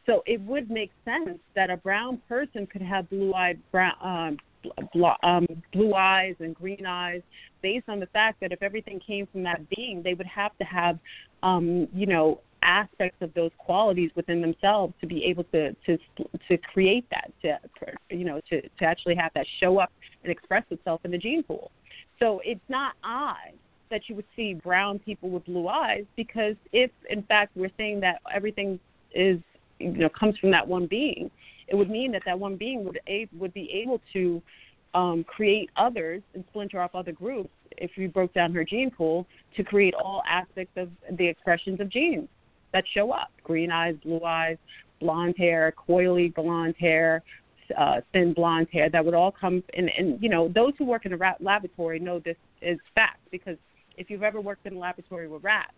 So 0.06 0.24
it 0.26 0.42
would 0.42 0.70
make 0.72 0.92
sense 1.06 1.40
that 1.56 1.70
a 1.70 1.78
brown 1.78 2.22
person 2.28 2.66
could 2.68 2.82
have 2.82 3.10
blue-eyed 3.10 3.60
brown, 3.72 3.94
um, 4.02 4.38
um, 5.24 5.48
blue 5.74 5.94
eyes 5.94 6.36
and 6.40 6.56
green 6.56 6.86
eyes, 6.86 7.22
based 7.62 7.88
on 7.90 8.00
the 8.00 8.08
fact 8.08 8.40
that 8.42 8.52
if 8.52 8.62
everything 8.62 9.00
came 9.06 9.28
from 9.28 9.44
that 9.44 9.68
being, 9.70 10.02
they 10.04 10.14
would 10.14 10.28
have 10.28 10.58
to 10.58 10.64
have, 10.64 11.00
um, 11.44 11.88
you 11.94 12.06
know, 12.06 12.42
aspects 12.62 13.22
of 13.22 13.34
those 13.34 13.52
qualities 13.58 14.12
within 14.16 14.42
themselves 14.42 14.94
to 15.00 15.08
be 15.08 15.24
able 15.24 15.46
to 15.46 15.74
to 15.86 15.98
to 16.48 16.58
create 16.58 17.06
that, 17.10 17.32
to 17.42 17.58
you 18.10 18.26
know, 18.26 18.42
to 18.50 18.62
to 18.62 18.86
actually 18.86 19.16
have 19.16 19.32
that 19.36 19.46
show 19.60 19.80
up 19.80 19.92
and 20.24 20.32
express 20.32 20.64
itself 20.70 21.02
in 21.04 21.12
the 21.12 21.18
gene 21.18 21.44
pool. 21.44 21.72
So 22.20 22.42
it's 22.44 22.60
not 22.68 22.96
odd 23.04 23.54
that 23.90 24.02
you 24.08 24.16
would 24.16 24.26
see 24.36 24.54
brown 24.54 25.00
people 25.00 25.30
with 25.30 25.46
blue 25.46 25.68
eyes 25.68 26.06
because 26.16 26.56
if 26.72 26.92
in 27.10 27.24
fact 27.24 27.52
we're 27.56 27.72
saying 27.78 28.00
that 28.02 28.22
everything 28.34 28.80
is 29.14 29.40
you 29.80 29.92
know 29.92 30.10
comes 30.10 30.38
from 30.38 30.52
that 30.52 30.68
one 30.68 30.88
being, 30.88 31.30
it 31.68 31.76
would 31.76 31.90
mean 31.90 32.12
that 32.12 32.24
that 32.26 32.38
one 32.38 32.56
being 32.56 32.84
would 32.86 33.00
a, 33.08 33.28
would 33.34 33.54
be 33.54 33.70
able 33.72 34.02
to 34.14 34.42
um, 34.94 35.24
create 35.24 35.70
others 35.78 36.22
and 36.34 36.44
splinter 36.50 36.82
off 36.82 36.96
other 36.96 37.12
groups 37.12 37.50
if 37.78 37.92
you 37.96 38.10
broke 38.10 38.34
down 38.34 38.54
her 38.54 38.64
gene 38.64 38.92
pool 38.92 39.26
to 39.56 39.64
create 39.64 39.94
all 39.94 40.24
aspects 40.28 40.74
of 40.78 40.90
the 41.18 41.26
expressions 41.26 41.80
of 41.80 41.90
genes 41.90 42.28
that 42.74 42.84
show 42.94 43.12
up: 43.12 43.32
green 43.44 43.72
eyes, 43.72 43.96
blue 44.04 44.24
eyes, 44.24 44.58
blonde 45.00 45.36
hair, 45.38 45.74
coily 45.88 46.34
blonde 46.34 46.76
hair, 46.80 47.24
uh, 47.78 48.02
thin 48.14 48.34
blonde 48.34 48.68
hair. 48.72 48.90
That 48.90 49.04
would 49.06 49.14
all 49.14 49.32
come. 49.32 49.64
And 49.76 49.90
and 49.98 50.22
you 50.22 50.30
know 50.30 50.50
those 50.50 50.74
who 50.78 50.86
work 50.86 51.06
in 51.06 51.14
a 51.14 51.18
rat 51.18 51.38
laboratory 51.40 52.00
know 52.00 52.20
this 52.20 52.38
is 52.62 52.80
fact 52.96 53.22
because 53.32 53.58
if 53.98 54.10
you've 54.10 54.24
ever 54.24 54.42
worked 54.42 54.66
in 54.66 54.74
a 54.74 54.80
laboratory 54.80 55.28
with 55.28 55.44
rats, 55.44 55.74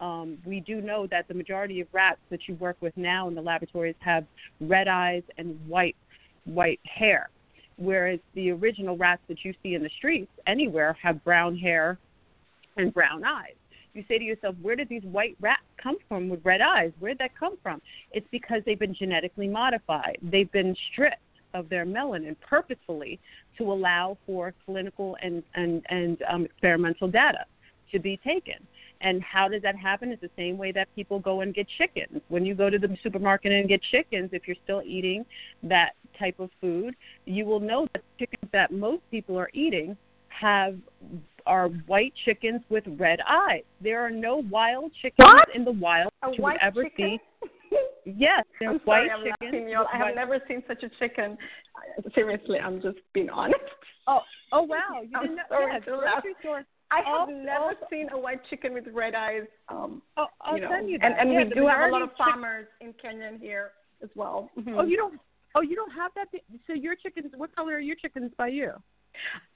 um, 0.00 0.38
we 0.44 0.60
do 0.60 0.80
know 0.80 1.06
that 1.06 1.28
the 1.28 1.34
majority 1.34 1.80
of 1.80 1.88
rats 1.92 2.20
that 2.30 2.40
you 2.48 2.54
work 2.56 2.76
with 2.80 2.96
now 2.96 3.28
in 3.28 3.34
the 3.34 3.42
laboratories 3.42 3.94
have 4.00 4.24
red 4.60 4.88
eyes 4.88 5.22
and 5.38 5.58
white 5.68 5.96
white 6.44 6.80
hair, 6.84 7.30
whereas 7.76 8.20
the 8.34 8.50
original 8.50 8.96
rats 8.96 9.22
that 9.28 9.44
you 9.44 9.54
see 9.62 9.74
in 9.74 9.82
the 9.82 9.90
streets 9.96 10.30
anywhere 10.46 10.96
have 11.02 11.22
brown 11.24 11.56
hair 11.56 11.98
and 12.76 12.92
brown 12.92 13.24
eyes. 13.24 13.54
You 13.94 14.04
say 14.08 14.18
to 14.18 14.24
yourself, 14.24 14.56
where 14.60 14.74
did 14.74 14.88
these 14.88 15.04
white 15.04 15.36
rats 15.40 15.62
come 15.80 15.96
from 16.08 16.28
with 16.28 16.44
red 16.44 16.60
eyes? 16.60 16.90
Where 16.98 17.12
did 17.12 17.18
that 17.18 17.38
come 17.38 17.56
from? 17.62 17.80
It's 18.12 18.26
because 18.30 18.60
they've 18.66 18.78
been 18.78 18.94
genetically 18.94 19.48
modified. 19.48 20.18
They've 20.20 20.50
been 20.50 20.76
stripped 20.92 21.20
of 21.54 21.68
their 21.68 21.86
melanin 21.86 22.36
purposefully 22.40 23.20
to 23.56 23.72
allow 23.72 24.18
for 24.26 24.52
clinical 24.66 25.16
and 25.22 25.42
and 25.54 25.82
and 25.88 26.22
um, 26.28 26.44
experimental 26.44 27.08
data 27.08 27.46
to 27.92 28.00
be 28.00 28.18
taken. 28.18 28.54
And 29.04 29.22
how 29.22 29.48
does 29.48 29.60
that 29.62 29.76
happen? 29.76 30.10
It's 30.10 30.22
the 30.22 30.30
same 30.36 30.56
way 30.56 30.72
that 30.72 30.88
people 30.96 31.20
go 31.20 31.42
and 31.42 31.54
get 31.54 31.66
chickens. 31.78 32.22
When 32.28 32.44
you 32.46 32.54
go 32.54 32.70
to 32.70 32.78
the 32.78 32.88
supermarket 33.02 33.52
and 33.52 33.68
get 33.68 33.80
chickens, 33.90 34.30
if 34.32 34.48
you're 34.48 34.56
still 34.64 34.82
eating 34.84 35.26
that 35.62 35.90
type 36.18 36.40
of 36.40 36.48
food, 36.60 36.96
you 37.26 37.44
will 37.44 37.60
know 37.60 37.86
that 37.92 38.02
chickens 38.18 38.50
that 38.52 38.72
most 38.72 39.02
people 39.10 39.38
are 39.38 39.50
eating 39.52 39.94
have 40.30 40.76
are 41.46 41.68
white 41.86 42.14
chickens 42.24 42.62
with 42.70 42.84
red 42.98 43.18
eyes. 43.28 43.62
There 43.82 44.00
are 44.00 44.10
no 44.10 44.36
wild 44.50 44.90
chickens 45.02 45.28
What? 45.28 45.48
in 45.54 45.64
the 45.66 45.72
wild 45.72 46.10
that 46.22 46.34
you 46.38 46.42
would 46.42 46.54
ever 46.62 46.84
chicken? 46.84 47.18
see. 47.42 47.48
Yes, 48.06 48.44
there's 48.60 48.74
I'm 48.74 48.78
white 48.84 49.08
sorry, 49.08 49.10
I'm 49.10 49.22
chickens. 49.40 49.72
laughing. 49.72 49.88
I 49.92 49.96
have 50.06 50.14
never 50.14 50.38
seen 50.46 50.62
such 50.68 50.82
a 50.82 50.90
chicken. 50.98 51.36
Seriously, 52.14 52.58
I'm 52.58 52.80
just 52.82 52.98
being 53.14 53.30
honest. 53.30 53.58
Oh, 54.06 54.20
oh 54.52 54.62
wow! 54.62 55.00
You 55.02 55.08
I'm 55.16 55.22
didn't 55.22 55.36
know? 55.36 55.42
sorry 55.48 55.72
yeah, 55.72 55.78
to 55.80 55.96
laugh. 55.96 56.22
store. 56.40 56.64
I 56.94 57.00
have 57.10 57.28
Oh, 57.28 57.32
never 57.32 57.70
oh. 57.80 57.86
seen 57.90 58.08
a 58.12 58.18
white 58.18 58.40
chicken 58.50 58.72
with 58.72 58.86
red 58.92 59.14
eyes. 59.14 59.46
Um, 59.68 60.02
Oh, 60.16 60.26
I'll 60.40 60.54
you 60.56 60.62
know, 60.62 60.70
send 60.70 60.88
you 60.90 60.98
that. 60.98 61.06
and 61.06 61.14
and 61.20 61.32
Yeah, 61.32 61.44
we 61.44 61.54
do 61.60 61.66
have 61.66 61.88
a 61.88 61.92
lot 61.92 62.02
of 62.02 62.10
chick- 62.10 62.18
farmers 62.18 62.66
in 62.80 62.92
Kenya 63.02 63.26
and 63.26 63.40
here 63.40 63.72
as 64.02 64.10
well. 64.14 64.50
Mhm. 64.56 64.78
Oh, 64.78 64.84
you 64.84 64.96
don't. 64.96 65.20
Oh, 65.56 65.60
you 65.60 65.76
don't 65.76 65.90
have 65.92 66.12
that. 66.14 66.28
So 66.66 66.72
your 66.72 66.94
chickens. 66.96 67.32
What 67.36 67.54
color 67.54 67.74
are 67.74 67.80
your 67.90 67.96
chickens 67.96 68.32
by 68.36 68.48
you? 68.48 68.72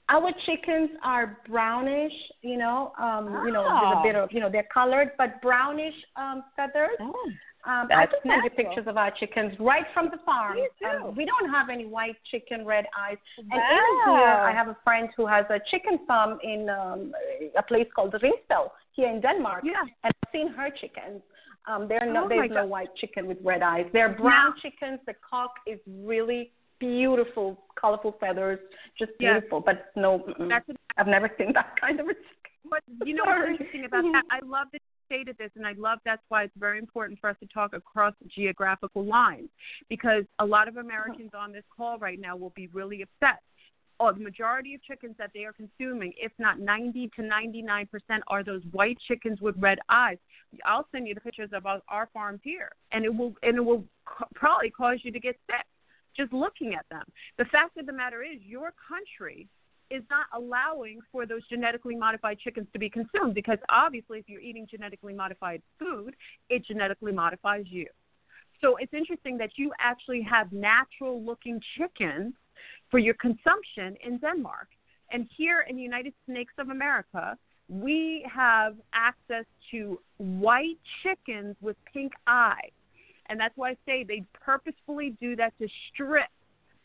Our 0.07 0.31
chickens 0.45 0.89
are 1.03 1.37
brownish, 1.47 2.13
you 2.41 2.57
know, 2.57 2.93
um, 2.97 3.25
you 3.45 3.51
know, 3.51 3.65
Oh. 3.67 3.79
there's 3.81 3.97
a 3.99 4.03
bit 4.03 4.15
of, 4.15 4.31
you 4.31 4.39
know, 4.39 4.49
they're 4.49 4.63
colored, 4.73 5.11
but 5.17 5.41
brownish 5.41 5.93
um, 6.15 6.43
feathers. 6.55 6.97
Oh, 7.01 7.29
Um, 7.69 7.87
I 7.91 8.05
can 8.07 8.19
send 8.25 8.43
you 8.43 8.49
pictures 8.49 8.87
of 8.87 8.97
our 8.97 9.11
chickens 9.19 9.53
right 9.59 9.85
from 9.93 10.05
the 10.13 10.17
farm. 10.25 10.57
Um, 10.89 11.15
we 11.15 11.23
don't 11.31 11.49
have 11.57 11.67
any 11.69 11.85
white 11.85 12.17
chicken, 12.31 12.65
red 12.65 12.85
eyes. 12.97 13.17
And 13.37 13.47
Wow. 13.61 13.73
even 13.77 13.93
here, 14.09 14.35
I 14.49 14.51
have 14.59 14.69
a 14.69 14.77
friend 14.83 15.09
who 15.17 15.25
has 15.35 15.45
a 15.57 15.59
chicken 15.71 15.95
farm 16.07 16.39
in 16.43 16.61
um, 16.69 17.13
a 17.55 17.63
place 17.71 17.87
called 17.95 18.13
Ringsted 18.25 18.69
here 18.93 19.09
in 19.09 19.21
Denmark. 19.21 19.61
yeah. 19.65 19.81
And 20.03 20.11
I've 20.17 20.31
seen 20.35 20.47
her 20.59 20.69
chickens. 20.81 21.21
Um, 21.69 21.87
they're 21.89 22.05
no, 22.17 22.21
Oh, 22.25 22.29
there's 22.29 22.49
no 22.49 22.63
God. 22.65 22.69
white 22.75 22.93
chicken 23.01 23.27
with 23.27 23.37
red 23.51 23.61
eyes. 23.61 23.85
They're 23.93 24.15
brown 24.23 24.51
chickens. 24.61 24.99
The 25.05 25.15
cock 25.29 25.53
is 25.67 25.79
really 26.11 26.41
beautiful, 26.79 27.47
colorful 27.81 28.13
feathers, 28.23 28.59
just 28.97 29.11
Yes. 29.19 29.19
beautiful. 29.19 29.59
But 29.69 29.77
no. 29.95 30.09
That's 30.53 30.67
I've 30.97 31.07
never 31.17 31.29
seen 31.37 31.53
that 31.53 31.69
kind 31.79 31.99
of 31.99 32.07
a 32.07 32.13
chicken. 32.13 32.53
But 32.71 32.81
you 33.09 33.13
know 33.17 33.25
what's 33.25 33.49
interesting 33.51 33.85
about 33.85 34.03
that? 34.13 34.23
I 34.31 34.39
love 34.57 34.67
you 34.73 34.79
stated 35.09 35.35
this, 35.39 35.49
and 35.55 35.65
I 35.65 35.73
love 35.73 35.97
that's 36.05 36.21
why 36.29 36.43
it's 36.43 36.53
very 36.57 36.77
important 36.77 37.19
for 37.19 37.29
us 37.31 37.35
to 37.39 37.47
talk 37.47 37.73
across 37.73 38.13
geographical 38.35 39.03
lines, 39.03 39.49
because 39.89 40.23
a 40.37 40.45
lot 40.45 40.67
of 40.67 40.77
Americans 40.77 41.31
on 41.35 41.51
this 41.51 41.63
call 41.75 41.97
right 41.97 42.19
now 42.19 42.35
will 42.35 42.53
be 42.55 42.67
really 42.67 43.01
upset. 43.01 43.41
Oh, 43.99 44.13
the 44.13 44.19
majority 44.19 44.75
of 44.75 44.83
chickens 44.83 45.15
that 45.17 45.31
they 45.33 45.43
are 45.43 45.51
consuming, 45.51 46.13
if 46.17 46.31
not 46.37 46.59
90 46.59 47.09
to 47.15 47.21
99 47.23 47.87
percent, 47.87 48.23
are 48.27 48.43
those 48.43 48.61
white 48.71 48.97
chickens 49.07 49.41
with 49.41 49.55
red 49.57 49.79
eyes. 49.89 50.17
I'll 50.63 50.87
send 50.91 51.07
you 51.07 51.15
the 51.15 51.21
pictures 51.21 51.49
of 51.53 51.65
our, 51.65 52.09
farms 52.13 52.39
here, 52.43 52.69
and 52.91 53.03
it 53.03 53.13
will 53.13 53.33
and 53.43 53.57
it 53.57 53.65
will 53.65 53.83
probably 54.35 54.69
cause 54.69 54.99
you 55.03 55.11
to 55.11 55.19
get 55.19 55.35
sick 55.47 55.65
just 56.15 56.33
looking 56.33 56.75
at 56.75 56.85
them. 56.89 57.03
The 57.37 57.45
fact 57.45 57.77
of 57.77 57.85
the 57.85 57.93
matter 57.93 58.23
is, 58.23 58.41
your 58.41 58.73
country 58.87 59.47
is 59.91 60.03
not 60.09 60.27
allowing 60.35 60.99
for 61.11 61.25
those 61.25 61.47
genetically 61.49 61.95
modified 61.95 62.39
chickens 62.39 62.67
to 62.73 62.79
be 62.79 62.89
consumed 62.89 63.33
because 63.33 63.57
obviously 63.69 64.19
if 64.19 64.25
you're 64.27 64.41
eating 64.41 64.67
genetically 64.69 65.13
modified 65.13 65.61
food, 65.77 66.15
it 66.49 66.65
genetically 66.65 67.11
modifies 67.11 67.65
you. 67.67 67.87
So 68.61 68.75
it's 68.75 68.93
interesting 68.93 69.37
that 69.37 69.51
you 69.55 69.71
actually 69.79 70.21
have 70.29 70.51
natural 70.51 71.23
looking 71.23 71.61
chickens 71.77 72.33
for 72.91 72.99
your 72.99 73.13
consumption 73.15 73.95
in 74.05 74.17
Denmark. 74.19 74.67
And 75.11 75.27
here 75.35 75.65
in 75.67 75.75
the 75.75 75.81
United 75.81 76.13
Snakes 76.25 76.53
of 76.59 76.69
America, 76.69 77.37
we 77.67 78.25
have 78.31 78.75
access 78.93 79.45
to 79.71 79.99
white 80.17 80.79
chickens 81.03 81.55
with 81.61 81.77
pink 81.91 82.13
eyes. 82.27 82.71
And 83.29 83.39
that's 83.39 83.55
why 83.55 83.71
I 83.71 83.77
say 83.85 84.03
they 84.03 84.23
purposefully 84.33 85.15
do 85.21 85.35
that 85.35 85.53
to 85.59 85.67
strip 85.93 86.29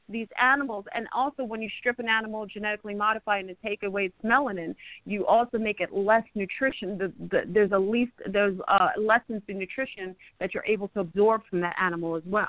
these 0.08 0.28
animals 0.40 0.84
and 0.94 1.06
also 1.14 1.44
when 1.44 1.62
you 1.62 1.68
strip 1.78 1.98
an 1.98 2.08
animal 2.08 2.44
genetically 2.46 2.94
modified 2.94 3.44
and 3.46 3.56
take 3.64 3.82
away 3.84 4.04
its 4.06 4.14
melanin 4.22 4.74
you 5.06 5.26
also 5.26 5.56
make 5.58 5.80
it 5.80 5.92
less 5.94 6.24
nutrition 6.34 6.98
the, 6.98 7.12
the, 7.30 7.42
there's 7.48 7.72
a 7.72 7.78
least 7.78 8.12
there's 8.30 8.56
uh 8.68 8.88
lessens 8.98 9.40
the 9.46 9.54
nutrition 9.54 10.14
that 10.40 10.52
you're 10.52 10.64
able 10.66 10.88
to 10.88 11.00
absorb 11.00 11.40
from 11.48 11.60
that 11.60 11.74
animal 11.80 12.16
as 12.16 12.22
well 12.26 12.48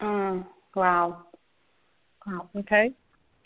Mm, 0.00 0.44
wow. 0.74 1.22
Wow. 2.26 2.48
okay 2.56 2.90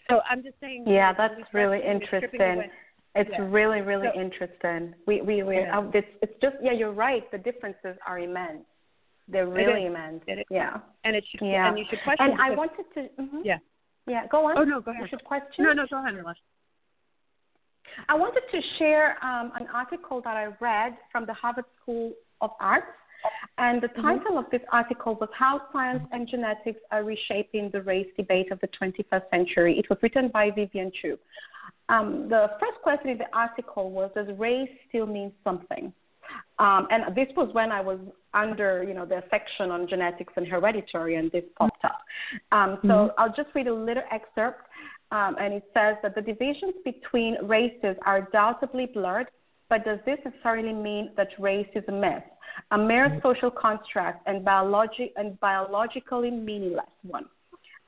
so 0.08 0.20
i'm 0.30 0.42
just 0.42 0.56
saying 0.60 0.84
Yeah, 0.86 1.12
that 1.12 1.32
that's 1.38 1.52
really 1.54 1.80
interesting. 1.84 2.70
It's 3.18 3.30
Yeah. 3.30 3.46
really, 3.48 3.80
really 3.80 4.08
So- 4.14 4.20
interesting. 4.20 4.94
We, 5.06 5.22
we, 5.22 5.42
we. 5.42 5.56
Yeah. 5.60 5.78
Uh, 5.78 5.90
it's, 5.94 6.06
it's 6.20 6.38
just, 6.42 6.56
yeah, 6.62 6.72
you're 6.72 6.92
right. 6.92 7.24
The 7.30 7.38
differences 7.38 7.96
are 8.06 8.18
immense. 8.18 8.66
They're 9.28 9.46
really 9.46 9.86
immense. 9.86 10.22
Yeah. 10.50 10.78
and 11.04 11.16
it 11.16 11.24
should 11.30 11.40
Yeah. 11.46 11.68
and 11.68 11.78
you 11.78 11.84
should 11.90 12.02
question 12.04 12.30
And 12.30 12.40
I 12.40 12.50
wanted 12.50 12.84
to. 12.94 13.08
mhm. 13.20 13.40
yeah 13.44 13.58
Yeah. 14.06 14.26
Go 14.28 14.46
on. 14.46 14.58
oh 14.58 14.64
no 14.64 14.80
go 14.80 14.90
ahead. 14.92 15.02
You 15.02 15.08
should 15.08 15.24
question. 15.24 15.64
no 15.64 15.72
no 15.72 15.86
go 15.90 15.98
ahead. 15.98 16.14
I 18.08 18.14
wanted 18.14 18.42
to 18.50 18.60
share 18.78 19.16
um, 19.24 19.52
an 19.58 19.66
article 19.72 20.20
that 20.22 20.36
I 20.36 20.46
read 20.60 20.96
from 21.10 21.24
the 21.26 21.32
Harvard 21.32 21.64
School 21.80 22.12
of 22.40 22.50
Arts. 22.60 22.86
And 23.58 23.82
the 23.82 23.88
title 23.88 24.38
of 24.38 24.44
this 24.52 24.60
article 24.70 25.14
was 25.16 25.30
How 25.36 25.62
Science 25.72 26.04
and 26.12 26.28
Genetics 26.28 26.78
Are 26.92 27.02
Reshaping 27.02 27.70
the 27.72 27.82
Race 27.82 28.06
Debate 28.16 28.52
of 28.52 28.60
the 28.60 28.68
21st 28.68 29.28
Century. 29.30 29.78
It 29.78 29.88
was 29.88 29.98
written 30.02 30.28
by 30.28 30.50
Vivian 30.50 30.92
Chou. 31.00 31.18
Um, 31.88 32.28
the 32.28 32.50
first 32.60 32.78
question 32.82 33.10
in 33.10 33.18
the 33.18 33.34
article 33.34 33.90
was 33.90 34.10
Does 34.14 34.28
race 34.38 34.68
still 34.88 35.06
mean 35.06 35.32
something? 35.42 35.92
Um, 36.58 36.88
and 36.90 37.14
this 37.14 37.28
was 37.36 37.48
when 37.52 37.70
I 37.70 37.80
was 37.80 37.98
under, 38.32 38.82
you 38.82 38.94
know, 38.94 39.04
the 39.04 39.22
section 39.30 39.70
on 39.70 39.88
genetics 39.88 40.32
and 40.36 40.46
hereditary, 40.46 41.16
and 41.16 41.30
this 41.30 41.44
popped 41.58 41.84
up. 41.84 41.98
Um, 42.52 42.78
so 42.86 43.12
I'll 43.18 43.34
just 43.34 43.48
read 43.54 43.66
a 43.66 43.74
little 43.74 44.02
excerpt, 44.10 44.62
um, 45.10 45.36
and 45.40 45.54
it 45.54 45.64
says 45.74 45.96
that 46.02 46.14
the 46.14 46.22
divisions 46.22 46.74
between 46.84 47.36
races 47.42 47.96
are 48.04 48.18
undoubtedly 48.18 48.86
blurred, 48.86 49.26
but 49.68 49.84
does 49.84 49.98
this 50.06 50.18
necessarily 50.24 50.72
mean 50.72 51.10
that 51.16 51.28
race 51.38 51.68
is 51.74 51.84
a 51.88 51.92
myth, 51.92 52.22
a 52.70 52.78
mere 52.78 53.20
social 53.22 53.50
construct, 53.50 54.26
and, 54.26 54.44
biologi- 54.44 55.12
and 55.16 55.38
biologically 55.40 56.30
meaningless 56.30 56.86
one? 57.02 57.26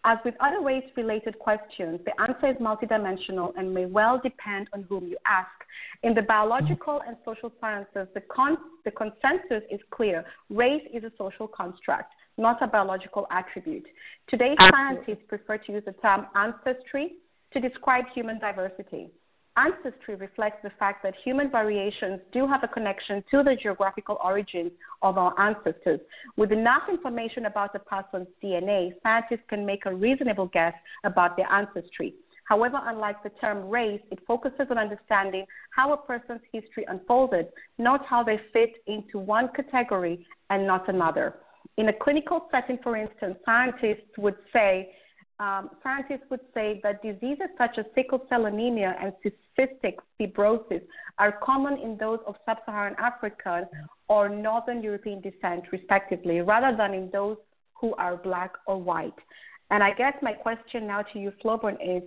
As 0.04 0.18
with 0.24 0.34
other 0.40 0.60
race 0.62 0.84
related 0.96 1.38
questions, 1.38 2.00
the 2.04 2.20
answer 2.20 2.50
is 2.50 2.56
multidimensional 2.56 3.52
and 3.56 3.74
may 3.74 3.86
well 3.86 4.20
depend 4.22 4.68
on 4.72 4.84
whom 4.88 5.06
you 5.06 5.16
ask. 5.26 5.50
In 6.02 6.14
the 6.14 6.22
biological 6.22 7.02
and 7.06 7.16
social 7.24 7.52
sciences, 7.60 8.06
the, 8.14 8.22
con- 8.32 8.58
the 8.84 8.92
consensus 8.92 9.64
is 9.70 9.80
clear 9.90 10.24
race 10.50 10.82
is 10.94 11.02
a 11.02 11.10
social 11.18 11.48
construct, 11.48 12.12
not 12.36 12.62
a 12.62 12.66
biological 12.68 13.26
attribute. 13.32 13.86
Today, 14.28 14.54
scientists 14.70 15.24
prefer 15.26 15.58
to 15.58 15.72
use 15.72 15.82
the 15.84 15.92
term 15.94 16.26
ancestry 16.36 17.14
to 17.52 17.60
describe 17.60 18.04
human 18.14 18.38
diversity. 18.38 19.10
Ancestry 19.58 20.14
reflects 20.14 20.62
the 20.62 20.70
fact 20.78 21.02
that 21.02 21.14
human 21.24 21.50
variations 21.50 22.20
do 22.32 22.46
have 22.46 22.62
a 22.62 22.68
connection 22.68 23.24
to 23.28 23.42
the 23.42 23.56
geographical 23.60 24.16
origins 24.22 24.70
of 25.02 25.18
our 25.18 25.34
ancestors. 25.40 25.98
With 26.36 26.52
enough 26.52 26.82
information 26.88 27.46
about 27.46 27.74
a 27.74 27.80
person's 27.80 28.28
DNA, 28.40 28.92
scientists 29.02 29.46
can 29.48 29.66
make 29.66 29.84
a 29.86 29.92
reasonable 29.92 30.46
guess 30.46 30.74
about 31.02 31.36
their 31.36 31.50
ancestry. 31.50 32.14
However, 32.44 32.80
unlike 32.84 33.20
the 33.24 33.30
term 33.40 33.68
race, 33.68 34.00
it 34.12 34.20
focuses 34.28 34.68
on 34.70 34.78
understanding 34.78 35.44
how 35.70 35.92
a 35.92 35.96
person's 35.96 36.40
history 36.52 36.84
unfolded, 36.86 37.48
not 37.78 38.06
how 38.06 38.22
they 38.22 38.40
fit 38.52 38.74
into 38.86 39.18
one 39.18 39.48
category 39.56 40.24
and 40.50 40.68
not 40.68 40.88
another. 40.88 41.34
In 41.78 41.88
a 41.88 41.92
clinical 41.92 42.46
setting, 42.52 42.78
for 42.80 42.96
instance, 42.96 43.36
scientists 43.44 44.16
would 44.18 44.36
say 44.52 44.92
um, 45.40 45.70
scientists 45.84 46.26
would 46.30 46.40
say 46.52 46.80
that 46.82 47.00
diseases 47.00 47.46
such 47.56 47.78
as 47.78 47.84
sickle 47.94 48.26
cell 48.28 48.46
anemia 48.46 48.96
and 49.00 49.12
cystic 49.58 49.96
fibrosis 50.20 50.82
are 51.18 51.32
common 51.42 51.78
in 51.78 51.96
those 51.98 52.20
of 52.26 52.36
sub 52.46 52.58
Saharan 52.64 52.94
African 52.98 53.66
or 54.08 54.28
Northern 54.28 54.82
European 54.82 55.20
descent, 55.20 55.64
respectively, 55.72 56.40
rather 56.40 56.76
than 56.76 56.94
in 56.94 57.10
those 57.10 57.36
who 57.80 57.94
are 57.96 58.16
black 58.16 58.52
or 58.66 58.80
white. 58.80 59.14
And 59.70 59.82
I 59.82 59.92
guess 59.92 60.14
my 60.22 60.32
question 60.32 60.86
now 60.86 61.02
to 61.02 61.18
you, 61.18 61.32
FleurBrun, 61.44 61.76
is 61.96 62.02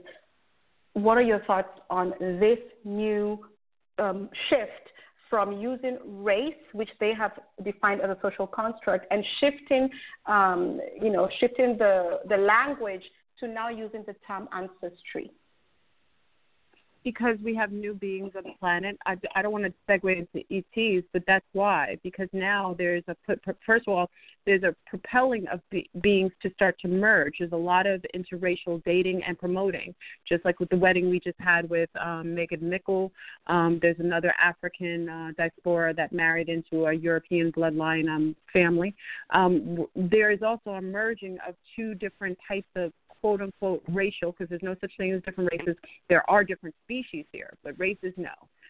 what 0.94 1.18
are 1.18 1.22
your 1.22 1.40
thoughts 1.46 1.80
on 1.90 2.14
this 2.20 2.60
new 2.84 3.40
um, 4.00 4.30
shift 4.50 4.86
from 5.30 5.54
using 5.54 5.98
race, 6.24 6.54
which 6.74 6.90
they 7.00 7.14
have 7.14 7.32
defined 7.64 8.02
as 8.02 8.10
a 8.10 8.18
social 8.22 8.46
construct, 8.46 9.06
and 9.12 9.24
shifting, 9.40 9.90
um, 10.26 10.82
you 11.02 11.10
know, 11.10 11.30
shifting 11.40 11.78
the, 11.78 12.20
the 12.28 12.36
language 12.36 13.04
to 13.40 13.48
now 13.48 13.70
using 13.70 14.04
the 14.06 14.16
term 14.28 14.50
ancestry? 14.54 15.32
Because 17.04 17.38
we 17.44 17.56
have 17.56 17.72
new 17.72 17.94
beings 17.94 18.34
on 18.38 18.44
the 18.44 18.54
planet. 18.60 18.98
I, 19.06 19.18
I 19.36 19.42
don't 19.42 19.52
want 19.52 19.66
to 19.66 19.74
segue 19.90 20.16
into 20.16 20.46
ETs, 20.52 21.06
but 21.14 21.24
that's 21.26 21.46
why. 21.54 21.98
Because 22.04 22.28
now 22.32 22.76
there's 22.78 23.04
a 23.08 23.16
first 23.66 23.88
of 23.88 23.94
all, 23.94 24.10
there's 24.46 24.64
a 24.64 24.76
propelling 24.88 25.48
of 25.48 25.62
be, 25.70 25.90
beings 26.02 26.32
to 26.42 26.52
start 26.54 26.80
to 26.82 26.88
merge. 26.88 27.36
There's 27.40 27.52
a 27.52 27.58
lot 27.58 27.86
of 27.86 28.04
interracial 28.16 28.84
dating 28.84 29.22
and 29.24 29.38
promoting, 29.38 29.94
just 30.28 30.44
like 30.46 30.60
with 30.60 30.70
the 30.70 30.78
wedding 30.78 31.10
we 31.10 31.20
just 31.20 31.40
had 31.40 31.70
with 31.70 31.90
um, 32.00 32.36
Meghan 32.36 32.62
Markle. 32.62 33.12
Um, 33.48 33.80
there's 33.82 34.00
another 34.00 34.34
African 34.42 35.10
uh, 35.10 35.32
diaspora 35.38 35.94
that 35.96 36.12
married 36.12 36.50
into 36.50 36.86
a 36.86 36.94
European 36.94 37.52
bloodline 37.52 38.10
um, 38.10 38.36
family. 38.52 38.96
Um, 39.32 39.86
there 39.96 40.32
is 40.32 40.42
also 40.42 40.72
a 40.72 40.82
merging 40.82 41.38
of 41.48 41.56
two 41.76 41.94
different 41.96 42.38
types 42.48 42.70
of 42.76 42.92
quote 43.22 43.42
unquote 43.42 43.84
racial 43.88 44.32
because 44.32 44.50
there's 44.50 44.64
no 44.64 44.76
such 44.82 44.92
thing 44.98 45.12
as 45.12 45.22
different 45.24 45.50
races. 45.52 45.76
There 46.10 46.28
are 46.30 46.44
different 46.44 46.76
species 46.84 47.26
here, 47.32 47.54
but 47.64 47.80
races 47.80 48.14
no. 48.18 48.30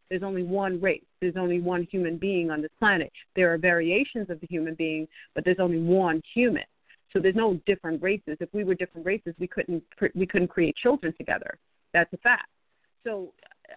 There's 0.10 0.24
only 0.24 0.44
one 0.44 0.80
race. 0.82 1.04
There's 1.22 1.38
only 1.38 1.62
one 1.62 1.88
human 1.90 2.18
being 2.18 2.52
on 2.52 2.62
this 2.62 2.72
planet. 2.80 3.12
There 3.36 3.54
are 3.54 3.58
variations 3.58 4.30
of 4.30 4.40
the 4.42 4.48
human 4.50 4.76
being, 4.76 5.08
but 5.34 5.46
there's 5.46 5.60
only 5.60 5.82
one 5.82 6.22
human. 6.34 6.64
So 7.14 7.20
there's 7.20 7.36
no 7.36 7.60
different 7.66 8.02
races. 8.02 8.38
If 8.40 8.50
we 8.54 8.64
were 8.64 8.76
different 8.76 9.06
races, 9.06 9.34
we 9.40 9.48
couldn't 9.48 9.84
we 10.16 10.26
couldn't 10.26 10.50
create 10.50 10.76
children 10.76 11.14
together. 11.18 11.58
That's 11.94 12.12
a 12.14 12.18
fact. 12.18 12.48
so 13.04 13.34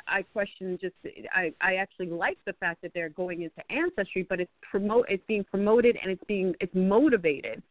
I 0.09 0.23
question 0.23 0.79
just 0.81 0.95
I 1.33 1.53
I 1.61 1.77
actually 1.77 2.09
like 2.09 2.39
the 2.47 2.53
fact 2.55 2.83
that 2.83 2.93
they're 2.95 3.09
going 3.09 3.43
into 3.43 3.63
ancestry, 3.71 4.27
but 4.29 4.41
it's 4.41 4.53
promote 4.71 5.07
it's 5.09 5.25
being 5.27 5.45
promoted 5.45 5.97
and 6.01 6.11
it's 6.11 6.25
being 6.27 6.55
it's 6.61 6.75
motivated 6.75 7.63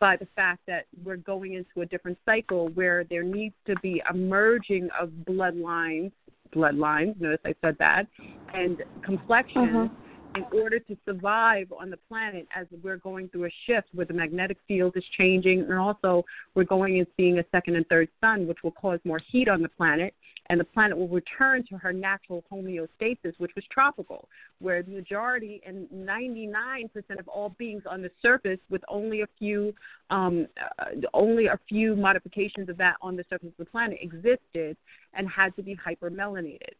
by 0.00 0.16
the 0.16 0.26
fact 0.36 0.60
that 0.66 0.86
we're 1.04 1.16
going 1.16 1.54
into 1.54 1.80
a 1.82 1.86
different 1.86 2.18
cycle 2.24 2.68
where 2.70 3.04
there 3.04 3.22
needs 3.22 3.54
to 3.66 3.74
be 3.82 4.02
a 4.10 4.14
merging 4.14 4.88
of 4.98 5.10
bloodlines 5.28 6.12
bloodlines 6.54 7.20
notice 7.20 7.40
I 7.44 7.54
said 7.62 7.76
that 7.78 8.06
and 8.54 8.82
complexions 9.04 9.68
Mhm. 9.68 9.90
in 10.36 10.44
order 10.52 10.78
to 10.78 10.96
survive 11.04 11.70
on 11.72 11.90
the 11.90 11.96
planet 11.96 12.46
as 12.54 12.66
we're 12.82 12.96
going 12.96 13.28
through 13.28 13.46
a 13.46 13.50
shift 13.66 13.88
where 13.94 14.06
the 14.06 14.14
magnetic 14.14 14.58
field 14.66 14.96
is 14.96 15.04
changing 15.16 15.60
and 15.60 15.74
also 15.74 16.24
we're 16.54 16.64
going 16.64 16.98
and 16.98 17.06
seeing 17.16 17.38
a 17.38 17.44
second 17.50 17.76
and 17.76 17.86
third 17.88 18.08
sun 18.20 18.46
which 18.46 18.62
will 18.62 18.72
cause 18.72 19.00
more 19.04 19.18
heat 19.18 19.48
on 19.48 19.60
the 19.62 19.68
planet 19.68 20.14
and 20.50 20.58
the 20.58 20.64
planet 20.64 20.96
will 20.96 21.08
return 21.08 21.64
to 21.68 21.76
her 21.76 21.92
natural 21.92 22.44
homeostasis 22.50 23.38
which 23.38 23.54
was 23.54 23.64
tropical 23.70 24.28
where 24.60 24.82
the 24.82 24.90
majority 24.90 25.60
and 25.66 25.86
99% 25.88 26.88
of 27.18 27.28
all 27.28 27.54
beings 27.58 27.82
on 27.88 28.02
the 28.02 28.10
surface 28.22 28.58
with 28.70 28.82
only 28.88 29.22
a 29.22 29.26
few 29.38 29.74
um, 30.10 30.46
uh, 30.78 30.86
only 31.14 31.46
a 31.46 31.58
few 31.68 31.94
modifications 31.94 32.68
of 32.68 32.76
that 32.76 32.96
on 33.02 33.16
the 33.16 33.24
surface 33.28 33.48
of 33.48 33.56
the 33.58 33.70
planet 33.70 33.98
existed 34.00 34.76
and 35.14 35.28
had 35.28 35.54
to 35.56 35.62
be 35.62 35.76
hypermelanated 35.76 36.74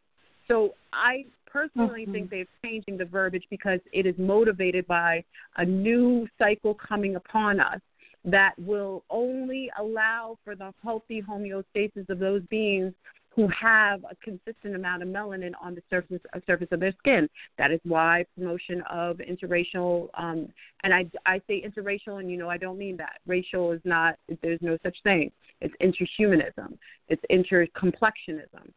so 0.47 0.75
I 0.93 1.27
personally 1.47 2.07
Mhm. 2.07 2.13
think 2.13 2.31
they're 2.31 2.47
changing 2.65 2.97
the 2.97 3.05
verbiage 3.05 3.47
because 3.51 3.81
it 3.93 4.07
is 4.07 4.17
motivated 4.19 4.87
by 4.87 5.25
a 5.57 5.65
new 5.65 6.29
cycle 6.39 6.75
coming 6.75 7.17
upon 7.17 7.61
us 7.61 7.81
that 8.25 8.59
will 8.59 9.05
only 9.11 9.71
allow 9.79 10.39
for 10.45 10.55
the 10.55 10.75
healthy 10.83 11.23
homeostasis 11.23 12.09
of 12.09 12.19
those 12.19 12.43
beings 12.47 12.93
who 13.31 13.49
have 13.49 14.05
a 14.05 14.17
consistent 14.23 14.75
amount 14.75 15.03
of 15.03 15.09
melanin 15.09 15.53
on 15.63 15.75
the 15.75 15.83
surface 15.89 16.21
uh, 16.35 16.41
surface 16.47 16.69
of 16.73 16.81
their 16.81 16.95
skin. 16.99 17.29
That 17.57 17.71
is 17.71 17.81
why 17.85 18.25
promotion 18.37 18.83
of 18.91 19.19
interracial, 19.19 20.09
um, 20.15 20.49
and 20.83 20.93
I, 20.93 21.07
I 21.27 21.41
say 21.47 21.63
interracial, 21.63 22.21
and 22.21 22.31
you 22.31 22.37
know 22.37 22.49
I 22.49 22.57
don't 22.57 22.79
mean 22.79 22.97
that. 22.97 23.19
Racial 23.27 23.73
is 23.73 23.81
not. 23.85 24.17
There's 24.43 24.61
no 24.63 24.79
such 24.83 24.97
thing. 25.03 25.31
It's 25.61 25.75
interhumanism. 25.83 26.79
It's 27.09 27.23
intercomplexionism 27.31 28.73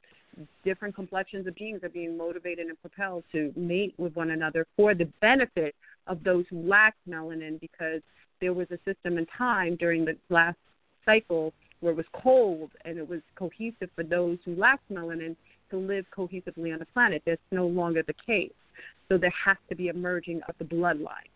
different 0.63 0.95
complexions 0.95 1.47
of 1.47 1.55
beings 1.55 1.81
are 1.83 1.89
being 1.89 2.17
motivated 2.17 2.67
and 2.67 2.79
propelled 2.79 3.23
to 3.31 3.51
mate 3.55 3.93
with 3.97 4.15
one 4.15 4.31
another 4.31 4.65
for 4.77 4.93
the 4.93 5.05
benefit 5.19 5.75
of 6.07 6.23
those 6.23 6.45
who 6.49 6.61
lack 6.67 6.95
melanin 7.07 7.59
because 7.59 8.01
there 8.39 8.53
was 8.53 8.67
a 8.71 8.77
system 8.85 9.17
and 9.17 9.27
time 9.37 9.75
during 9.75 10.05
the 10.05 10.15
last 10.29 10.57
cycle 11.05 11.53
where 11.81 11.91
it 11.91 11.97
was 11.97 12.05
cold 12.13 12.71
and 12.85 12.97
it 12.97 13.07
was 13.07 13.19
cohesive 13.35 13.89
for 13.95 14.03
those 14.03 14.37
who 14.45 14.55
lacked 14.55 14.89
melanin 14.91 15.35
to 15.69 15.77
live 15.77 16.05
cohesively 16.15 16.71
on 16.73 16.79
the 16.79 16.85
planet. 16.93 17.21
That's 17.25 17.41
no 17.51 17.67
longer 17.67 18.03
the 18.05 18.13
case. 18.25 18.51
So 19.09 19.17
there 19.17 19.33
has 19.45 19.57
to 19.69 19.75
be 19.75 19.89
a 19.89 19.93
merging 19.93 20.41
of 20.47 20.55
the 20.57 20.65
bloodline. 20.65 21.29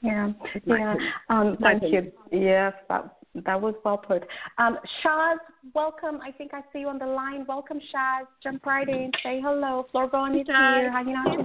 Yeah, 0.00 0.30
yeah. 0.64 0.94
Um, 1.28 1.56
My 1.58 1.78
thank 1.78 1.92
you. 1.92 2.12
Yes, 2.30 2.72
that 2.88 3.16
that 3.46 3.60
was 3.60 3.74
well 3.84 3.98
put. 3.98 4.22
Um, 4.58 4.78
Shaz, 5.02 5.36
welcome. 5.74 6.20
I 6.22 6.30
think 6.30 6.54
I 6.54 6.60
see 6.72 6.80
you 6.80 6.88
on 6.88 6.98
the 6.98 7.06
line. 7.06 7.44
Welcome, 7.48 7.80
Shaz. 7.92 8.26
Jump 8.42 8.64
right 8.64 8.88
in. 8.88 9.10
Say 9.22 9.40
hello. 9.42 9.86
FleurBrun 9.92 10.40
is 10.40 10.46
here, 10.46 10.92
hanging 10.92 11.16
out 11.16 11.36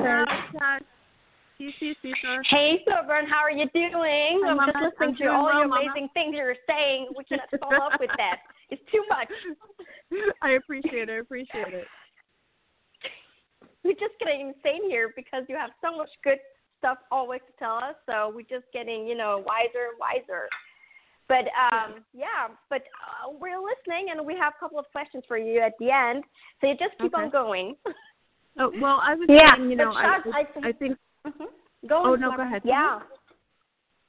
Hey, 2.49 2.84
Sovereign, 2.89 3.26
how 3.28 3.39
are 3.39 3.52
you 3.52 3.69
doing? 3.73 4.41
I'm 4.45 4.58
Mama. 4.58 4.71
just 4.73 4.84
listening 4.99 5.10
I'm 5.10 5.15
to 5.15 5.28
all 5.28 5.45
well, 5.45 5.60
your 5.60 5.67
Mama. 5.67 5.82
amazing 5.91 6.10
things 6.13 6.36
you're 6.38 6.56
saying. 6.67 7.08
We 7.17 7.23
cannot 7.23 7.47
follow 7.60 7.88
up 7.91 7.99
with 7.99 8.10
that. 8.17 8.39
It's 8.69 8.82
too 8.91 9.04
much. 9.10 9.30
I 10.41 10.52
appreciate 10.52 11.10
it. 11.10 11.12
I 11.12 11.15
appreciate 11.19 11.73
it. 11.73 11.88
We're 13.84 13.93
just 13.93 14.15
getting 14.19 14.47
insane 14.56 14.89
here 14.89 15.13
because 15.15 15.43
you 15.47 15.56
have 15.56 15.69
so 15.82 15.95
much 15.95 16.10
good 16.23 16.39
stuff 16.80 16.97
always 17.12 17.41
to 17.47 17.54
tell 17.60 17.76
us. 17.78 17.95
So 18.10 18.32
we're 18.34 18.41
just 18.43 18.65
getting, 18.73 19.06
you 19.08 19.15
know, 19.15 19.43
wiser 19.45 19.91
and 19.91 19.99
wiser. 19.99 20.47
But 21.28 21.45
um, 21.56 22.04
yeah, 22.13 22.47
but 22.69 22.82
uh, 22.99 23.32
we're 23.39 23.60
listening, 23.60 24.08
and 24.12 24.26
we 24.26 24.36
have 24.39 24.54
a 24.56 24.60
couple 24.60 24.80
of 24.80 24.86
questions 24.91 25.23
for 25.28 25.38
you 25.38 25.60
at 25.62 25.73
the 25.80 25.89
end. 25.91 26.23
So 26.62 26.67
you 26.67 26.73
just 26.73 26.97
keep 26.99 27.13
Okay. 27.13 27.23
on 27.23 27.30
going. 27.32 27.76
Oh, 28.60 28.71
well, 28.80 28.99
I 29.02 29.15
was 29.15 29.28
Yeah, 29.30 29.56
saying, 29.58 29.69
you 29.69 29.76
know, 29.76 29.91
I, 29.93 30.19
I 30.34 30.43
think- 30.54 30.65
I 30.65 30.71
think. 30.73 30.97
Hmm 31.26 31.44
Go 31.88 32.02
Oh 32.06 32.16
no, 32.16 32.28
Flor- 32.28 32.38
go 32.38 32.44
ahead. 32.44 32.62
Yeah. 32.66 33.00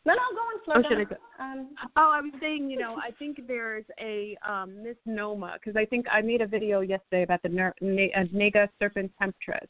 No, 0.07 0.13
no, 0.13 0.21
go 0.33 0.41
on, 0.41 0.65
Flor. 0.65 0.77
Oh, 0.79 0.83
should 0.89 0.99
I 0.99 1.05
go? 1.05 1.17
Um, 1.41 1.71
Oh, 1.97 2.11
I 2.13 2.21
was 2.21 2.33
saying, 2.41 2.69
you 2.71 2.79
know, 2.79 2.97
I 3.03 3.11
think 3.13 3.41
there's 3.47 3.87
a 3.99 4.37
um, 4.47 4.83
misnomer 4.83 5.55
because 5.55 5.77
I 5.77 5.87
think 5.87 6.07
I 6.13 6.21
made 6.21 6.43
a 6.43 6.47
video 6.47 6.81
yesterday 6.81 7.23
about 7.23 7.43
the 7.43 7.49
ner- 7.49 7.75
Na- 7.81 8.21
uh, 8.21 8.25
Naga 8.33 8.69
serpent 8.79 9.11
temptress, 9.19 9.67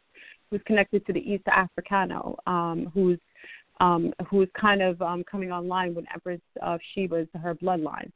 who's 0.50 0.60
connected 0.66 1.06
to 1.06 1.12
the 1.12 1.20
East 1.20 1.44
Africano, 1.44 2.36
um, 2.48 2.90
who's 2.92 3.18
um, 3.80 4.12
who's 4.28 4.48
kind 4.60 4.82
of 4.82 5.00
um, 5.02 5.24
coming 5.24 5.50
online 5.50 5.94
when 5.94 6.06
Empress 6.12 6.40
of 6.62 6.80
Sheba's 6.96 7.28
her 7.40 7.54
bloodline. 7.54 8.10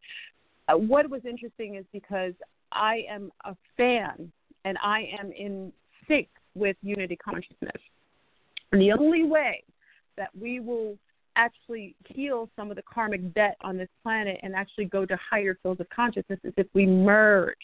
Uh, 0.69 0.75
what 0.77 1.09
was 1.09 1.23
interesting 1.25 1.77
is 1.77 1.85
because 1.93 2.33
I 2.73 3.05
am 3.09 3.33
a 3.45 3.57
fan 3.77 4.31
and 4.65 4.77
I 4.83 5.09
am 5.19 5.33
in 5.33 5.73
sync 6.07 6.29
with 6.55 6.77
unity 6.83 7.17
consciousness. 7.17 7.81
And 8.73 8.81
the 8.81 8.93
only 8.93 9.25
way 9.25 9.63
that 10.17 10.31
we 10.39 10.61
will 10.61 10.99
actually 11.37 11.95
heal 12.07 12.51
some 12.57 12.69
of 12.69 12.77
the 12.77 12.83
karmic 12.83 13.33
debt 13.33 13.57
on 13.61 13.79
this 13.79 13.89
planet 14.03 14.41
and 14.43 14.55
actually 14.55 14.85
go 14.85 15.07
to 15.07 15.17
higher 15.17 15.57
fields 15.63 15.81
of 15.81 15.89
consciousness 15.91 16.41
is 16.43 16.53
if 16.57 16.67
we 16.75 16.85
merge 16.85 17.55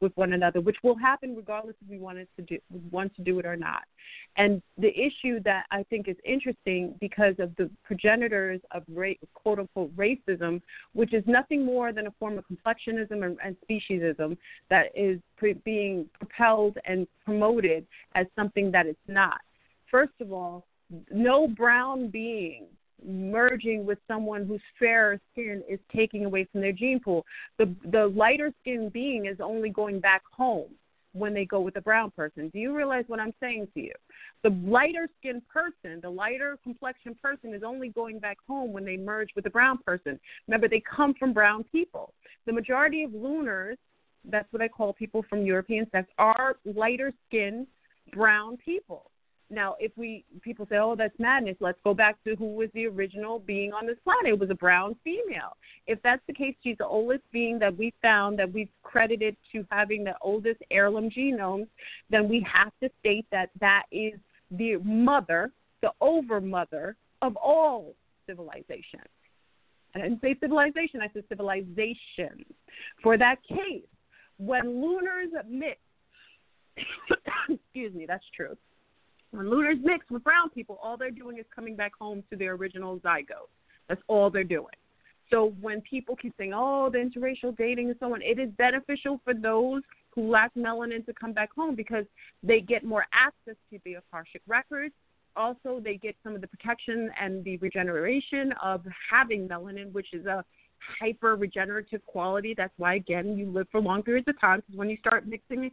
with 0.00 0.16
one 0.16 0.32
another, 0.32 0.60
which 0.60 0.78
will 0.82 0.96
happen 0.96 1.36
regardless 1.36 1.76
if 1.82 1.88
we 1.88 1.98
wanted 1.98 2.26
to 2.34 2.42
do 2.42 2.58
want 2.90 3.14
to 3.14 3.22
do 3.22 3.38
it 3.38 3.46
or 3.46 3.56
not. 3.56 3.82
And 4.36 4.62
the 4.78 4.88
issue 4.98 5.40
that 5.44 5.66
I 5.70 5.84
think 5.84 6.08
is 6.08 6.16
interesting 6.24 6.94
because 7.00 7.34
of 7.38 7.54
the 7.56 7.70
progenitors 7.84 8.60
of 8.72 8.82
ra- 8.88 9.12
quote 9.34 9.58
unquote 9.58 9.94
racism, 9.94 10.60
which 10.94 11.12
is 11.12 11.22
nothing 11.26 11.64
more 11.64 11.92
than 11.92 12.06
a 12.06 12.12
form 12.18 12.38
of 12.38 12.46
complexionism 12.46 13.22
and, 13.22 13.36
and 13.44 13.56
speciesism 13.68 14.36
that 14.70 14.86
is 14.94 15.20
pre- 15.36 15.52
being 15.52 16.06
propelled 16.14 16.78
and 16.86 17.06
promoted 17.24 17.86
as 18.14 18.26
something 18.34 18.72
that 18.72 18.86
it's 18.86 18.98
not. 19.06 19.40
First 19.90 20.12
of 20.20 20.32
all, 20.32 20.66
no 21.10 21.48
brown 21.48 22.08
being 22.08 22.66
merging 23.04 23.86
with 23.86 23.98
someone 24.06 24.46
whose 24.46 24.60
fairer 24.78 25.18
skin 25.32 25.62
is 25.68 25.78
taking 25.94 26.24
away 26.24 26.46
from 26.50 26.60
their 26.60 26.72
gene 26.72 27.00
pool. 27.00 27.24
The 27.58 27.74
the 27.90 28.06
lighter 28.06 28.52
skinned 28.60 28.92
being 28.92 29.26
is 29.26 29.40
only 29.40 29.70
going 29.70 30.00
back 30.00 30.22
home 30.30 30.70
when 31.12 31.34
they 31.34 31.44
go 31.44 31.60
with 31.60 31.76
a 31.76 31.80
brown 31.80 32.10
person. 32.12 32.50
Do 32.52 32.58
you 32.58 32.76
realize 32.76 33.04
what 33.08 33.20
I'm 33.20 33.34
saying 33.40 33.68
to 33.74 33.80
you? 33.80 33.92
The 34.42 34.50
lighter 34.64 35.08
skinned 35.18 35.42
person, 35.48 36.00
the 36.00 36.10
lighter 36.10 36.56
complexion 36.62 37.16
person 37.20 37.52
is 37.52 37.62
only 37.64 37.88
going 37.88 38.18
back 38.18 38.38
home 38.46 38.72
when 38.72 38.84
they 38.84 38.96
merge 38.96 39.30
with 39.34 39.46
a 39.46 39.50
brown 39.50 39.78
person. 39.78 40.20
Remember, 40.46 40.68
they 40.68 40.80
come 40.80 41.14
from 41.18 41.32
brown 41.32 41.64
people. 41.64 42.12
The 42.46 42.52
majority 42.52 43.02
of 43.02 43.12
lunars, 43.12 43.78
that's 44.24 44.50
what 44.52 44.62
I 44.62 44.68
call 44.68 44.92
people 44.92 45.24
from 45.28 45.44
European 45.44 45.88
sex, 45.90 46.08
are 46.18 46.56
lighter 46.64 47.12
skinned 47.26 47.66
brown 48.12 48.56
people. 48.58 49.10
Now, 49.50 49.74
if 49.80 49.90
we 49.96 50.24
people 50.42 50.64
say, 50.66 50.76
"Oh, 50.76 50.94
that's 50.94 51.18
madness," 51.18 51.56
let's 51.58 51.80
go 51.82 51.92
back 51.92 52.22
to 52.22 52.36
who 52.36 52.54
was 52.54 52.70
the 52.72 52.86
original 52.86 53.40
being 53.40 53.72
on 53.72 53.84
this 53.84 53.98
planet. 54.04 54.32
It 54.32 54.38
was 54.38 54.50
a 54.50 54.54
brown 54.54 54.94
female. 55.02 55.56
If 55.88 56.00
that's 56.02 56.22
the 56.28 56.32
case, 56.32 56.54
she's 56.62 56.78
the 56.78 56.86
oldest 56.86 57.24
being 57.32 57.58
that 57.58 57.76
we 57.76 57.92
found 58.00 58.38
that 58.38 58.52
we've 58.52 58.70
credited 58.82 59.36
to 59.52 59.66
having 59.70 60.04
the 60.04 60.14
oldest 60.22 60.62
heirloom 60.70 61.10
genomes. 61.10 61.66
Then 62.10 62.28
we 62.28 62.46
have 62.50 62.72
to 62.80 62.88
state 63.00 63.26
that 63.32 63.50
that 63.58 63.84
is 63.90 64.14
the 64.52 64.76
mother, 64.78 65.50
the 65.82 65.92
overmother 66.00 66.94
of 67.20 67.36
all 67.36 67.96
civilization. 68.26 69.00
I 69.96 70.02
didn't 70.02 70.20
say 70.20 70.36
civilization; 70.38 71.00
I 71.02 71.08
said 71.12 71.24
civilization. 71.28 72.44
For 73.02 73.18
that 73.18 73.42
case, 73.48 73.82
when 74.38 74.80
lunars 74.80 75.32
mix, 75.48 75.80
excuse 77.48 77.92
me, 77.94 78.06
that's 78.06 78.24
true 78.36 78.56
when 79.30 79.48
looters 79.48 79.78
mix 79.82 80.04
with 80.10 80.24
brown 80.24 80.50
people, 80.50 80.78
all 80.82 80.96
they're 80.96 81.10
doing 81.10 81.38
is 81.38 81.44
coming 81.54 81.76
back 81.76 81.92
home 81.98 82.22
to 82.30 82.36
their 82.36 82.54
original 82.54 82.98
zygote. 83.00 83.50
That's 83.88 84.02
all 84.08 84.30
they're 84.30 84.44
doing. 84.44 84.74
So 85.30 85.54
when 85.60 85.80
people 85.82 86.16
keep 86.16 86.34
saying, 86.36 86.52
"Oh, 86.54 86.90
the 86.90 86.98
interracial 86.98 87.56
dating 87.56 87.90
and 87.90 87.98
so 88.00 88.12
on," 88.12 88.22
it 88.22 88.38
is 88.38 88.50
beneficial 88.52 89.20
for 89.24 89.32
those 89.32 89.82
who 90.10 90.28
lack 90.28 90.52
melanin 90.54 91.06
to 91.06 91.12
come 91.14 91.32
back 91.32 91.52
home 91.52 91.76
because 91.76 92.04
they 92.42 92.60
get 92.60 92.82
more 92.82 93.06
access 93.12 93.54
to 93.70 93.78
the 93.84 93.94
akashic 93.94 94.42
records. 94.48 94.94
Also, 95.36 95.78
they 95.78 95.96
get 95.96 96.16
some 96.24 96.34
of 96.34 96.40
the 96.40 96.48
protection 96.48 97.10
and 97.20 97.44
the 97.44 97.56
regeneration 97.58 98.52
of 98.60 98.84
having 99.08 99.48
melanin, 99.48 99.92
which 99.92 100.12
is 100.12 100.26
a 100.26 100.44
hyper 100.98 101.36
regenerative 101.36 102.04
quality. 102.06 102.54
That's 102.56 102.76
why, 102.78 102.94
again, 102.94 103.38
you 103.38 103.46
live 103.46 103.68
for 103.70 103.80
long 103.80 104.02
periods 104.02 104.26
of 104.26 104.40
time 104.40 104.60
because 104.60 104.76
when 104.76 104.90
you 104.90 104.96
start 104.96 105.28
mixing, 105.28 105.70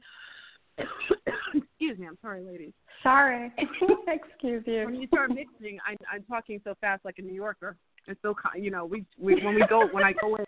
excuse 0.78 1.98
me, 1.98 2.08
I'm 2.08 2.18
sorry, 2.22 2.44
ladies 2.44 2.74
Sorry. 3.04 3.52
Excuse 4.08 4.64
you. 4.66 4.86
when 4.86 4.96
you 4.96 5.08
start 5.08 5.30
mixing, 5.30 5.78
I'm, 5.88 5.98
I'm 6.12 6.24
talking 6.24 6.60
so 6.64 6.74
fast 6.82 7.06
like 7.06 7.16
a 7.20 7.22
New 7.22 7.34
Yorker. 7.34 7.78
It's 8.08 8.20
so 8.22 8.34
you 8.56 8.72
know 8.72 8.86
we, 8.86 9.06
we 9.20 9.36
when 9.44 9.56
we 9.56 9.66
go 9.70 9.88
when 9.92 10.04
I 10.04 10.14
go 10.14 10.36
in, 10.36 10.46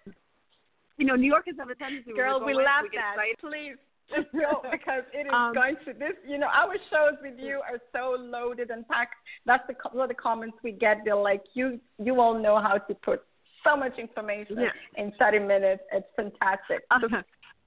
you 0.97 1.05
know 1.05 1.15
New 1.15 1.27
Yorkers 1.27 1.55
have 1.59 1.69
a 1.69 1.75
tendency. 1.75 2.11
Girl, 2.13 2.39
we 2.39 2.47
we, 2.47 2.53
go 2.53 2.59
in, 2.59 2.65
love 2.65 2.84
we 2.91 2.97
that. 2.97 3.15
excited. 3.17 3.36
Please. 3.39 4.25
no, 4.34 4.61
because 4.71 5.03
it 5.13 5.27
is 5.27 5.34
Um, 5.34 5.53
going 5.53 5.75
to 5.86 5.93
this. 5.93 6.13
You 6.27 6.38
know, 6.39 6.47
our 6.47 6.73
shows 6.89 7.19
with 7.21 7.38
you 7.38 7.61
are 7.69 7.80
so 7.93 8.15
loaded 8.19 8.71
and 8.71 8.88
packed. 8.88 9.13
That's 9.45 9.63
the 9.67 9.75
one 9.91 10.03
of 10.03 10.09
the 10.09 10.15
comments 10.15 10.57
we 10.63 10.71
get. 10.71 11.01
They're 11.05 11.15
like, 11.15 11.43
you 11.53 11.80
you 12.03 12.19
all 12.19 12.38
know 12.41 12.59
how 12.59 12.77
to 12.80 12.95
put 12.95 13.21
so 13.63 13.75
much 13.77 13.97
information 13.99 14.57
Yeah. 14.59 14.69
in 15.03 15.11
30 15.19 15.39
minutes. 15.39 15.84
It's 15.93 16.07
fantastic. 16.15 16.86
Uh, 16.91 16.99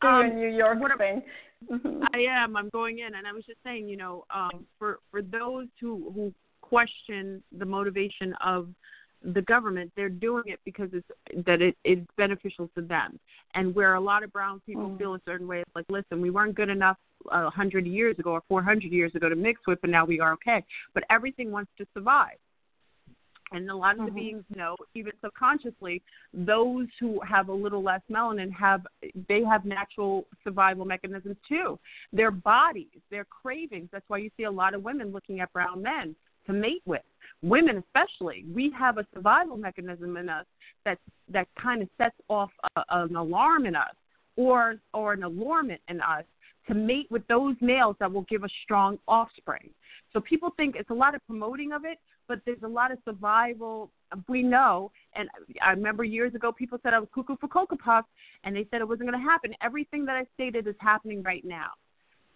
um, 0.08 0.38
your 0.38 0.50
New 0.50 0.56
York 0.56 0.80
what 0.80 0.96
thing. 0.98 1.22
Mhm. 1.70 2.02
I 2.12 2.18
am. 2.20 2.56
I'm 2.56 2.68
going 2.70 2.98
in, 2.98 3.14
and 3.14 3.26
I 3.26 3.32
was 3.32 3.44
just 3.44 3.58
saying, 3.62 3.88
you 3.88 3.96
know, 3.96 4.24
um, 4.34 4.66
for 4.78 4.98
for 5.10 5.22
those 5.22 5.68
who 5.80 6.10
who 6.14 6.34
question 6.60 7.42
the 7.58 7.64
motivation 7.66 8.34
of 8.44 8.68
the 9.24 9.42
government, 9.42 9.92
they're 9.94 10.08
doing 10.08 10.44
it 10.46 10.58
because 10.64 10.90
it's 10.92 11.46
that 11.46 11.62
it, 11.62 11.76
it's 11.84 12.04
beneficial 12.16 12.68
to 12.74 12.82
them. 12.82 13.20
And 13.54 13.72
where 13.74 13.94
a 13.94 14.00
lot 14.00 14.24
of 14.24 14.32
brown 14.32 14.60
people 14.66 14.88
Mm. 14.90 14.98
feel 14.98 15.14
a 15.14 15.20
certain 15.24 15.46
way, 15.46 15.60
it's 15.60 15.76
like, 15.76 15.84
listen, 15.88 16.20
we 16.20 16.30
weren't 16.30 16.56
good 16.56 16.68
enough 16.68 16.96
a 17.30 17.48
hundred 17.50 17.86
years 17.86 18.18
ago 18.18 18.32
or 18.32 18.42
four 18.48 18.62
hundred 18.62 18.90
years 18.90 19.14
ago 19.14 19.28
to 19.28 19.36
mix 19.36 19.60
with, 19.68 19.80
but 19.80 19.90
now 19.90 20.04
we 20.04 20.18
are 20.18 20.32
okay. 20.32 20.64
But 20.94 21.04
everything 21.10 21.52
wants 21.52 21.70
to 21.78 21.86
survive. 21.94 22.38
And 23.52 23.70
a 23.70 23.76
lot 23.76 23.98
of 23.98 24.06
the 24.06 24.10
Mhm. 24.10 24.14
beings 24.14 24.44
know, 24.54 24.76
even 24.94 25.12
subconsciously, 25.20 26.02
those 26.32 26.88
who 26.98 27.20
have 27.20 27.48
a 27.48 27.52
little 27.52 27.82
less 27.82 28.02
melanin 28.08 28.50
have 28.52 28.86
they 29.28 29.42
have 29.44 29.64
natural 29.64 30.26
survival 30.42 30.84
mechanisms 30.84 31.36
too. 31.46 31.78
Their 32.12 32.30
bodies, 32.30 33.00
their 33.10 33.24
cravings. 33.24 33.90
That's 33.90 34.08
why 34.08 34.18
you 34.18 34.30
see 34.36 34.44
a 34.44 34.50
lot 34.50 34.74
of 34.74 34.82
women 34.82 35.12
looking 35.12 35.40
at 35.40 35.52
brown 35.52 35.82
men 35.82 36.16
to 36.46 36.52
mate 36.52 36.82
with. 36.86 37.02
Women 37.42 37.78
especially, 37.78 38.44
we 38.52 38.70
have 38.70 38.98
a 38.98 39.06
survival 39.12 39.56
mechanism 39.56 40.16
in 40.16 40.28
us 40.28 40.46
that 40.84 40.98
that 41.28 41.48
kind 41.54 41.82
of 41.82 41.88
sets 41.98 42.16
off 42.28 42.50
a, 42.76 42.84
an 42.90 43.16
alarm 43.16 43.66
in 43.66 43.76
us 43.76 43.94
or 44.36 44.76
or 44.94 45.12
an 45.12 45.24
allurement 45.24 45.80
in 45.88 46.00
us 46.00 46.24
to 46.68 46.74
mate 46.74 47.08
with 47.10 47.26
those 47.26 47.56
males 47.60 47.96
that 47.98 48.10
will 48.10 48.22
give 48.22 48.44
us 48.44 48.50
strong 48.62 48.98
offspring. 49.08 49.70
So 50.12 50.20
people 50.20 50.50
think 50.56 50.76
it's 50.76 50.90
a 50.90 50.94
lot 50.94 51.14
of 51.14 51.26
promoting 51.26 51.72
of 51.72 51.84
it, 51.84 51.98
but 52.32 52.40
there's 52.46 52.62
a 52.62 52.68
lot 52.68 52.90
of 52.90 52.96
survival. 53.04 53.90
We 54.26 54.42
know, 54.42 54.90
and 55.14 55.28
I 55.62 55.72
remember 55.72 56.02
years 56.02 56.34
ago 56.34 56.50
people 56.50 56.78
said 56.82 56.94
I 56.94 56.98
was 56.98 57.10
cuckoo 57.14 57.36
for 57.36 57.46
Cocoa 57.46 57.76
Puffs, 57.76 58.08
and 58.44 58.56
they 58.56 58.66
said 58.70 58.80
it 58.80 58.88
wasn't 58.88 59.10
going 59.10 59.22
to 59.22 59.30
happen. 59.30 59.54
Everything 59.62 60.06
that 60.06 60.16
I 60.16 60.24
stated 60.32 60.66
is 60.66 60.74
happening 60.80 61.22
right 61.22 61.44
now. 61.44 61.72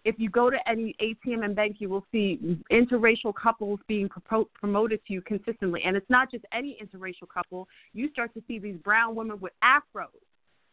If 0.05 0.19
you 0.19 0.29
go 0.29 0.51
to 0.51 0.57
any 0.69 0.95
ATM 1.01 1.43
and 1.43 1.55
bank, 1.55 1.77
you 1.79 1.89
will 1.89 2.05
see 2.11 2.59
interracial 2.71 3.33
couples 3.33 3.79
being 3.87 4.07
propo- 4.07 4.45
promoted 4.53 5.03
to 5.07 5.13
you 5.13 5.21
consistently. 5.23 5.81
And 5.83 5.97
it's 5.97 6.09
not 6.11 6.29
just 6.29 6.45
any 6.53 6.77
interracial 6.79 7.27
couple. 7.27 7.67
You 7.93 8.11
start 8.11 8.35
to 8.35 8.43
see 8.47 8.59
these 8.59 8.77
brown 8.83 9.15
women 9.15 9.39
with 9.39 9.53
afros, 9.63 10.21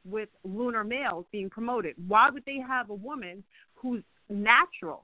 with 0.05 0.29
lunar 0.45 0.85
males 0.85 1.25
being 1.33 1.49
promoted. 1.49 1.95
Why 2.09 2.29
would 2.29 2.45
they 2.45 2.59
have 2.59 2.91
a 2.91 2.95
woman 2.95 3.43
who's 3.75 4.03
natural 4.29 5.03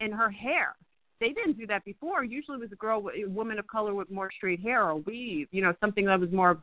in 0.00 0.12
her 0.12 0.28
hair? 0.28 0.76
They 1.22 1.28
didn't 1.28 1.56
do 1.56 1.68
that 1.68 1.84
before. 1.84 2.24
Usually, 2.24 2.56
it 2.56 2.60
was 2.62 2.72
a 2.72 2.76
girl, 2.76 3.08
a 3.16 3.28
woman 3.28 3.60
of 3.60 3.66
color 3.68 3.94
with 3.94 4.10
more 4.10 4.28
straight 4.36 4.58
hair 4.58 4.82
or 4.82 4.96
weave, 4.96 5.46
you 5.52 5.62
know, 5.62 5.72
something 5.78 6.04
that 6.06 6.18
was 6.18 6.32
more 6.32 6.50
of 6.50 6.58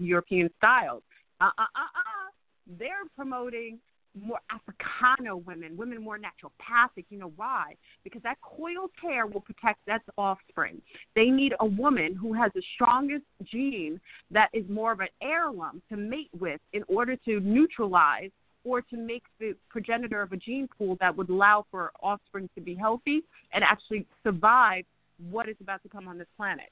European 0.00 0.50
styles. 0.56 1.04
Uh, 1.40 1.44
uh, 1.56 1.62
uh, 1.62 1.80
uh. 1.94 2.30
They're 2.76 3.06
promoting 3.14 3.78
more 4.20 4.40
Africano 4.50 5.44
women, 5.44 5.76
women 5.76 6.02
more 6.02 6.18
naturopathic. 6.18 7.04
You 7.08 7.20
know 7.20 7.32
why? 7.36 7.76
Because 8.02 8.20
that 8.22 8.38
coiled 8.42 8.90
hair 9.00 9.28
will 9.28 9.40
protect 9.40 9.78
that's 9.86 10.04
offspring. 10.18 10.82
They 11.14 11.26
need 11.26 11.54
a 11.60 11.66
woman 11.66 12.16
who 12.16 12.32
has 12.32 12.50
the 12.52 12.62
strongest 12.74 13.24
gene 13.44 14.00
that 14.32 14.48
is 14.52 14.64
more 14.68 14.90
of 14.90 14.98
an 14.98 15.08
heirloom 15.22 15.82
to 15.88 15.96
mate 15.96 16.30
with 16.36 16.60
in 16.72 16.82
order 16.88 17.14
to 17.26 17.38
neutralize 17.38 18.30
or 18.64 18.80
to 18.80 18.96
make 18.96 19.22
the 19.38 19.54
progenitor 19.68 20.22
of 20.22 20.32
a 20.32 20.36
gene 20.36 20.68
pool 20.76 20.96
that 21.00 21.14
would 21.14 21.28
allow 21.28 21.66
for 21.70 21.92
offspring 22.02 22.48
to 22.54 22.60
be 22.60 22.74
healthy 22.74 23.22
and 23.52 23.62
actually 23.62 24.06
survive 24.22 24.84
what 25.30 25.48
is 25.48 25.56
about 25.60 25.82
to 25.82 25.88
come 25.88 26.08
on 26.08 26.18
this 26.18 26.26
planet, 26.36 26.70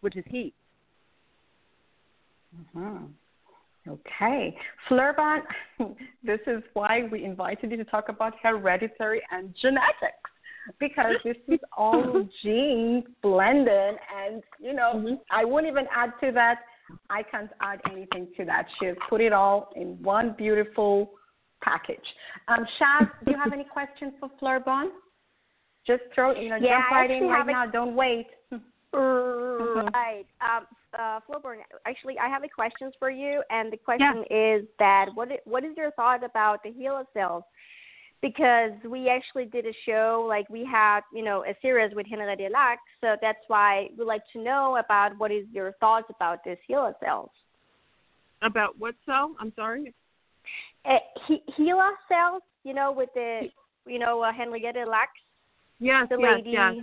which 0.00 0.16
is 0.16 0.24
heat. 0.28 0.54
Mhm. 2.74 3.12
Okay. 3.88 4.56
FleurBrun, 4.88 5.42
this 6.22 6.40
is 6.46 6.62
why 6.74 7.08
we 7.10 7.24
invited 7.24 7.70
you 7.70 7.76
to 7.76 7.84
talk 7.84 8.08
about 8.08 8.34
hereditary 8.42 9.22
and 9.30 9.54
genetics. 9.60 10.30
Because 10.78 11.16
this 11.24 11.36
is 11.48 11.58
all 11.76 12.24
genes 12.42 13.04
blended 13.20 13.96
and 14.16 14.44
you 14.60 14.72
know, 14.72 15.18
I 15.30 15.44
wouldn't 15.44 15.72
even 15.72 15.86
add 15.92 16.12
to 16.20 16.30
that. 16.32 16.60
I 17.10 17.24
can't 17.24 17.50
add 17.60 17.80
anything 17.90 18.28
to 18.36 18.44
that. 18.44 18.66
She's 18.78 18.94
put 19.08 19.20
it 19.20 19.32
all 19.32 19.70
in 19.74 20.00
one 20.02 20.34
beautiful 20.38 21.12
package. 21.62 22.04
Um, 22.48 22.66
Shaz, 22.80 23.08
do 23.24 23.30
you 23.32 23.38
have 23.42 23.52
any 23.52 23.64
questions 23.72 24.12
for 24.20 24.30
FleurBrun? 24.40 24.88
Just 25.86 26.02
throw, 26.14 26.32
you 26.38 26.48
know, 26.50 26.56
Yeah, 26.56 26.78
jump 26.80 26.90
right 26.92 27.10
in 27.10 27.28
right 27.28 27.38
have 27.38 27.48
a- 27.48 27.52
now. 27.52 27.66
Don't 27.66 27.94
wait. 27.94 28.26
Right. 28.94 30.26
Um, 30.42 30.66
uh, 30.98 31.20
FleurBrun, 31.26 31.56
actually, 31.86 32.18
I 32.18 32.28
have 32.28 32.44
a 32.44 32.48
questions 32.48 32.92
for 32.98 33.10
you, 33.10 33.42
and 33.48 33.72
the 33.72 33.78
question 33.78 34.22
is 34.30 34.66
that 34.78 35.06
what 35.14 35.28
what 35.46 35.64
is 35.64 35.74
your 35.78 35.90
thought 35.92 36.22
about 36.22 36.62
the 36.62 36.70
HeLa 36.70 37.04
cells? 37.14 37.42
Because 38.20 38.72
we 38.88 39.08
actually 39.08 39.46
did 39.46 39.64
a 39.66 39.72
show, 39.86 40.26
like 40.28 40.46
we 40.50 40.64
had, 40.64 41.00
you 41.12 41.24
know, 41.24 41.42
a 41.44 41.54
series 41.62 41.94
with 41.94 42.06
Henriette 42.06 42.52
Lack, 42.52 42.78
so 43.00 43.16
that's 43.22 43.38
why 43.48 43.88
we'd 43.98 44.04
like 44.04 44.22
to 44.34 44.42
know 44.42 44.76
about 44.76 45.18
what 45.18 45.32
is 45.32 45.46
your 45.50 45.72
thoughts 45.80 46.06
about 46.14 46.44
this 46.44 46.58
HeLa 46.70 46.92
cells. 47.02 47.30
About 48.42 48.78
what 48.78 48.94
cell? 49.06 49.34
I'm 49.40 49.52
sorry. 49.56 49.94
Uh, 50.84 50.98
he- 51.26 51.42
HeLa 51.58 51.90
cells, 52.08 52.42
you 52.64 52.74
know, 52.74 52.92
with 52.92 53.08
the, 53.14 53.48
you 53.86 53.98
know, 53.98 54.20
uh, 54.22 54.32
Henriette 54.32 54.86
Lack, 54.88 55.10
Yes, 55.78 56.06
the 56.08 56.16
yes, 56.18 56.36
lady. 56.36 56.50
yes. 56.50 56.74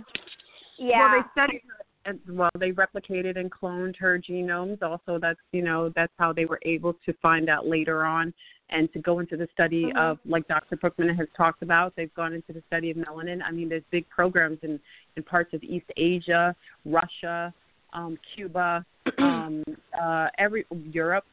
Yeah. 0.78 1.12
Well, 1.12 1.22
they 1.22 1.28
studied 1.32 1.62
her. 1.68 1.84
and- 2.06 2.20
Well, 2.28 2.50
they 2.58 2.72
replicated 2.72 3.36
and 3.38 3.50
cloned 3.50 3.96
her 3.96 4.18
genomes. 4.18 4.82
Also, 4.82 5.18
that's 5.18 5.40
you 5.52 5.62
know 5.62 5.90
that's 5.90 6.12
how 6.18 6.32
they 6.32 6.46
were 6.46 6.60
able 6.62 6.94
to 7.04 7.12
find 7.14 7.48
out 7.50 7.66
later 7.66 8.04
on 8.04 8.32
and 8.70 8.90
to 8.94 8.98
go 9.00 9.18
into 9.18 9.36
the 9.36 9.46
study 9.52 9.84
Mhm. 9.86 9.96
of 9.98 10.18
like 10.24 10.46
Dr. 10.48 10.76
Brookman 10.76 11.14
has 11.14 11.28
talked 11.36 11.62
about. 11.62 11.94
They've 11.96 12.14
gone 12.14 12.32
into 12.32 12.52
the 12.54 12.62
study 12.68 12.90
of 12.90 12.96
melanin. 12.96 13.42
I 13.44 13.50
mean, 13.50 13.68
there's 13.68 13.84
big 13.90 14.08
programs 14.08 14.58
in 14.62 14.80
in 15.16 15.22
parts 15.22 15.52
of 15.52 15.62
East 15.62 15.90
Asia, 15.96 16.54
Russia, 16.86 17.52
um, 17.92 18.18
Cuba, 18.34 18.84
um, 19.18 19.62
uh, 20.00 20.28
every 20.38 20.64
Europe. 20.90 21.26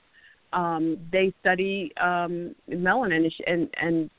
Um, 0.54 0.98
they 1.12 1.34
study 1.42 1.92
um, 2.00 2.56
melanin 2.70 3.30
and 3.46 3.70
and, 3.82 4.10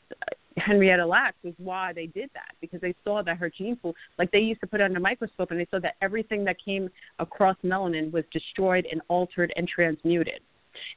Henrietta 0.58 1.06
Lacks 1.06 1.36
was 1.44 1.54
why 1.58 1.92
they 1.92 2.06
did 2.06 2.30
that 2.34 2.54
because 2.60 2.80
they 2.80 2.94
saw 3.04 3.22
that 3.22 3.36
her 3.36 3.48
gene 3.48 3.76
pool, 3.76 3.94
like 4.18 4.30
they 4.32 4.40
used 4.40 4.60
to 4.60 4.66
put 4.66 4.80
it 4.80 4.84
under 4.84 4.98
a 4.98 5.00
microscope 5.00 5.50
and 5.50 5.60
they 5.60 5.66
saw 5.70 5.78
that 5.78 5.94
everything 6.02 6.44
that 6.44 6.56
came 6.62 6.90
across 7.18 7.56
melanin 7.64 8.10
was 8.10 8.24
destroyed 8.32 8.86
and 8.90 9.00
altered 9.08 9.52
and 9.56 9.68
transmuted, 9.68 10.40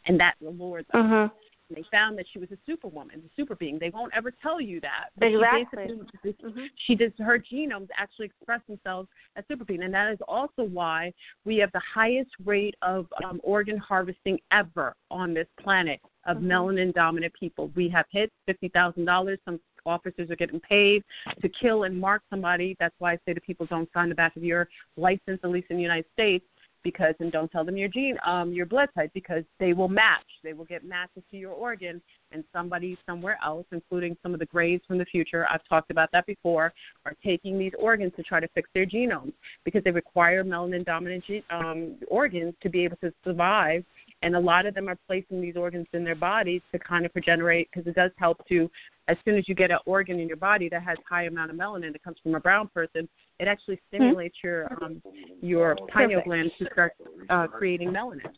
and 0.07 0.19
that 0.19 0.34
allured 0.45 0.86
them. 0.91 1.03
Mhm. 1.03 1.32
And 1.72 1.78
they 1.84 1.88
found 1.89 2.17
that 2.17 2.26
she 2.32 2.38
was 2.39 2.51
a 2.51 2.57
superwoman, 2.65 3.19
a 3.26 3.30
super 3.36 3.55
being. 3.55 3.80
They 3.80 3.89
won't 3.91 4.11
ever 4.13 4.30
tell 4.41 4.59
you 4.59 4.82
that. 4.82 5.09
she 5.22 5.28
Exactly. 5.36 5.88
basically- 5.88 6.34
Mhm. 6.34 6.69
She 6.86 6.95
does 6.95 7.11
her 7.19 7.39
genomes 7.39 7.88
actually 7.95 8.26
express 8.26 8.61
themselves 8.67 9.07
as 9.38 9.45
super 9.47 9.63
being, 9.63 9.84
and 9.84 9.93
that 9.93 10.11
is 10.11 10.19
also 10.28 10.63
why 10.63 11.13
we 11.45 11.57
have 11.57 11.72
the 11.72 11.80
highest 11.80 12.32
rate 12.43 12.76
of 12.82 13.07
um, 13.24 13.39
organ 13.43 13.78
harvesting 13.78 14.39
ever 14.51 14.95
on 15.09 15.34
this 15.34 15.47
planet 15.59 16.01
of 16.26 16.38
Mhm. 16.38 16.43
melanin 16.43 16.93
dominant 16.93 17.34
people. 17.34 17.69
We 17.76 17.88
have 17.89 18.05
hits 18.11 18.34
fifty 18.45 18.67
thousand 18.67 19.05
dollars. 19.05 19.39
Some 19.45 19.59
officers 19.86 20.30
are 20.30 20.36
getting 20.36 20.59
paid 20.59 21.03
to 21.41 21.49
kill 21.49 21.84
and 21.84 21.97
mark 21.99 22.22
somebody. 22.30 22.76
That's 22.80 22.93
why 22.99 23.13
I 23.13 23.17
say 23.26 23.34
to 23.34 23.41
people, 23.41 23.65
don't 23.65 23.91
sign 23.93 24.09
the 24.09 24.15
back 24.15 24.36
of 24.36 24.43
your 24.43 24.67
license, 24.97 25.39
at 25.43 25.49
least 25.49 25.67
in 25.72 25.78
the 25.78 25.82
United 25.82 26.05
States, 26.13 26.45
because 26.84 27.15
and 27.19 27.32
don't 27.32 27.51
tell 27.51 27.63
them 27.63 27.77
your 27.77 27.89
gene, 27.89 28.17
um, 28.25 28.51
your 28.51 28.65
blood 28.65 28.89
type, 28.95 29.11
because 29.13 29.43
they 29.59 29.73
will 29.73 29.88
match. 29.88 30.25
They 30.43 30.53
will 30.53 30.65
get 30.65 30.84
matches 30.84 31.23
to 31.32 31.38
your 31.38 31.51
organ, 31.51 32.01
and 32.32 32.43
somebody 32.53 32.97
somewhere 33.05 33.38
else, 33.43 33.65
including 33.71 34.17
some 34.23 34.34
of 34.34 34.39
the 34.39 34.45
grays 34.45 34.79
from 34.88 34.97
the 34.97 35.05
future, 35.05 35.45
I've 35.49 35.63
talked 35.67 35.91
about 35.91 36.11
that 36.11 36.25
before, 36.25 36.73
are 37.05 37.15
taking 37.23 37.57
these 37.57 37.73
organs 37.77 38.13
to 38.15 38.23
try 38.23 38.39
to 38.39 38.47
fix 38.49 38.69
their 38.73 38.86
genomes 38.86 39.34
because 39.65 39.84
they 39.84 39.91
require 39.91 40.43
melanin 40.43 40.86
dominant 40.86 41.23
ge- 41.25 41.43
um, 41.49 41.95
organs 42.07 42.53
to 42.63 42.69
be 42.69 42.84
able 42.84 42.97
to 42.97 43.13
survive. 43.23 43.84
And 44.23 44.36
a 44.36 44.39
lot 44.39 44.65
of 44.67 44.75
them 44.75 44.88
are 44.88 44.97
placing 45.07 45.41
these 45.41 45.55
organs 45.55 45.88
in 45.93 46.03
their 46.03 46.15
bodies 46.15 46.61
to 46.71 46.79
kind 46.79 47.05
of 47.05 47.11
regenerate 47.15 47.69
because 47.71 47.88
it 47.88 47.95
does 47.95 48.11
help 48.17 48.47
to, 48.49 48.69
as 49.12 49.18
soon 49.26 49.38
as 49.38 49.47
you 49.47 49.53
get 49.53 49.72
an 49.72 49.80
organ 49.86 50.20
in 50.20 50.28
your 50.28 50.38
body 50.38 50.70
that 50.70 50.82
has 50.82 50.97
high 51.07 51.26
amount 51.26 51.51
of 51.51 51.57
melanin 51.57 51.91
that 51.91 52.01
comes 52.01 52.18
from 52.24 52.34
a 52.36 52.39
brown 52.39 52.70
person, 52.74 53.07
it 53.39 53.47
actually 53.47 53.80
stimulates 53.89 54.38
your 54.41 54.72
um, 54.82 55.01
your 55.41 55.76
pineal 55.93 56.22
gland 56.24 56.49
to 56.57 56.66
start 56.72 56.93
uh, 57.30 57.47
creating 57.47 57.89
melanin. 57.89 58.32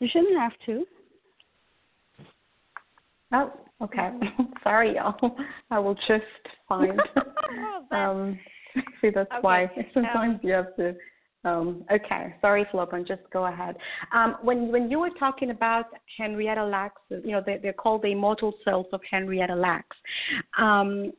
You 0.00 0.08
shouldn't 0.12 0.38
have 0.38 0.52
to. 0.66 0.84
Oh, 3.32 3.52
okay. 3.82 4.10
Sorry, 4.62 4.96
y'all. 4.96 5.36
I 5.70 5.78
will 5.78 5.94
just 6.06 6.24
find. 6.68 7.00
Oh, 7.52 7.96
um, 7.96 8.38
see, 9.00 9.10
that's 9.12 9.28
Okay, 9.32 9.40
why 9.40 9.70
sometimes 9.92 10.38
you 10.44 10.52
have 10.52 10.76
to 10.76 10.94
Um, 11.44 11.84
okay, 11.90 12.34
sorry, 12.42 12.66
FleurBrun, 12.72 13.08
just 13.08 13.22
go 13.32 13.46
ahead. 13.46 13.76
Um, 14.12 14.36
when 14.42 14.70
when 14.70 14.90
you 14.90 14.98
were 14.98 15.10
talking 15.18 15.50
about 15.50 15.86
Henrietta 16.18 16.64
Lacks, 16.64 17.00
you 17.08 17.32
know 17.32 17.42
they, 17.44 17.58
they're 17.62 17.72
called 17.72 18.02
the 18.02 18.08
immortal 18.08 18.52
cells 18.64 18.86
of 18.92 19.00
Henrietta 19.10 19.54
Lacks. 19.54 19.96
Um, 20.58 21.12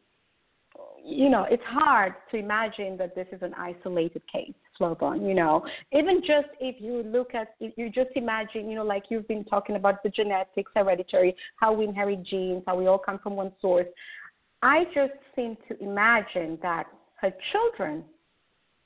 you 1.04 1.30
know, 1.30 1.46
it's 1.50 1.64
hard 1.66 2.14
to 2.30 2.38
imagine 2.38 2.98
that 2.98 3.16
this 3.16 3.28
is 3.32 3.42
an 3.42 3.56
isolated 3.56 4.22
case, 4.32 4.54
FleurBrun. 4.80 5.28
You 5.28 5.34
know, 5.34 5.66
even 5.92 6.22
just 6.22 6.50
if 6.60 6.76
you 6.80 7.02
look 7.04 7.34
at, 7.34 7.56
if 7.60 7.76
you 7.76 7.90
just 7.90 8.12
imagine, 8.16 8.70
you 8.70 8.76
know, 8.76 8.86
like 8.86 9.06
you've 9.10 9.28
been 9.28 9.44
talking 9.46 9.76
about 9.76 10.04
the 10.04 10.10
genetics, 10.10 10.72
hereditary, 10.76 11.36
how 11.56 11.74
we 11.74 11.86
inherit 11.86 12.24
genes, 12.24 12.64
how 12.68 12.78
we 12.78 12.86
all 12.86 13.00
come 13.00 13.20
from 13.20 13.36
one 13.36 13.52
source. 13.60 13.88
I 14.62 14.84
just 14.94 15.14
seem 15.36 15.58
to 15.68 15.84
imagine 15.84 16.60
that 16.62 16.86
her 17.22 17.34
children 17.52 18.04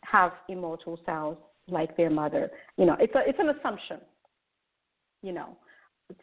have 0.10 0.32
immortal 0.50 1.00
cells 1.06 1.38
like 1.68 1.96
their 1.98 2.10
mother. 2.10 2.52
You 2.78 2.86
know, 2.86 2.98
it's 3.00 3.14
a 3.16 3.28
it's 3.28 3.40
an 3.40 3.50
assumption. 3.50 3.98
You 5.22 5.34
know, 5.34 5.58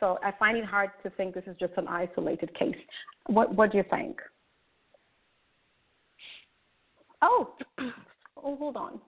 so 0.00 0.18
I 0.22 0.32
find 0.38 0.56
it 0.56 0.64
hard 0.64 0.90
to 1.02 1.10
think 1.10 1.34
this 1.34 1.44
is 1.46 1.56
just 1.58 1.72
an 1.76 1.88
isolated 1.88 2.56
case. 2.58 2.76
What 3.26 3.54
what 3.54 3.72
do 3.72 3.78
you 3.78 3.84
think? 3.90 4.18
Oh, 7.20 7.54
oh, 7.80 8.56
hold 8.56 8.76
on. 8.76 9.00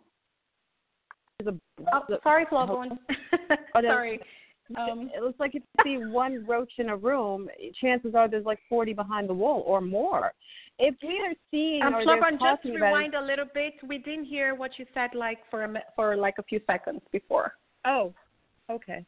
Oh, 1.46 2.00
sorry, 2.22 2.46
FleurBrun. 2.46 2.96
sorry. 3.82 4.20
Um, 4.78 5.10
it 5.14 5.22
looks 5.22 5.38
like 5.38 5.54
if 5.54 5.62
you 5.84 5.98
see 6.00 6.06
one 6.06 6.46
roach 6.46 6.72
in 6.78 6.88
a 6.88 6.96
room, 6.96 7.48
chances 7.80 8.14
are 8.14 8.28
there's 8.28 8.46
like 8.46 8.60
40 8.68 8.94
behind 8.94 9.28
the 9.28 9.34
wall 9.34 9.62
or 9.66 9.80
more. 9.80 10.32
If 10.78 10.96
we 11.02 11.20
are 11.20 11.34
seeing 11.50 11.82
um, 11.82 11.94
or 11.94 12.04
they're 12.04 12.20
just 12.20 12.38
talking 12.40 12.74
rewind 12.74 13.14
about 13.14 13.24
a 13.24 13.26
little 13.26 13.44
bit. 13.54 13.74
We 13.86 13.98
didn't 13.98 14.24
hear 14.24 14.54
what 14.54 14.72
you 14.78 14.86
said 14.92 15.10
like 15.14 15.38
for 15.50 15.64
a 15.64 15.82
for 15.94 16.16
like 16.16 16.34
a 16.38 16.42
few 16.42 16.60
seconds 16.66 17.00
before. 17.12 17.52
oh, 17.84 18.12
okay. 18.70 19.04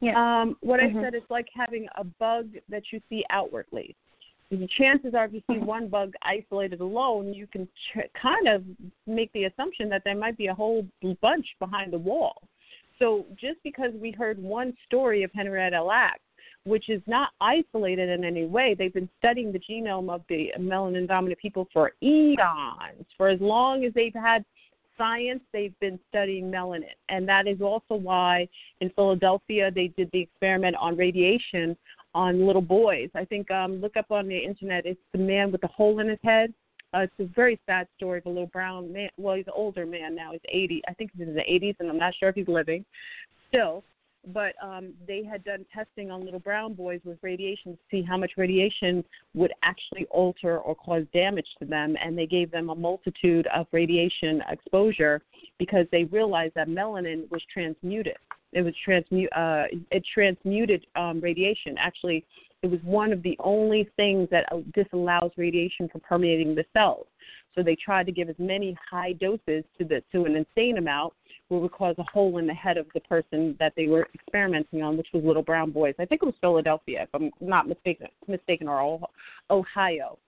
Yeah. 0.00 0.14
Um, 0.42 0.56
what 0.60 0.78
Mhm. 0.78 0.98
I 0.98 1.02
said 1.02 1.14
is 1.14 1.22
like 1.28 1.48
having 1.54 1.88
a 1.96 2.04
bug 2.04 2.56
that 2.68 2.92
you 2.92 3.00
see 3.08 3.24
outwardly. 3.30 3.96
The 4.50 4.68
chances 4.68 5.12
are, 5.14 5.24
if 5.24 5.32
you 5.32 5.42
see 5.50 5.58
one 5.58 5.88
bug 5.88 6.14
isolated 6.22 6.80
alone, 6.80 7.34
you 7.34 7.46
can 7.48 7.66
ch- 7.66 8.10
kind 8.14 8.46
of 8.48 8.64
make 9.06 9.32
the 9.32 9.44
assumption 9.44 9.88
that 9.88 10.04
there 10.04 10.14
might 10.14 10.36
be 10.36 10.46
a 10.46 10.54
whole 10.54 10.86
bunch 11.20 11.46
behind 11.58 11.92
the 11.92 11.98
wall. 11.98 12.42
So 12.98 13.26
just 13.36 13.62
because 13.62 13.92
we 13.94 14.10
heard 14.12 14.38
one 14.42 14.76
story 14.86 15.22
of 15.22 15.32
Henrietta 15.34 15.82
Lacks, 15.82 16.20
which 16.68 16.88
is 16.88 17.02
not 17.06 17.30
isolated 17.40 18.08
in 18.08 18.24
any 18.24 18.46
way, 18.46 18.74
they've 18.76 18.92
been 18.92 19.08
studying 19.18 19.52
the 19.52 19.60
genome 19.60 20.10
of 20.10 20.22
the 20.28 20.52
melanin 20.58 21.08
dominant 21.08 21.40
people 21.40 21.66
for 21.72 21.92
eons. 22.02 23.06
For 23.16 23.28
as 23.28 23.40
long 23.40 23.84
as 23.84 23.92
they've 23.94 24.14
had 24.14 24.44
science, 24.96 25.40
they've 25.52 25.78
been 25.80 25.98
studying 26.08 26.50
melanin. 26.50 26.94
And 27.08 27.28
that 27.28 27.46
is 27.46 27.60
also 27.60 27.94
why 27.94 28.48
in 28.80 28.90
Philadelphia 28.90 29.70
they 29.74 29.88
did 29.96 30.10
the 30.12 30.20
experiment 30.20 30.76
on 30.76 30.96
radiation 30.96 31.76
on 32.14 32.46
little 32.46 32.62
boys. 32.62 33.08
I 33.14 33.24
think 33.24 33.50
um 33.50 33.80
look 33.80 33.96
up 33.96 34.10
on 34.10 34.28
the 34.28 34.38
internet 34.38 34.86
it's 34.86 35.00
the 35.12 35.18
man 35.18 35.52
with 35.52 35.60
the 35.60 35.68
hole 35.68 36.00
in 36.00 36.08
his 36.08 36.18
head. 36.22 36.52
Uh, 36.94 37.00
it's 37.00 37.12
a 37.18 37.24
very 37.34 37.60
sad 37.66 37.86
story 37.96 38.18
of 38.18 38.26
a 38.26 38.28
little 38.30 38.46
brown 38.46 38.90
man. 38.90 39.10
Well, 39.18 39.36
he's 39.36 39.46
an 39.46 39.52
older 39.54 39.84
man 39.84 40.14
now. 40.14 40.32
He's 40.32 40.40
80. 40.48 40.82
I 40.88 40.94
think 40.94 41.10
he's 41.12 41.26
in 41.28 41.34
the 41.34 41.42
80s, 41.42 41.76
and 41.80 41.90
I'm 41.90 41.98
not 41.98 42.14
sure 42.18 42.30
if 42.30 42.34
he's 42.34 42.48
living 42.48 42.82
still. 43.48 43.84
But 44.26 44.54
um, 44.62 44.92
they 45.06 45.24
had 45.24 45.44
done 45.44 45.64
testing 45.72 46.10
on 46.10 46.24
little 46.24 46.40
brown 46.40 46.74
boys 46.74 47.00
with 47.04 47.18
radiation 47.22 47.72
to 47.72 47.78
see 47.90 48.02
how 48.02 48.16
much 48.16 48.32
radiation 48.36 49.04
would 49.34 49.52
actually 49.62 50.06
alter 50.10 50.58
or 50.58 50.74
cause 50.74 51.04
damage 51.14 51.46
to 51.60 51.64
them, 51.64 51.96
and 52.02 52.18
they 52.18 52.26
gave 52.26 52.50
them 52.50 52.68
a 52.68 52.74
multitude 52.74 53.46
of 53.54 53.66
radiation 53.72 54.42
exposure 54.50 55.22
because 55.58 55.86
they 55.92 56.04
realized 56.04 56.54
that 56.56 56.68
melanin 56.68 57.30
was 57.30 57.42
transmuted. 57.52 58.16
It 58.52 58.62
was 58.62 58.74
transmute. 58.84 59.32
Uh, 59.32 59.64
it 59.90 60.04
transmuted 60.12 60.86
um, 60.96 61.20
radiation. 61.20 61.76
Actually, 61.78 62.24
it 62.62 62.66
was 62.70 62.80
one 62.82 63.12
of 63.12 63.22
the 63.22 63.36
only 63.40 63.88
things 63.96 64.28
that 64.30 64.46
disallows 64.74 65.30
radiation 65.36 65.88
from 65.88 66.00
permeating 66.00 66.54
the 66.54 66.64
cells. 66.72 67.06
So 67.54 67.62
they 67.62 67.76
tried 67.76 68.06
to 68.06 68.12
give 68.12 68.28
as 68.28 68.36
many 68.38 68.76
high 68.90 69.12
doses 69.12 69.64
to 69.78 69.84
the 69.84 70.02
to 70.12 70.24
an 70.24 70.36
insane 70.36 70.78
amount, 70.78 71.12
where 71.48 71.58
it 71.58 71.62
would 71.62 71.72
cause 71.72 71.94
a 71.98 72.04
hole 72.04 72.38
in 72.38 72.46
the 72.46 72.54
head 72.54 72.76
of 72.76 72.86
the 72.94 73.00
person 73.00 73.56
that 73.58 73.72
they 73.76 73.86
were 73.86 74.06
experimenting 74.14 74.82
on, 74.82 74.96
which 74.96 75.08
was 75.12 75.24
little 75.24 75.42
brown 75.42 75.70
boys. 75.70 75.94
I 75.98 76.04
think 76.04 76.22
it 76.22 76.26
was 76.26 76.34
Philadelphia, 76.40 77.02
if 77.02 77.08
I'm 77.14 77.30
not 77.40 77.68
mistaken, 77.68 78.06
mistaken 78.26 78.68
or 78.68 78.80
Ohio- 78.80 79.10
Ohio. 79.50 80.18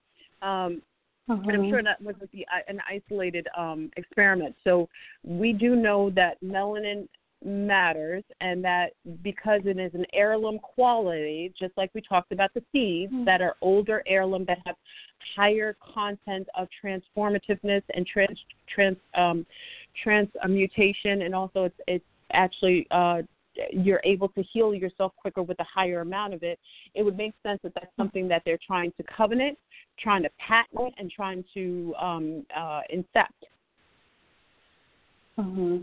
Um, 0.41 0.81
and 1.27 1.51
I'm 1.51 1.69
sure 1.69 1.83
that 1.83 2.01
was 2.01 2.15
the, 2.33 2.45
an 2.67 2.79
isolated 2.89 3.47
um, 3.57 3.89
experiment. 3.95 4.55
So 4.63 4.89
we 5.23 5.53
do 5.53 5.75
know 5.75 6.09
that 6.11 6.41
melanin 6.43 7.07
matters 7.43 8.23
and 8.39 8.63
that 8.63 8.91
because 9.23 9.61
it 9.65 9.79
is 9.79 9.93
an 9.93 10.05
heirloom 10.13 10.59
quality, 10.59 11.53
just 11.57 11.73
like 11.77 11.89
we 11.93 12.01
talked 12.01 12.31
about 12.31 12.53
the 12.53 12.63
seeds 12.71 13.13
that 13.25 13.41
are 13.41 13.55
older 13.61 14.03
heirloom 14.07 14.45
that 14.45 14.59
have 14.65 14.75
higher 15.35 15.75
content 15.93 16.47
of 16.57 16.67
transformativeness 16.83 17.83
and 17.93 18.05
trans 18.05 18.39
trans 18.73 18.97
um, 19.15 19.45
transmutation, 20.03 21.23
and 21.23 21.35
also 21.35 21.65
it's 21.65 21.79
it's 21.87 22.05
actually 22.33 22.87
uh, 22.91 23.21
you're 23.71 24.01
able 24.03 24.29
to 24.29 24.43
heal 24.53 24.73
yourself 24.73 25.11
quicker 25.17 25.43
with 25.43 25.59
a 25.59 25.65
higher 25.65 26.01
amount 26.01 26.33
of 26.33 26.43
it. 26.43 26.59
It 26.93 27.03
would 27.03 27.17
make 27.17 27.33
sense 27.43 27.59
that 27.63 27.73
that's 27.73 27.95
something 27.97 28.27
that 28.29 28.43
they're 28.45 28.59
trying 28.65 28.91
to 28.97 29.03
covenant, 29.03 29.57
trying 29.99 30.23
to 30.23 30.29
patent, 30.39 30.93
and 30.97 31.11
trying 31.11 31.43
to 31.53 31.93
um, 31.99 32.45
uh, 32.55 32.81
incept. 32.93 33.25
hmm 35.37 35.77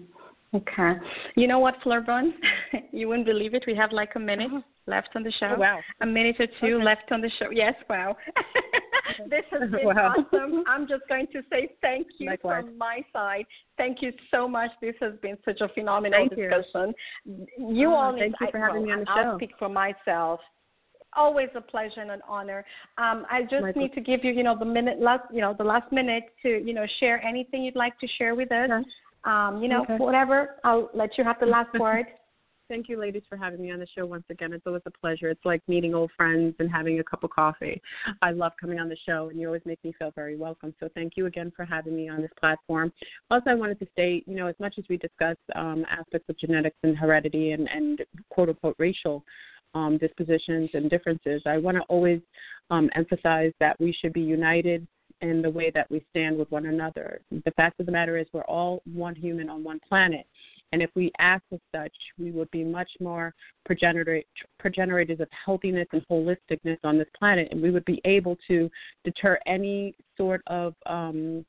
Okay. 0.55 0.93
You 1.37 1.47
know 1.47 1.59
what, 1.59 1.75
FleurBrun? 1.85 2.31
you 2.93 3.09
wouldn't 3.09 3.27
believe 3.27 3.55
it. 3.55 3.65
We 3.67 3.75
have 3.77 3.93
like 3.93 4.11
a 4.17 4.19
minute 4.19 4.51
left 4.87 5.11
on 5.15 5.23
the 5.23 5.31
show. 5.33 5.53
Oh, 5.57 5.61
wow. 5.61 5.81
A 6.01 6.07
minute 6.07 6.37
or 6.39 6.47
two 6.61 6.77
Okay. 6.77 6.85
left 6.85 7.13
on 7.13 7.21
the 7.21 7.31
show. 7.39 7.51
Yes, 7.51 7.75
wow. 7.91 8.17
this 9.29 9.45
has 9.51 9.71
been 9.71 9.85
Wow. 9.85 10.15
awesome. 10.17 10.65
I'm 10.67 10.89
just 10.89 11.03
going 11.09 11.27
to 11.35 11.43
say 11.51 11.69
thank 11.83 12.07
you 12.19 12.31
Likewise. 12.31 12.65
from 12.65 12.79
my 12.79 13.03
side. 13.13 13.45
Thank 13.77 14.01
you 14.01 14.13
so 14.31 14.49
much. 14.49 14.71
This 14.81 14.95
has 15.01 15.13
been 15.21 15.37
such 15.45 15.61
a 15.61 15.69
phenomenal 15.69 16.19
Thank 16.29 16.39
you. 16.39 16.49
discussion. 16.49 16.95
You 17.59 17.89
Oh, 17.91 17.95
all 17.95 18.13
need 18.13 18.21
thank 18.21 18.35
you 18.41 18.47
I- 18.49 18.51
for 18.51 18.59
having 18.59 18.87
well, 18.87 18.87
me 18.87 18.93
on 18.93 19.01
the 19.01 19.11
I'll 19.11 19.33
show. 19.33 19.37
speak 19.39 19.53
for 19.59 19.69
myself. 19.69 20.41
Always 21.15 21.49
a 21.57 21.61
pleasure 21.61 22.01
and 22.01 22.11
an 22.11 22.21
honor. 22.29 22.65
Um, 22.99 23.27
I 23.31 23.43
just 23.43 23.63
Michael. 23.63 23.83
need 23.83 23.95
to 23.95 24.01
give 24.01 24.25
you, 24.25 24.33
you 24.33 24.43
know, 24.43 24.57
the 24.59 24.65
minute 24.65 25.01
last, 25.01 25.25
you 25.33 25.41
know, 25.41 25.55
the 25.57 25.65
last 25.65 25.91
minute 25.93 26.25
to, 26.43 26.49
you 26.49 26.73
know, 26.75 26.87
share 27.01 27.23
anything 27.23 27.65
you'd 27.65 27.77
like 27.77 27.99
to 28.01 28.07
share 28.19 28.35
with 28.35 28.51
us. 28.53 28.85
Um, 29.25 29.63
you 29.63 29.69
know, 29.69 29.83
Okay. 29.83 29.97
whatever. 29.99 30.57
I'll 30.65 30.91
let 30.95 31.19
you 31.19 31.25
have 31.25 31.39
the 31.41 31.47
last 31.47 31.73
word. 31.79 32.07
Thank 32.69 32.91
you, 32.91 32.99
ladies, 33.01 33.23
for 33.31 33.39
having 33.39 33.63
me 33.63 33.71
on 33.71 33.79
the 33.79 33.87
show 33.87 34.05
once 34.05 34.27
again. 34.29 34.53
It's 34.53 34.67
always 34.67 34.83
a 34.85 34.91
pleasure. 34.91 35.31
It's 35.31 35.45
like 35.47 35.63
meeting 35.69 35.95
old 35.95 36.11
friends 36.15 36.55
and 36.59 36.71
having 36.71 37.01
a 37.01 37.05
cup 37.05 37.25
of 37.25 37.31
coffee. 37.31 37.81
I 38.21 38.33
love 38.33 38.53
coming 38.61 38.79
on 38.79 38.91
the 38.91 38.97
show, 39.07 39.31
and 39.31 39.41
you 39.41 39.47
always 39.47 39.63
make 39.65 39.83
me 39.83 39.95
feel 39.99 40.11
very 40.15 40.37
welcome. 40.37 40.75
So 40.79 40.91
thank 40.95 41.15
you 41.17 41.25
again 41.25 41.51
for 41.57 41.65
having 41.65 41.97
me 41.97 42.11
on 42.11 42.21
this 42.21 42.31
platform. 42.39 42.93
Also, 43.31 43.49
I 43.49 43.55
wanted 43.55 43.79
to 43.79 43.87
say, 43.97 44.23
you 44.27 44.37
know, 44.37 44.49
as 44.49 44.55
much 44.61 44.75
as 44.77 44.85
we 44.91 44.99
discuss 44.99 45.37
um, 45.55 45.87
aspects 45.91 46.29
of 46.29 46.39
genetics 46.39 46.77
and 46.83 46.95
heredity 46.95 47.53
and, 47.53 47.71
and 47.71 48.03
quote 48.29 48.51
unquote 48.51 48.77
racial 48.79 49.25
um, 49.73 49.97
dispositions 49.97 50.69
and 50.75 50.91
differences, 50.91 51.41
I 51.47 51.57
want 51.57 51.79
to 51.79 51.83
always 51.85 52.21
um, 52.69 52.91
emphasize 52.95 53.53
that 53.61 53.81
we 53.81 53.97
should 53.99 54.13
be 54.13 54.21
united 54.21 54.87
in 55.21 55.43
the 55.43 55.51
way 55.51 55.71
that 55.75 55.91
we 55.91 56.05
stand 56.11 56.39
with 56.39 56.51
one 56.51 56.67
another. 56.67 57.21
The 57.31 57.51
fact 57.53 57.81
of 57.81 57.87
the 57.87 57.93
matter 57.93 58.17
is, 58.19 58.27
we're 58.33 58.43
all 58.43 58.83
one 58.93 59.15
human 59.15 59.49
on 59.49 59.65
one 59.65 59.81
planet. 59.89 60.27
And 60.73 60.83
if 60.83 60.91
we 60.95 61.11
act 61.19 61.45
as 61.53 61.61
such, 61.75 61.93
we 62.19 62.31
would 62.31 62.51
be 62.51 62.63
much 62.63 62.91
more 63.01 63.35
progenerate, 63.65 64.27
progenitors 64.59 65.19
of 65.21 65.29
healthiness 65.45 65.89
and 65.93 66.07
holisticness 66.11 66.79
on 66.85 66.99
this 66.99 67.09
planet, 67.19 67.49
and 67.51 67.63
we 67.63 67.71
would 67.71 67.85
be 67.87 68.01
able 68.05 68.37
to 68.49 68.71
deter 69.05 69.39
any 69.47 69.95
sort 70.17 70.43
of 70.47 70.75
um, 70.87 71.45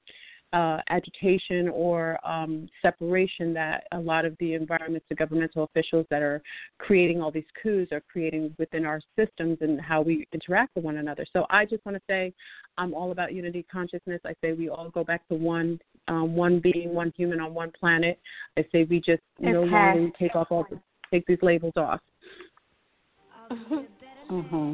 uh, 0.53 0.79
agitation 0.89 1.69
or 1.69 2.17
um, 2.27 2.67
separation 2.81 3.53
that 3.53 3.83
a 3.91 3.99
lot 3.99 4.25
of 4.25 4.35
the 4.39 4.55
environments, 4.55 5.05
the 5.09 5.15
governmental 5.15 5.63
officials 5.63 6.05
that 6.09 6.21
are 6.21 6.41
creating 6.79 7.21
all 7.21 7.31
these 7.31 7.43
coups 7.61 7.91
are 7.91 8.01
creating 8.11 8.55
within 8.57 8.85
our 8.85 8.99
systems 9.15 9.57
and 9.61 9.79
how 9.79 10.01
we 10.01 10.27
interact 10.33 10.75
with 10.75 10.83
one 10.83 10.97
another. 10.97 11.25
So 11.31 11.45
I 11.49 11.65
just 11.65 11.85
want 11.85 11.97
to 11.97 12.03
say 12.07 12.33
I'm 12.77 12.93
all 12.93 13.11
about 13.11 13.33
unity 13.33 13.65
consciousness. 13.71 14.21
I 14.25 14.33
say 14.41 14.53
we 14.53 14.69
all 14.69 14.89
go 14.89 15.03
back 15.03 15.27
to 15.27 15.35
one, 15.35 15.79
um, 16.07 16.35
one 16.35 16.59
being, 16.59 16.93
one 16.93 17.13
human 17.15 17.39
on 17.39 17.53
one 17.53 17.71
planet. 17.79 18.19
I 18.57 18.65
say 18.71 18.85
we 18.85 18.99
just 18.99 19.21
no 19.39 19.61
Okay. 19.61 19.71
longer 19.71 20.09
take 20.17 20.35
off 20.35 20.47
all 20.49 20.65
take 21.11 21.25
these 21.27 21.39
labels 21.41 21.73
off. 21.75 21.99
Mm-hmm. 23.51 24.73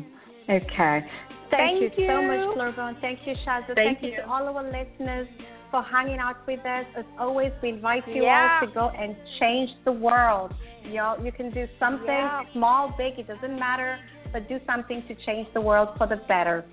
Okay. 0.49 1.05
Thank, 1.51 1.79
Thank 1.79 1.97
you, 1.97 2.07
so 2.07 2.21
much, 2.21 2.57
FleurBrun. 2.57 2.99
Thank 3.01 3.19
you, 3.25 3.35
Shazza. 3.45 3.75
Thank 3.75 4.01
you 4.01 4.09
you. 4.09 4.15
to 4.17 4.27
all 4.27 4.47
our 4.47 4.63
listeners 4.63 5.27
for 5.75 5.83
hanging 5.83 6.19
out 6.19 6.37
with 6.47 6.61
us. 6.61 6.85
As 6.97 7.03
always, 7.19 7.51
we 7.61 7.67
invite 7.67 8.07
you 8.07 8.23
yeah. 8.23 8.59
all 8.61 8.67
to 8.67 8.73
go 8.73 8.89
and 8.97 9.13
change 9.41 9.69
the 9.83 9.91
world. 9.91 10.53
You 10.85 10.93
know, 10.93 11.17
you 11.21 11.33
can 11.33 11.51
do 11.51 11.67
something 11.77 12.07
yeah. 12.07 12.43
small, 12.53 12.95
big, 12.97 13.19
it 13.19 13.27
doesn't 13.27 13.59
matter, 13.59 13.99
but 14.31 14.47
do 14.47 14.57
something 14.65 15.03
to 15.09 15.15
change 15.25 15.49
the 15.53 15.59
world 15.59 15.89
for 15.97 16.07
the 16.07 16.21
better. 16.29 16.63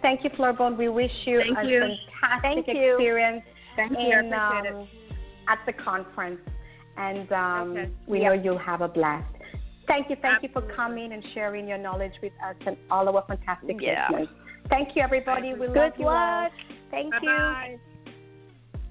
Thank 0.00 0.24
you, 0.24 0.30
FleurBrun. 0.30 0.76
We 0.76 0.88
wish 0.88 1.12
you 1.24 1.40
Thank 1.40 1.56
a 1.56 1.70
you. 1.70 1.80
fantastic 2.20 2.42
Thank 2.42 2.68
experience 2.68 3.44
you. 3.78 4.18
In, 4.18 4.32
um, 4.32 4.88
at 5.48 5.60
the 5.64 5.72
conference. 5.72 6.40
And 6.96 7.30
um, 7.30 7.70
okay. 7.76 7.90
we 8.08 8.22
yep. 8.22 8.26
know 8.26 8.42
you'll 8.42 8.58
have 8.58 8.80
a 8.80 8.88
blast. 8.88 9.32
Thank 9.86 10.10
you. 10.10 10.16
Thank 10.20 10.42
Absolutely. 10.42 10.62
you 10.62 10.68
for 10.68 10.74
coming 10.74 11.12
and 11.12 11.22
sharing 11.32 11.68
your 11.68 11.78
knowledge 11.78 12.14
with 12.20 12.32
us 12.44 12.56
and 12.66 12.76
all 12.90 13.08
of 13.08 13.14
our 13.14 13.24
fantastic 13.28 13.76
yeah. 13.80 14.08
listeners. 14.10 14.28
Thank 14.68 14.96
you, 14.96 15.02
everybody. 15.02 15.52
We 15.52 15.68
Good 15.68 15.76
love 15.76 15.76
luck. 15.76 15.94
you 15.98 16.08
all. 16.08 16.48
Thank 16.90 17.12
Bye-bye. 17.12 17.68
you. 17.70 17.91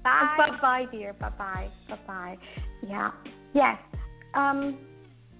Bye. 0.04 0.34
Bye 0.36 0.58
bye, 0.60 0.86
dear. 0.90 1.12
Bye 1.14 1.30
bye. 1.38 1.70
Bye 1.88 1.98
bye. 2.06 2.38
Yeah. 2.86 3.10
Yes. 3.54 3.78
Um, 4.34 4.78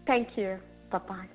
thank 0.07 0.37
you. 0.37 0.59
Bye 0.91 0.99
bye. 1.09 1.29